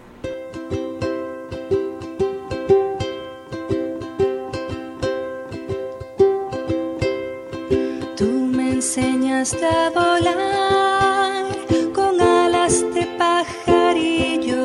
Volar 9.95 11.45
con 11.93 12.21
alas 12.21 12.85
de 12.93 13.07
pajarillo. 13.17 14.59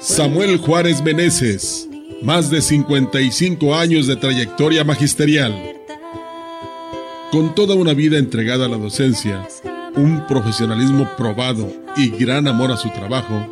Samuel 0.00 0.58
Juárez 0.58 1.02
Meneses, 1.02 1.88
más 2.22 2.48
de 2.48 2.62
55 2.62 3.74
años 3.74 4.06
de 4.06 4.14
trayectoria 4.14 4.84
magisterial. 4.84 5.52
Con 7.32 7.56
toda 7.56 7.74
una 7.74 7.92
vida 7.92 8.18
entregada 8.18 8.66
a 8.66 8.68
la 8.68 8.76
docencia, 8.76 9.48
un 9.96 10.24
profesionalismo 10.28 11.10
probado 11.16 11.68
y 11.96 12.10
gran 12.10 12.46
amor 12.46 12.70
a 12.70 12.76
su 12.76 12.88
trabajo, 12.90 13.44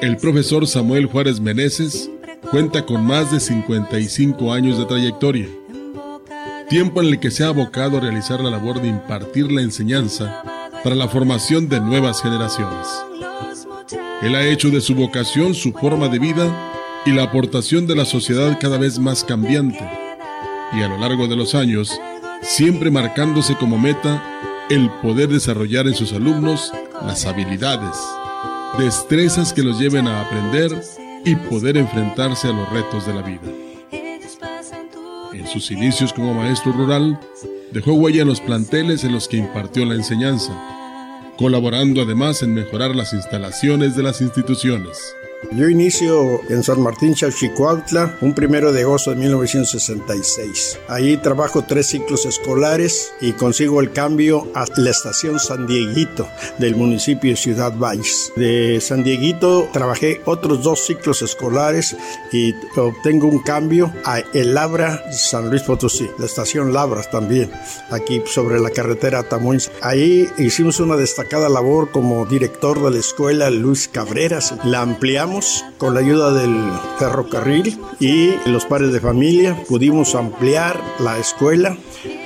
el 0.00 0.16
profesor 0.16 0.66
Samuel 0.66 1.06
Juárez 1.06 1.38
Meneses 1.38 2.10
cuenta 2.50 2.84
con 2.84 3.06
más 3.06 3.30
de 3.30 3.38
55 3.38 4.52
años 4.52 4.76
de 4.76 4.86
trayectoria 4.86 5.46
tiempo 6.68 7.00
en 7.00 7.08
el 7.08 7.20
que 7.20 7.30
se 7.30 7.44
ha 7.44 7.48
abocado 7.48 7.98
a 7.98 8.00
realizar 8.00 8.40
la 8.40 8.50
labor 8.50 8.80
de 8.80 8.88
impartir 8.88 9.50
la 9.50 9.62
enseñanza 9.62 10.42
para 10.82 10.96
la 10.96 11.08
formación 11.08 11.68
de 11.68 11.80
nuevas 11.80 12.22
generaciones. 12.22 12.86
Él 14.22 14.34
ha 14.34 14.46
hecho 14.46 14.70
de 14.70 14.80
su 14.80 14.94
vocación 14.94 15.54
su 15.54 15.72
forma 15.72 16.08
de 16.08 16.18
vida 16.18 17.02
y 17.04 17.12
la 17.12 17.24
aportación 17.24 17.86
de 17.86 17.96
la 17.96 18.04
sociedad 18.04 18.58
cada 18.60 18.78
vez 18.78 18.98
más 18.98 19.24
cambiante, 19.24 19.88
y 20.72 20.82
a 20.82 20.88
lo 20.88 20.98
largo 20.98 21.26
de 21.26 21.36
los 21.36 21.54
años, 21.54 21.92
siempre 22.42 22.90
marcándose 22.90 23.54
como 23.56 23.78
meta 23.78 24.22
el 24.70 24.90
poder 25.02 25.28
desarrollar 25.28 25.86
en 25.86 25.94
sus 25.94 26.12
alumnos 26.12 26.72
las 27.06 27.26
habilidades, 27.26 27.96
destrezas 28.78 29.52
que 29.52 29.62
los 29.62 29.78
lleven 29.78 30.08
a 30.08 30.22
aprender 30.22 30.82
y 31.24 31.36
poder 31.36 31.76
enfrentarse 31.76 32.48
a 32.48 32.52
los 32.52 32.68
retos 32.70 33.06
de 33.06 33.14
la 33.14 33.22
vida 33.22 33.63
sus 35.46 35.70
inicios 35.70 36.12
como 36.12 36.34
maestro 36.34 36.72
rural, 36.72 37.18
dejó 37.72 37.92
huella 37.94 38.22
en 38.22 38.28
los 38.28 38.40
planteles 38.40 39.04
en 39.04 39.12
los 39.12 39.28
que 39.28 39.36
impartió 39.36 39.84
la 39.84 39.94
enseñanza, 39.94 40.52
colaborando 41.36 42.02
además 42.02 42.42
en 42.42 42.54
mejorar 42.54 42.94
las 42.94 43.12
instalaciones 43.12 43.96
de 43.96 44.02
las 44.04 44.20
instituciones. 44.20 45.14
Yo 45.52 45.68
inicio 45.68 46.40
en 46.48 46.62
San 46.62 46.80
Martín 46.80 47.14
Chalchicuautla 47.14 48.18
un 48.20 48.34
primero 48.34 48.72
de 48.72 48.82
agosto 48.82 49.10
de 49.10 49.16
1966. 49.16 50.78
Ahí 50.88 51.16
trabajo 51.16 51.62
tres 51.62 51.86
ciclos 51.88 52.26
escolares 52.26 53.12
y 53.20 53.32
consigo 53.32 53.80
el 53.80 53.92
cambio 53.92 54.48
a 54.54 54.64
la 54.76 54.90
estación 54.90 55.38
San 55.38 55.66
Dieguito 55.66 56.28
del 56.58 56.76
municipio 56.76 57.30
de 57.30 57.36
Ciudad 57.36 57.72
Valles. 57.76 58.32
De 58.36 58.80
San 58.80 59.04
Dieguito 59.04 59.68
trabajé 59.72 60.22
otros 60.24 60.62
dos 60.62 60.84
ciclos 60.86 61.22
escolares 61.22 61.96
y 62.32 62.54
obtengo 62.76 63.28
un 63.28 63.40
cambio 63.40 63.92
a 64.04 64.20
El 64.32 64.54
Labra 64.54 65.04
San 65.12 65.50
Luis 65.50 65.62
Potosí, 65.62 66.08
la 66.18 66.26
estación 66.26 66.72
Labras 66.72 67.10
también, 67.10 67.50
aquí 67.90 68.22
sobre 68.26 68.60
la 68.60 68.70
carretera 68.70 69.22
Tamuín. 69.22 69.60
Ahí 69.82 70.28
hicimos 70.38 70.80
una 70.80 70.96
destacada 70.96 71.48
labor 71.48 71.90
como 71.90 72.26
director 72.26 72.82
de 72.82 72.90
la 72.90 72.98
escuela 72.98 73.50
Luis 73.50 73.88
Cabreras. 73.88 74.54
La 74.64 74.80
ampliamos 74.80 75.33
con 75.78 75.94
la 75.94 76.00
ayuda 76.00 76.32
del 76.32 76.56
ferrocarril 76.98 77.78
y 77.98 78.34
los 78.46 78.66
padres 78.66 78.92
de 78.92 79.00
familia. 79.00 79.64
Pudimos 79.68 80.14
ampliar 80.14 80.80
la 81.00 81.18
escuela, 81.18 81.76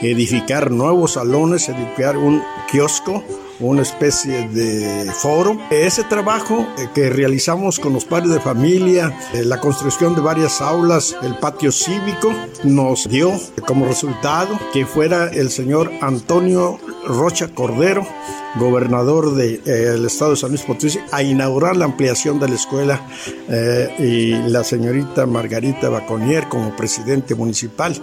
edificar 0.02 0.70
nuevos 0.70 1.12
salones, 1.12 1.68
edificar 1.68 2.18
un 2.18 2.42
kiosco 2.70 3.24
una 3.60 3.82
especie 3.82 4.48
de 4.48 5.10
foro. 5.12 5.58
Ese 5.70 6.04
trabajo 6.04 6.66
eh, 6.78 6.88
que 6.94 7.10
realizamos 7.10 7.78
con 7.78 7.92
los 7.92 8.04
padres 8.04 8.30
de 8.30 8.40
familia, 8.40 9.16
eh, 9.34 9.44
la 9.44 9.60
construcción 9.60 10.14
de 10.14 10.20
varias 10.20 10.60
aulas, 10.60 11.16
el 11.22 11.34
patio 11.36 11.72
cívico, 11.72 12.32
nos 12.64 13.08
dio 13.08 13.32
como 13.66 13.86
resultado 13.86 14.58
que 14.72 14.86
fuera 14.86 15.28
el 15.28 15.50
señor 15.50 15.90
Antonio 16.00 16.78
Rocha 17.06 17.48
Cordero, 17.48 18.06
gobernador 18.56 19.34
del 19.34 19.62
de, 19.64 20.06
estado 20.06 20.32
de 20.32 20.36
San 20.36 20.50
Luis 20.50 20.62
Potosí, 20.62 20.98
a 21.12 21.22
inaugurar 21.22 21.76
la 21.76 21.84
ampliación 21.84 22.38
de 22.40 22.48
la 22.48 22.54
escuela 22.54 23.06
eh, 23.48 23.88
y 23.98 24.50
la 24.50 24.64
señorita 24.64 25.26
Margarita 25.26 25.88
Baconier 25.88 26.48
como 26.48 26.74
presidente 26.76 27.34
municipal. 27.34 27.94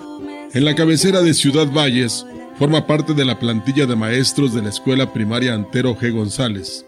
En 0.54 0.64
la 0.64 0.76
cabecera 0.76 1.22
de 1.22 1.34
Ciudad 1.34 1.68
Valles, 1.72 2.26
forma 2.58 2.88
parte 2.88 3.14
de 3.14 3.26
la 3.26 3.38
plantilla 3.38 3.86
de 3.86 3.96
maestros 3.96 4.54
de 4.54 4.62
la 4.62 4.70
escuela 4.70 5.12
primaria 5.12 5.54
Antero 5.54 5.96
G. 5.96 6.12
González. 6.12 6.86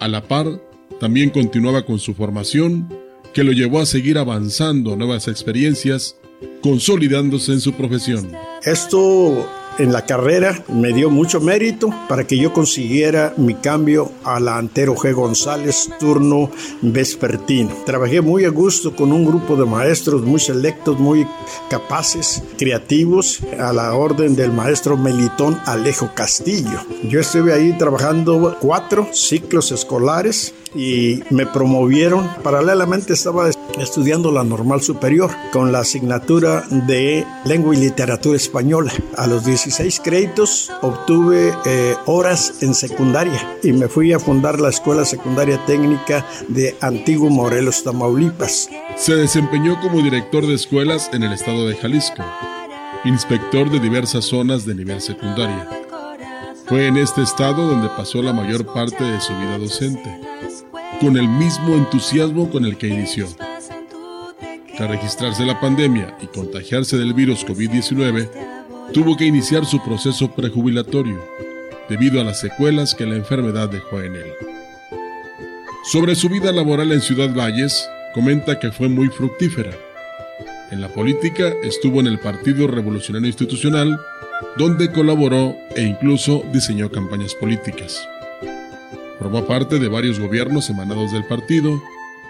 A 0.00 0.08
la 0.08 0.22
par, 0.22 0.60
también 0.98 1.30
continuaba 1.30 1.82
con 1.82 1.98
su 1.98 2.14
formación, 2.14 2.88
que 3.32 3.44
lo 3.44 3.52
llevó 3.52 3.80
a 3.80 3.86
seguir 3.86 4.18
avanzando 4.18 4.96
nuevas 4.96 5.28
experiencias, 5.28 6.16
consolidándose 6.60 7.52
en 7.52 7.60
su 7.60 7.72
profesión. 7.72 8.32
Esto 8.64 9.48
en 9.78 9.92
la 9.92 10.04
carrera 10.04 10.62
me 10.68 10.92
dio 10.92 11.10
mucho 11.10 11.40
mérito 11.40 11.90
para 12.08 12.26
que 12.26 12.36
yo 12.36 12.52
consiguiera 12.52 13.34
mi 13.36 13.54
cambio 13.54 14.10
a 14.24 14.40
la 14.40 14.58
Antero 14.58 14.94
G. 14.94 15.12
González 15.12 15.90
turno 15.98 16.50
vespertino. 16.82 17.70
Trabajé 17.86 18.20
muy 18.20 18.44
a 18.44 18.50
gusto 18.50 18.94
con 18.94 19.12
un 19.12 19.24
grupo 19.24 19.56
de 19.56 19.64
maestros 19.64 20.22
muy 20.22 20.40
selectos, 20.40 20.98
muy 20.98 21.26
capaces, 21.70 22.42
creativos, 22.58 23.40
a 23.58 23.72
la 23.72 23.94
orden 23.94 24.36
del 24.36 24.52
maestro 24.52 24.96
Melitón 24.96 25.58
Alejo 25.66 26.10
Castillo. 26.14 26.80
Yo 27.04 27.20
estuve 27.20 27.52
ahí 27.52 27.76
trabajando 27.78 28.56
cuatro 28.60 29.08
ciclos 29.12 29.72
escolares 29.72 30.54
y 30.74 31.22
me 31.30 31.46
promovieron. 31.46 32.28
Paralelamente 32.42 33.12
estaba 33.12 33.50
estudiando 33.78 34.30
la 34.30 34.44
normal 34.44 34.82
superior 34.82 35.30
con 35.52 35.72
la 35.72 35.80
asignatura 35.80 36.64
de 36.70 37.26
lengua 37.44 37.74
y 37.74 37.78
literatura 37.78 38.36
española. 38.36 38.92
A 39.16 39.26
los 39.26 39.44
16 39.44 40.00
créditos 40.00 40.70
obtuve 40.82 41.54
eh, 41.64 41.96
horas 42.06 42.62
en 42.62 42.74
secundaria 42.74 43.58
y 43.62 43.72
me 43.72 43.88
fui 43.88 44.12
a 44.12 44.18
fundar 44.18 44.60
la 44.60 44.70
Escuela 44.70 45.04
Secundaria 45.04 45.64
Técnica 45.66 46.26
de 46.48 46.76
Antiguo 46.80 47.30
Morelos, 47.30 47.84
Tamaulipas. 47.84 48.68
Se 48.96 49.14
desempeñó 49.14 49.80
como 49.80 50.02
director 50.02 50.46
de 50.46 50.54
escuelas 50.54 51.10
en 51.12 51.22
el 51.22 51.32
estado 51.32 51.66
de 51.66 51.76
Jalisco, 51.76 52.22
inspector 53.04 53.70
de 53.70 53.80
diversas 53.80 54.24
zonas 54.24 54.64
de 54.66 54.74
nivel 54.74 55.00
secundaria. 55.00 55.68
Fue 56.66 56.86
en 56.86 56.96
este 56.96 57.22
estado 57.22 57.66
donde 57.66 57.88
pasó 57.88 58.22
la 58.22 58.32
mayor 58.32 58.64
parte 58.72 59.02
de 59.02 59.20
su 59.20 59.32
vida 59.34 59.58
docente 59.58 60.20
con 61.02 61.16
el 61.16 61.26
mismo 61.26 61.74
entusiasmo 61.74 62.48
con 62.48 62.64
el 62.64 62.78
que 62.78 62.86
inició. 62.86 63.26
Tras 64.76 64.88
registrarse 64.88 65.44
la 65.44 65.58
pandemia 65.58 66.16
y 66.22 66.28
contagiarse 66.28 66.96
del 66.96 67.12
virus 67.12 67.44
COVID-19, 67.44 68.30
tuvo 68.92 69.16
que 69.16 69.24
iniciar 69.24 69.66
su 69.66 69.82
proceso 69.82 70.30
prejubilatorio 70.30 71.20
debido 71.88 72.20
a 72.20 72.24
las 72.24 72.38
secuelas 72.38 72.94
que 72.94 73.04
la 73.04 73.16
enfermedad 73.16 73.68
dejó 73.68 74.00
en 74.00 74.14
él. 74.14 74.32
Sobre 75.90 76.14
su 76.14 76.28
vida 76.28 76.52
laboral 76.52 76.92
en 76.92 77.00
Ciudad 77.00 77.34
Valles, 77.34 77.84
comenta 78.14 78.60
que 78.60 78.70
fue 78.70 78.88
muy 78.88 79.08
fructífera. 79.08 79.72
En 80.70 80.80
la 80.80 80.88
política 80.88 81.52
estuvo 81.64 81.98
en 81.98 82.06
el 82.06 82.20
Partido 82.20 82.68
Revolucionario 82.68 83.26
Institucional, 83.26 83.98
donde 84.56 84.92
colaboró 84.92 85.56
e 85.74 85.82
incluso 85.82 86.44
diseñó 86.52 86.92
campañas 86.92 87.34
políticas. 87.34 88.06
Formó 89.22 89.46
parte 89.46 89.78
de 89.78 89.86
varios 89.86 90.18
gobiernos 90.18 90.68
emanados 90.68 91.12
del 91.12 91.22
partido, 91.22 91.80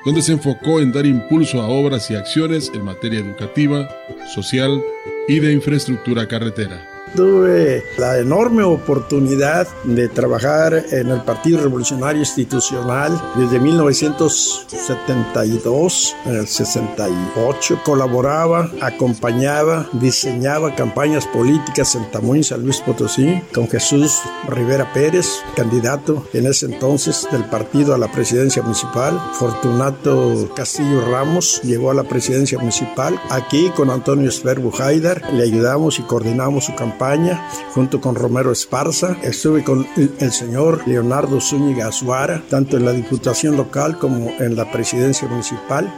donde 0.04 0.20
se 0.20 0.32
enfocó 0.32 0.78
en 0.78 0.92
dar 0.92 1.06
impulso 1.06 1.62
a 1.62 1.66
obras 1.66 2.10
y 2.10 2.14
acciones 2.14 2.70
en 2.74 2.84
materia 2.84 3.20
educativa, 3.20 3.88
social 4.34 4.78
y 5.26 5.38
de 5.40 5.54
infraestructura 5.54 6.28
carretera. 6.28 6.91
Tuve 7.14 7.84
la 7.98 8.18
enorme 8.18 8.62
oportunidad 8.62 9.68
de 9.84 10.08
trabajar 10.08 10.82
en 10.92 11.10
el 11.10 11.20
Partido 11.20 11.60
Revolucionario 11.60 12.20
Institucional 12.20 13.20
desde 13.36 13.60
1972, 13.60 16.16
en 16.24 16.36
el 16.36 16.46
68. 16.46 17.80
Colaboraba, 17.84 18.70
acompañaba, 18.80 19.90
diseñaba 19.92 20.74
campañas 20.74 21.26
políticas 21.26 21.94
en 21.96 22.10
Tamuín, 22.10 22.44
San 22.44 22.62
Luis 22.62 22.80
Potosí, 22.80 23.42
con 23.52 23.68
Jesús 23.68 24.22
Rivera 24.48 24.90
Pérez, 24.94 25.42
candidato 25.54 26.26
en 26.32 26.46
ese 26.46 26.64
entonces 26.64 27.28
del 27.30 27.44
partido 27.44 27.94
a 27.94 27.98
la 27.98 28.10
presidencia 28.10 28.62
municipal. 28.62 29.20
Fortunato 29.34 30.48
Castillo 30.56 31.02
Ramos 31.10 31.60
llegó 31.62 31.90
a 31.90 31.94
la 31.94 32.04
presidencia 32.04 32.58
municipal. 32.58 33.20
Aquí 33.28 33.68
con 33.76 33.90
Antonio 33.90 34.30
Esper 34.30 34.60
Bujaidar 34.60 35.30
le 35.34 35.42
ayudamos 35.42 35.98
y 35.98 36.02
coordinamos 36.04 36.64
su 36.64 36.74
campaña 36.74 37.01
junto 37.74 38.00
con 38.00 38.14
Romero 38.14 38.52
Esparza. 38.52 39.16
Estuve 39.22 39.64
con 39.64 39.86
el 39.96 40.32
señor 40.32 40.86
Leonardo 40.86 41.40
Zúñiga 41.40 41.88
Azuara, 41.88 42.42
tanto 42.48 42.76
en 42.76 42.84
la 42.84 42.92
Diputación 42.92 43.56
local 43.56 43.98
como 43.98 44.30
en 44.38 44.56
la 44.56 44.70
Presidencia 44.70 45.26
municipal. 45.28 45.92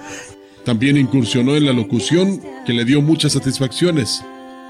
También 0.64 0.96
incursionó 0.96 1.57
en 1.57 1.66
la 1.66 1.72
locución, 1.72 2.40
que 2.64 2.72
le 2.72 2.84
dio 2.84 3.02
muchas 3.02 3.32
satisfacciones, 3.32 4.24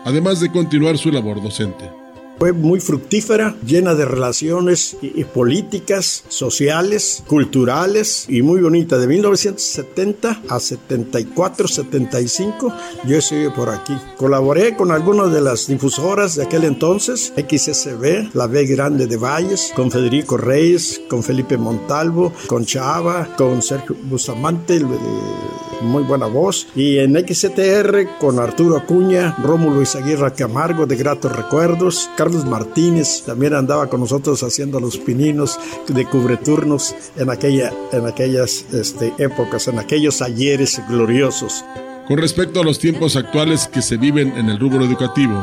además 0.04 0.40
de 0.40 0.50
continuar 0.50 0.98
su 0.98 1.12
labor 1.12 1.40
docente. 1.40 2.03
Fue 2.44 2.52
muy 2.52 2.78
fructífera, 2.78 3.56
llena 3.64 3.94
de 3.94 4.04
relaciones 4.04 4.98
políticas, 5.32 6.24
sociales, 6.28 7.24
culturales 7.26 8.26
y 8.28 8.42
muy 8.42 8.60
bonita. 8.60 8.98
De 8.98 9.06
1970 9.06 10.42
a 10.46 10.60
74, 10.60 11.66
75, 11.66 12.70
yo 13.06 13.16
estuve 13.16 13.50
por 13.50 13.70
aquí. 13.70 13.96
Colaboré 14.18 14.76
con 14.76 14.90
algunas 14.90 15.32
de 15.32 15.40
las 15.40 15.68
difusoras 15.68 16.36
de 16.36 16.42
aquel 16.42 16.64
entonces, 16.64 17.32
XSB, 17.34 18.34
la 18.34 18.46
B 18.46 18.66
Grande 18.66 19.06
de 19.06 19.16
Valles, 19.16 19.72
con 19.74 19.90
Federico 19.90 20.36
Reyes, 20.36 21.00
con 21.08 21.22
Felipe 21.22 21.56
Montalvo, 21.56 22.30
con 22.46 22.66
Chava, 22.66 23.34
con 23.38 23.62
Sergio 23.62 23.96
Bustamante, 24.02 24.84
muy 25.82 26.02
buena 26.02 26.26
voz, 26.26 26.66
y 26.74 26.98
en 26.98 27.14
XTR 27.14 28.18
con 28.18 28.38
Arturo 28.38 28.76
Acuña, 28.76 29.36
Rómulo 29.42 29.82
Izaguirra 29.82 30.32
Camargo 30.32 30.86
de 30.86 30.96
Gratos 30.96 31.34
Recuerdos, 31.36 32.08
Carlos 32.16 32.33
Martínez 32.44 33.22
también 33.24 33.54
andaba 33.54 33.88
con 33.88 34.00
nosotros 34.00 34.42
haciendo 34.42 34.80
los 34.80 34.98
pininos 34.98 35.58
de 35.88 36.04
cubreturnos 36.06 36.94
en, 37.16 37.30
aquella, 37.30 37.72
en 37.92 38.06
aquellas 38.06 38.64
este, 38.72 39.12
épocas, 39.18 39.68
en 39.68 39.78
aquellos 39.78 40.22
ayeres 40.22 40.80
gloriosos. 40.88 41.64
Con 42.08 42.18
respecto 42.18 42.60
a 42.60 42.64
los 42.64 42.78
tiempos 42.78 43.16
actuales 43.16 43.68
que 43.68 43.82
se 43.82 43.96
viven 43.96 44.36
en 44.36 44.48
el 44.48 44.58
rubro 44.58 44.84
educativo, 44.84 45.42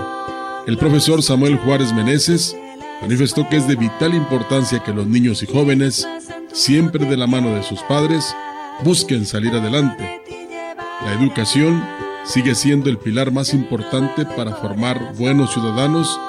el 0.67 0.77
profesor 0.77 1.23
Samuel 1.23 1.57
Juárez 1.57 1.93
Meneses 1.93 2.55
manifestó 3.01 3.47
que 3.49 3.57
es 3.57 3.67
de 3.67 3.75
vital 3.75 4.13
importancia 4.13 4.83
que 4.83 4.93
los 4.93 5.07
niños 5.07 5.41
y 5.41 5.47
jóvenes, 5.47 6.07
siempre 6.51 7.05
de 7.05 7.17
la 7.17 7.27
mano 7.27 7.55
de 7.55 7.63
sus 7.63 7.81
padres, 7.83 8.35
busquen 8.83 9.25
salir 9.25 9.53
adelante. 9.53 10.21
La 11.03 11.13
educación 11.13 11.83
sigue 12.25 12.53
siendo 12.53 12.89
el 12.89 12.97
pilar 12.99 13.31
más 13.31 13.53
importante 13.53 14.25
para 14.25 14.55
formar 14.55 15.15
buenos 15.15 15.53
ciudadanos 15.53 16.19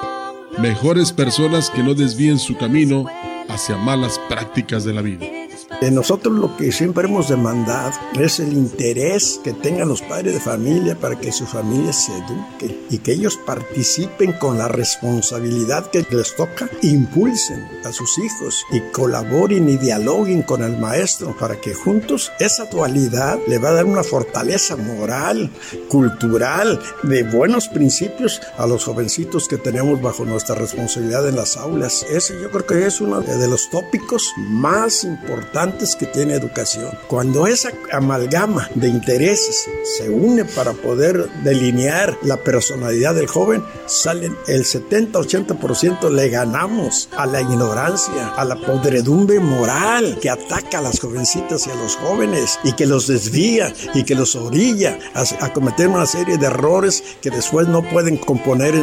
mejores 0.59 1.11
personas 1.11 1.69
que 1.69 1.83
no 1.83 1.93
desvíen 1.93 2.39
su 2.39 2.57
camino 2.57 3.05
hacia 3.49 3.77
malas 3.77 4.19
prácticas 4.29 4.83
de 4.83 4.93
la 4.93 5.01
vida. 5.01 5.42
De 5.83 5.91
nosotros 5.91 6.33
lo 6.33 6.55
que 6.55 6.71
siempre 6.71 7.09
hemos 7.09 7.27
demandado 7.27 7.91
es 8.17 8.39
el 8.39 8.53
interés 8.53 9.41
que 9.43 9.51
tengan 9.51 9.89
los 9.89 10.01
padres 10.01 10.33
de 10.33 10.39
familia 10.39 10.95
para 10.97 11.19
que 11.19 11.33
su 11.33 11.45
familia 11.45 11.91
se 11.91 12.13
eduque 12.13 12.85
y 12.89 12.99
que 12.99 13.11
ellos 13.11 13.37
participen 13.45 14.31
con 14.31 14.57
la 14.57 14.69
responsabilidad 14.69 15.91
que 15.91 16.05
les 16.09 16.37
toca, 16.37 16.69
impulsen 16.83 17.67
a 17.83 17.91
sus 17.91 18.17
hijos 18.17 18.63
y 18.71 18.79
colaboren 18.93 19.67
y 19.67 19.75
dialoguen 19.75 20.43
con 20.43 20.63
el 20.63 20.77
maestro 20.77 21.35
para 21.37 21.59
que 21.59 21.73
juntos 21.73 22.31
esa 22.39 22.63
dualidad 22.67 23.37
le 23.45 23.57
va 23.57 23.71
a 23.71 23.73
dar 23.73 23.83
una 23.83 24.03
fortaleza 24.03 24.77
moral, 24.77 25.51
cultural, 25.89 26.79
de 27.03 27.23
buenos 27.23 27.67
principios 27.67 28.39
a 28.57 28.67
los 28.67 28.85
jovencitos 28.85 29.49
que 29.49 29.57
tenemos 29.57 30.01
bajo 30.01 30.23
nuestra 30.23 30.55
responsabilidad 30.55 31.27
en 31.27 31.35
las 31.35 31.57
aulas. 31.57 32.05
Ese 32.09 32.39
yo 32.41 32.49
creo 32.51 32.65
que 32.65 32.85
es 32.85 33.01
uno 33.01 33.19
de 33.19 33.47
los 33.49 33.69
tópicos 33.69 34.31
más 34.37 35.03
importantes 35.03 35.72
que 35.97 36.05
tiene 36.05 36.35
educación. 36.35 36.91
Cuando 37.07 37.47
esa 37.47 37.71
amalgama 37.91 38.69
de 38.75 38.87
intereses 38.87 39.65
se 39.97 40.09
une 40.09 40.45
para 40.45 40.73
poder 40.73 41.29
delinear 41.43 42.17
la 42.23 42.37
personalidad 42.37 43.15
del 43.15 43.27
joven, 43.27 43.63
salen 43.85 44.35
el 44.47 44.63
70-80% 44.63 46.09
le 46.09 46.29
ganamos 46.29 47.09
a 47.17 47.25
la 47.25 47.41
ignorancia, 47.41 48.29
a 48.35 48.45
la 48.45 48.55
podredumbre 48.55 49.39
moral 49.39 50.19
que 50.21 50.29
ataca 50.29 50.79
a 50.79 50.81
las 50.81 50.99
jovencitas 50.99 51.67
y 51.67 51.71
a 51.71 51.75
los 51.75 51.95
jóvenes 51.95 52.59
y 52.63 52.73
que 52.73 52.85
los 52.85 53.07
desvía 53.07 53.73
y 53.93 54.03
que 54.03 54.15
los 54.15 54.35
orilla 54.35 54.99
a, 55.13 55.53
cometer 55.53 55.87
una 55.87 56.05
serie 56.05 56.37
de 56.37 56.47
errores 56.47 57.03
que 57.21 57.29
después 57.29 57.67
no 57.67 57.81
pueden 57.83 58.17
componer 58.17 58.73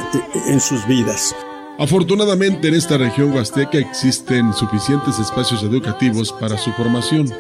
en 0.46 0.60
sus 0.60 0.86
vidas. 0.86 1.34
Afortunadamente 1.80 2.68
en 2.68 2.74
esta 2.74 2.98
región 2.98 3.32
huasteca 3.32 3.78
existen 3.78 4.52
suficientes 4.52 5.18
espacios 5.18 5.62
educativos 5.62 6.30
para 6.30 6.58
su 6.58 6.70
formación, 6.72 7.32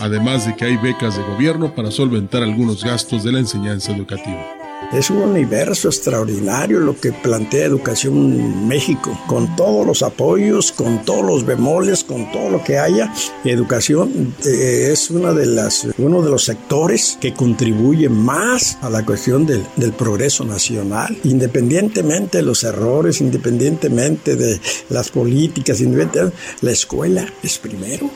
además 0.00 0.44
de 0.44 0.56
que 0.56 0.64
hay 0.64 0.76
becas 0.78 1.16
de 1.16 1.22
gobierno 1.22 1.72
para 1.72 1.92
solventar 1.92 2.42
algunos 2.42 2.82
gastos 2.82 3.22
de 3.22 3.30
la 3.30 3.38
enseñanza 3.38 3.92
educativa. 3.92 4.61
Es 4.92 5.08
un 5.08 5.18
universo 5.18 5.88
extraordinario 5.88 6.80
lo 6.80 6.98
que 6.98 7.12
plantea 7.12 7.64
Educación 7.64 8.68
México, 8.68 9.18
con 9.26 9.56
todos 9.56 9.86
los 9.86 10.02
apoyos, 10.02 10.72
con 10.72 11.04
todos 11.04 11.24
los 11.24 11.46
bemoles, 11.46 12.04
con 12.04 12.30
todo 12.30 12.50
lo 12.50 12.62
que 12.62 12.78
haya. 12.78 13.12
Educación 13.44 14.34
eh, 14.44 14.90
es 14.92 15.10
una 15.10 15.32
de 15.32 15.46
las, 15.46 15.86
uno 15.96 16.20
de 16.20 16.30
los 16.30 16.44
sectores 16.44 17.16
que 17.20 17.32
contribuye 17.32 18.08
más 18.08 18.76
a 18.82 18.90
la 18.90 19.04
cuestión 19.04 19.46
del, 19.46 19.64
del 19.76 19.92
progreso 19.92 20.44
nacional, 20.44 21.16
independientemente 21.24 22.38
de 22.38 22.44
los 22.44 22.64
errores, 22.64 23.20
independientemente 23.20 24.36
de 24.36 24.60
las 24.90 25.10
políticas, 25.10 25.80
independientemente, 25.80 26.36
la 26.60 26.70
escuela 26.70 27.26
es 27.42 27.58
primero. 27.58 28.10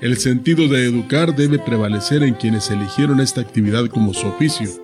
El 0.00 0.18
sentido 0.18 0.68
de 0.68 0.84
educar 0.84 1.34
debe 1.34 1.58
prevalecer 1.58 2.22
en 2.22 2.34
quienes 2.34 2.70
eligieron 2.70 3.20
esta 3.20 3.40
actividad 3.40 3.86
como 3.86 4.12
su 4.12 4.26
oficio 4.26 4.81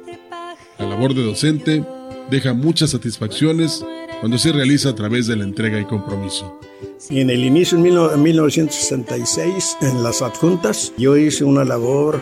la 0.78 0.86
labor 0.86 1.14
de 1.14 1.24
docente 1.24 1.84
deja 2.30 2.54
muchas 2.54 2.90
satisfacciones 2.90 3.84
cuando 4.20 4.38
se 4.38 4.52
realiza 4.52 4.90
a 4.90 4.94
través 4.94 5.26
de 5.26 5.36
la 5.36 5.44
entrega 5.44 5.80
y 5.80 5.84
compromiso. 5.84 6.58
En 7.10 7.30
el 7.30 7.44
inicio, 7.44 7.78
en 7.78 8.22
1966, 8.22 9.78
en 9.80 10.02
las 10.02 10.20
adjuntas, 10.20 10.92
yo 10.98 11.16
hice 11.16 11.44
una 11.44 11.64
labor 11.64 12.20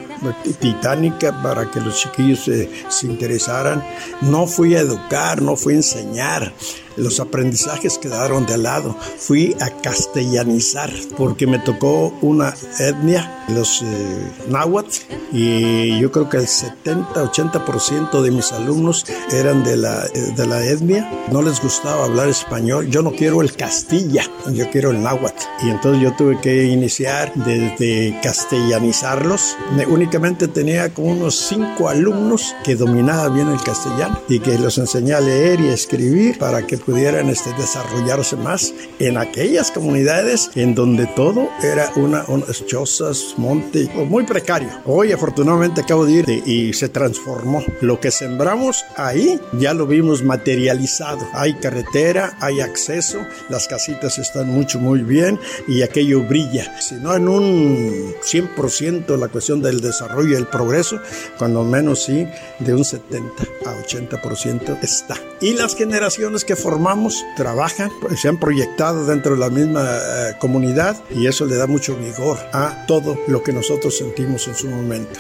titánica 0.61 1.43
para 1.43 1.71
que 1.71 1.81
los 1.81 2.01
chiquillos 2.01 2.45
se, 2.45 2.71
se 2.89 3.07
interesaran. 3.07 3.83
No 4.23 4.47
fui 4.47 4.75
a 4.75 4.81
educar, 4.81 5.43
no 5.43 5.57
fui 5.57 5.75
a 5.75 5.77
enseñar 5.77 6.53
los 6.97 7.21
aprendizajes 7.21 7.99
quedaron 7.99 8.47
de 8.47 8.59
lado. 8.59 8.97
Fui 9.19 9.57
a 9.61 9.71
castellanizar 9.83 10.91
porque 11.17 11.47
me 11.47 11.59
tocó 11.59 12.15
una 12.23 12.55
etnia, 12.79 13.45
los 13.49 13.83
eh, 13.83 14.33
náhuatl, 14.49 14.99
y 15.33 16.01
yo 16.01 16.11
creo 16.11 16.29
que 16.29 16.39
el 16.39 16.47
70-80% 16.47 18.23
de 18.23 18.31
mis 18.31 18.53
alumnos 18.53 19.05
eran 19.31 19.65
de 19.65 19.77
la, 19.77 20.07
de 20.07 20.47
la 20.47 20.65
etnia. 20.65 21.11
No 21.31 21.43
les 21.43 21.63
gustaba 21.63 22.05
hablar 22.05 22.29
español. 22.29 22.89
Yo 22.89 23.03
no 23.03 23.13
quiero 23.13 23.43
el 23.43 23.55
castilla, 23.55 24.25
yo 24.53 24.71
quiero 24.71 24.91
el 24.91 25.03
náhuatl. 25.03 25.43
Y 25.65 25.71
entonces 25.71 26.03
yo 26.03 26.15
tuve 26.17 26.41
que 26.41 26.65
iniciar 26.65 27.33
desde 27.35 28.19
castellanizarlos. 28.23 29.57
únicamente 29.89 30.49
tenía 30.49 30.93
como 30.93 31.13
unos 31.13 31.35
cinco 31.37 31.89
alumnos 31.89 32.55
que 32.65 32.77
dominaban 32.77 33.35
bien 33.35 33.49
el 33.49 33.63
castellano 33.63 34.21
y 34.29 34.41
que 34.41 34.59
los 34.59 34.79
enseñé 34.79 35.15
a 35.15 35.21
leer 35.21 35.61
y 35.61 35.69
escribir 35.69 36.39
para 36.39 36.67
que 36.67 36.79
pudieran 36.87 37.29
este, 37.29 37.53
desarrollarse 37.55 38.37
más 38.37 38.73
en 39.01 39.19
aquellas 39.19 39.73
comunidades 39.73 40.51
en 40.55 40.75
donde 40.75 41.07
todo 41.09 41.51
era 41.63 41.91
una, 41.97 42.25
unas 42.29 42.65
chozas, 42.65 43.35
monte, 43.37 43.91
muy 43.95 44.25
precario. 44.25 44.71
Hoy 44.85 45.13
afortunadamente 45.13 45.81
acabo 45.81 46.07
de 46.07 46.13
ir 46.13 46.43
y 46.47 46.73
se 46.73 46.89
transformó. 46.89 47.65
Lo 47.81 47.99
que 48.01 48.11
sembramos 48.11 48.85
ahí 48.97 49.41
ya 49.59 49.75
lo 49.75 49.87
vimos 49.87 50.23
materializado. 50.23 51.27
Hay 51.35 51.55
carretera, 51.55 52.39
hay 52.41 52.61
acceso, 52.61 53.19
las 53.49 53.67
casitas 53.67 54.19
están 54.19 54.49
mucho, 54.49 54.79
muy 54.79 55.03
bien 55.03 55.39
y 55.67 55.83
aquello 55.83 56.23
brilla. 56.23 56.81
Si 56.81 56.95
no 56.95 57.15
en 57.15 57.29
un 57.29 58.15
100% 58.23 59.19
la 59.19 59.29
cuestión 59.29 59.61
del 59.61 59.81
desarrollo 59.81 60.31
y 60.31 60.35
el 60.35 60.47
progreso, 60.47 61.01
cuando 61.37 61.65
menos 61.65 62.05
sí, 62.05 62.27
de 62.61 62.75
un 62.75 62.85
70 62.85 63.43
a 63.65 63.83
80% 63.83 64.79
está. 64.83 65.17
Y 65.41 65.55
las 65.55 65.75
generaciones 65.75 66.45
que 66.45 66.57
formamos 66.77 67.25
trabajan, 67.37 67.91
se 68.19 68.29
han 68.29 68.37
proyectado 68.37 69.07
dentro 69.07 69.33
de 69.33 69.41
la 69.41 69.49
misma 69.49 69.83
eh, 69.83 70.35
comunidad 70.39 70.95
y 71.09 71.27
eso 71.27 71.47
le 71.47 71.57
da 71.57 71.67
mucho 71.67 71.97
vigor 71.97 72.37
a 72.53 72.85
todo 72.87 73.17
lo 73.29 73.43
que 73.43 73.51
nosotros 73.51 73.97
sentimos 73.97 74.47
en 74.47 74.55
su 74.55 74.69
momento. 74.69 75.19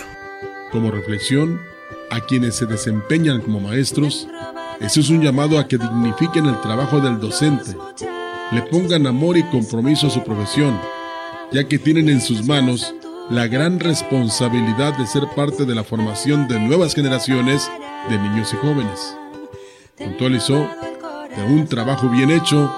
Como 0.71 0.91
reflexión, 0.91 1.59
a 2.11 2.21
quienes 2.21 2.57
se 2.57 2.67
desempeñan 2.67 3.41
como 3.41 3.59
maestros, 3.59 4.29
eso 4.81 5.01
es 5.01 5.09
un 5.09 5.23
llamado 5.23 5.59
a 5.59 5.67
que 5.67 5.79
dignifiquen 5.79 6.45
el 6.45 6.61
trabajo 6.61 7.01
del 7.01 7.19
docente, 7.19 7.75
le 8.53 8.61
pongan 8.65 9.07
amor 9.07 9.39
y 9.39 9.43
compromiso 9.45 10.09
a 10.09 10.11
su 10.11 10.23
profesión, 10.23 10.79
ya 11.53 11.67
que 11.67 11.79
tienen 11.79 12.11
en 12.11 12.21
sus 12.21 12.45
manos 12.45 12.95
la 13.31 13.47
gran 13.47 13.81
responsabilidad 13.81 14.95
de 14.99 15.07
ser 15.07 15.23
parte 15.35 15.65
de 15.65 15.75
la 15.75 15.85
formación 15.85 16.49
de 16.49 16.61
nuevas 16.61 16.95
generaciones 16.95 17.71
de 18.11 18.19
niños 18.19 18.53
y 18.53 18.57
jóvenes. 18.59 19.17
Puntualizó 19.97 20.69
de 21.37 21.45
un 21.45 21.67
trabajo 21.67 22.09
bien 22.09 22.31
hecho 22.31 22.73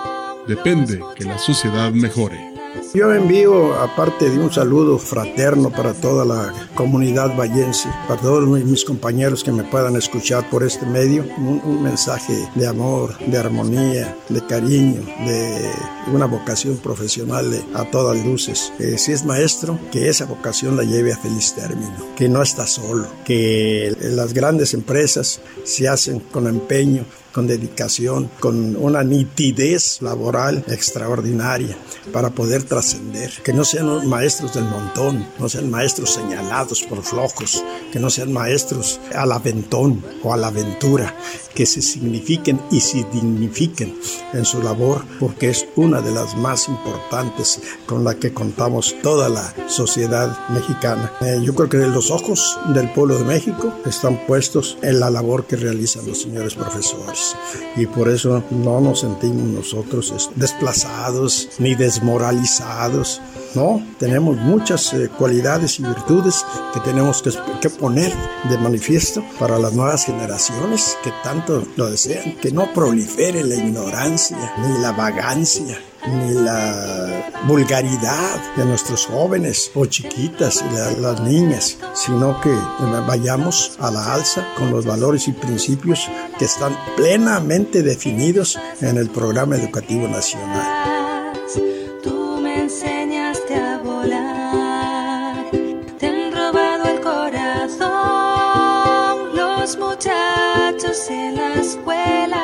depende 0.46 1.00
que 1.14 1.24
la 1.24 1.38
sociedad 1.38 1.92
mejore. 1.92 2.52
Yo 2.94 3.12
envío, 3.12 3.74
aparte 3.74 4.30
de 4.30 4.38
un 4.38 4.50
saludo 4.50 4.98
fraterno 4.98 5.70
para 5.70 5.92
toda 5.92 6.24
la 6.24 6.54
comunidad 6.74 7.36
vallense, 7.36 7.88
para 8.08 8.20
todos 8.20 8.48
mis 8.48 8.82
compañeros 8.82 9.44
que 9.44 9.52
me 9.52 9.62
puedan 9.62 9.94
escuchar 9.96 10.48
por 10.48 10.62
este 10.62 10.86
medio, 10.86 11.26
un, 11.36 11.82
mensaje 11.82 12.48
de 12.54 12.66
amor, 12.66 13.16
de 13.18 13.36
armonía, 13.36 14.16
de 14.30 14.46
cariño, 14.46 15.02
de 15.26 15.70
una 16.12 16.24
vocación 16.24 16.78
profesional 16.78 17.50
de, 17.50 17.62
a 17.74 17.84
todas 17.90 18.24
luces. 18.24 18.72
si 18.96 19.12
es 19.12 19.24
maestro, 19.24 19.78
que 19.92 20.08
esa 20.08 20.24
vocación 20.24 20.76
la 20.76 20.84
lleve 20.84 21.12
a 21.12 21.18
feliz 21.18 21.52
término, 21.54 22.14
que 22.16 22.28
no 22.30 22.42
está 22.42 22.66
solo, 22.66 23.06
que 23.24 23.94
las 24.00 24.32
grandes 24.32 24.72
empresas 24.72 25.40
se 25.64 25.88
hacen 25.88 26.20
con 26.20 26.46
empeño, 26.46 27.04
con 27.32 27.46
dedicación, 27.46 28.30
con 28.40 28.74
una 28.76 29.04
nitidez 29.04 30.02
laboral 30.02 30.64
extraordinaria 30.68 31.76
para 32.12 32.30
poder 32.30 32.64
trascender. 32.78 33.32
Que 33.42 33.52
no 33.52 33.64
sean 33.64 34.06
maestros 34.06 34.54
del 34.54 34.64
montón, 34.64 35.26
no 35.38 35.48
sean 35.48 35.68
maestros 35.68 36.14
señalados 36.14 36.82
por 36.82 37.02
flojos, 37.02 37.64
que 37.92 37.98
no 37.98 38.08
sean 38.08 38.32
maestros 38.32 39.00
al 39.16 39.32
aventón 39.32 40.04
o 40.22 40.32
a 40.32 40.36
la 40.36 40.46
aventura, 40.46 41.16
que 41.54 41.66
se 41.66 41.82
signifiquen 41.82 42.60
y 42.70 42.80
se 42.80 43.04
dignifiquen 43.12 43.98
en 44.32 44.44
su 44.44 44.62
labor, 44.62 45.04
porque 45.18 45.50
es 45.50 45.66
una 45.74 46.00
de 46.00 46.12
las 46.12 46.36
más 46.36 46.68
importantes 46.68 47.60
con 47.86 48.04
la 48.04 48.14
que 48.14 48.32
contamos 48.32 48.94
toda 49.02 49.28
la 49.28 49.52
sociedad 49.66 50.48
mexicana. 50.50 51.12
Eh, 51.20 51.40
yo 51.42 51.56
creo 51.56 51.68
que 51.68 51.78
los 51.78 52.12
ojos 52.12 52.58
del 52.74 52.92
pueblo 52.92 53.18
de 53.18 53.24
México 53.24 53.74
están 53.86 54.24
puestos 54.26 54.78
en 54.82 55.00
la 55.00 55.10
labor 55.10 55.46
que 55.46 55.56
realizan 55.56 56.06
los 56.06 56.22
señores 56.22 56.54
profesores 56.54 57.34
y 57.76 57.86
por 57.86 58.08
eso 58.08 58.44
no 58.50 58.80
nos 58.80 59.00
sentimos 59.00 59.48
nosotros 59.48 60.30
desplazados 60.36 61.48
ni 61.58 61.74
desmoralizados. 61.74 62.67
No, 63.54 63.82
tenemos 63.98 64.36
muchas 64.36 64.92
eh, 64.92 65.08
cualidades 65.16 65.80
y 65.80 65.82
virtudes 65.82 66.44
que 66.74 66.80
tenemos 66.80 67.22
que, 67.22 67.70
poner 67.70 68.12
de 68.48 68.58
manifiesto 68.58 69.24
para 69.38 69.58
las 69.58 69.72
nuevas 69.72 70.04
generaciones 70.04 70.96
que 71.02 71.12
tanto 71.22 71.66
lo 71.76 71.90
desean, 71.90 72.36
que 72.36 72.50
no 72.50 72.72
prolifere 72.72 73.42
la 73.44 73.54
ignorancia 73.54 74.36
ni 74.58 74.80
la 74.80 74.92
vagancia 74.92 75.78
ni 76.06 76.34
la 76.34 77.30
vulgaridad 77.46 78.56
de 78.56 78.64
nuestros 78.64 79.06
jóvenes 79.06 79.70
o 79.74 79.86
chiquitas 79.86 80.62
y 80.62 81.00
las 81.00 81.20
niñas, 81.20 81.78
sino 81.94 82.40
que 82.40 82.54
vayamos 83.06 83.76
a 83.80 83.90
la 83.90 84.14
alza 84.14 84.46
con 84.56 84.70
los 84.70 84.86
valores 84.86 85.26
y 85.28 85.32
principios 85.32 86.08
que 86.38 86.44
están 86.44 86.76
plenamente 86.96 87.82
definidos 87.82 88.58
en 88.80 88.96
el 88.96 89.10
programa 89.10 89.56
educativo 89.56 90.06
nacional. 90.06 90.97
Los 99.68 99.76
muchachos 99.76 101.10
en 101.10 101.36
la 101.36 101.54
escuela, 101.56 102.37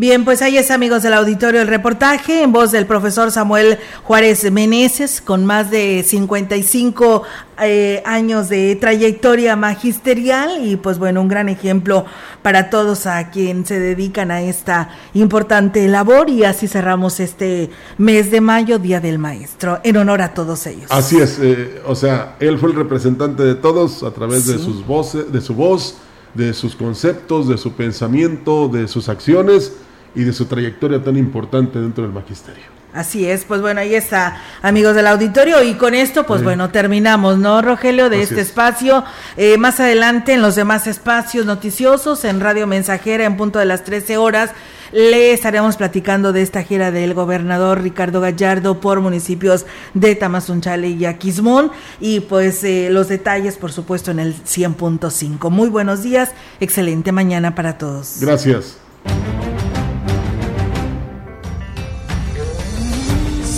Bien, 0.00 0.24
pues 0.24 0.40
ahí 0.40 0.56
es 0.56 0.70
amigos 0.70 1.02
del 1.02 1.12
auditorio 1.12 1.60
el 1.60 1.68
reportaje 1.68 2.42
en 2.42 2.52
voz 2.52 2.72
del 2.72 2.86
profesor 2.86 3.30
Samuel 3.30 3.78
Juárez 4.02 4.50
Meneses 4.50 5.20
con 5.20 5.44
más 5.44 5.70
de 5.70 6.02
55 6.02 7.22
eh, 7.62 8.02
años 8.06 8.48
de 8.48 8.76
trayectoria 8.76 9.56
magisterial 9.56 10.66
y 10.66 10.76
pues 10.76 10.98
bueno, 10.98 11.20
un 11.20 11.28
gran 11.28 11.50
ejemplo 11.50 12.06
para 12.40 12.70
todos 12.70 13.04
a 13.04 13.28
quien 13.28 13.66
se 13.66 13.78
dedican 13.78 14.30
a 14.30 14.40
esta 14.40 14.88
importante 15.12 15.86
labor. 15.86 16.30
Y 16.30 16.44
así 16.44 16.66
cerramos 16.66 17.20
este 17.20 17.68
mes 17.98 18.30
de 18.30 18.40
mayo, 18.40 18.78
Día 18.78 19.00
del 19.00 19.18
Maestro, 19.18 19.80
en 19.84 19.98
honor 19.98 20.22
a 20.22 20.32
todos 20.32 20.66
ellos. 20.66 20.86
Así 20.88 21.18
es, 21.18 21.38
eh, 21.42 21.82
o 21.86 21.94
sea, 21.94 22.36
él 22.40 22.58
fue 22.58 22.70
el 22.70 22.76
representante 22.76 23.42
de 23.42 23.54
todos 23.54 24.02
a 24.02 24.12
través 24.12 24.46
de 24.46 24.56
sus 24.56 24.86
voces, 24.86 25.30
de 25.30 25.42
su 25.42 25.54
voz, 25.54 25.98
de 26.32 26.54
sus 26.54 26.74
conceptos, 26.74 27.48
de 27.48 27.58
su 27.58 27.72
pensamiento, 27.72 28.68
de 28.68 28.88
sus 28.88 29.10
acciones 29.10 29.74
y 30.14 30.24
de 30.24 30.32
su 30.32 30.46
trayectoria 30.46 31.02
tan 31.02 31.16
importante 31.16 31.78
dentro 31.80 32.04
del 32.04 32.12
magisterio. 32.12 32.64
Así 32.92 33.24
es, 33.24 33.44
pues 33.44 33.60
bueno, 33.60 33.80
ahí 33.82 33.94
está, 33.94 34.42
amigos 34.62 34.96
del 34.96 35.06
auditorio, 35.06 35.62
y 35.62 35.74
con 35.74 35.94
esto, 35.94 36.26
pues 36.26 36.40
Sí. 36.40 36.44
bueno, 36.44 36.70
terminamos, 36.70 37.38
¿no, 37.38 37.62
Rogelio, 37.62 38.10
de 38.10 38.16
Así 38.16 38.22
este 38.24 38.40
es. 38.40 38.48
espacio? 38.48 39.04
Eh, 39.36 39.58
más 39.58 39.78
adelante, 39.78 40.32
en 40.32 40.42
los 40.42 40.56
demás 40.56 40.88
espacios 40.88 41.46
noticiosos, 41.46 42.24
en 42.24 42.40
Radio 42.40 42.66
Mensajera, 42.66 43.24
en 43.26 43.36
punto 43.36 43.60
de 43.60 43.64
las 43.66 43.84
13 43.84 44.16
horas, 44.16 44.50
le 44.90 45.32
estaremos 45.32 45.76
platicando 45.76 46.32
de 46.32 46.42
esta 46.42 46.64
gira 46.64 46.90
del 46.90 47.14
gobernador 47.14 47.80
Ricardo 47.80 48.20
Gallardo 48.20 48.80
por 48.80 48.98
municipios 49.00 49.66
de 49.94 50.16
Tamazunchale 50.16 50.88
y 50.88 51.04
Aquismón, 51.04 51.70
y 52.00 52.18
pues 52.18 52.64
eh, 52.64 52.88
los 52.90 53.06
detalles, 53.06 53.56
por 53.56 53.70
supuesto, 53.70 54.10
en 54.10 54.18
el 54.18 54.34
100.5. 54.34 55.48
Muy 55.48 55.68
buenos 55.68 56.02
días, 56.02 56.32
excelente 56.58 57.12
mañana 57.12 57.54
para 57.54 57.78
todos. 57.78 58.16
Gracias. 58.20 58.78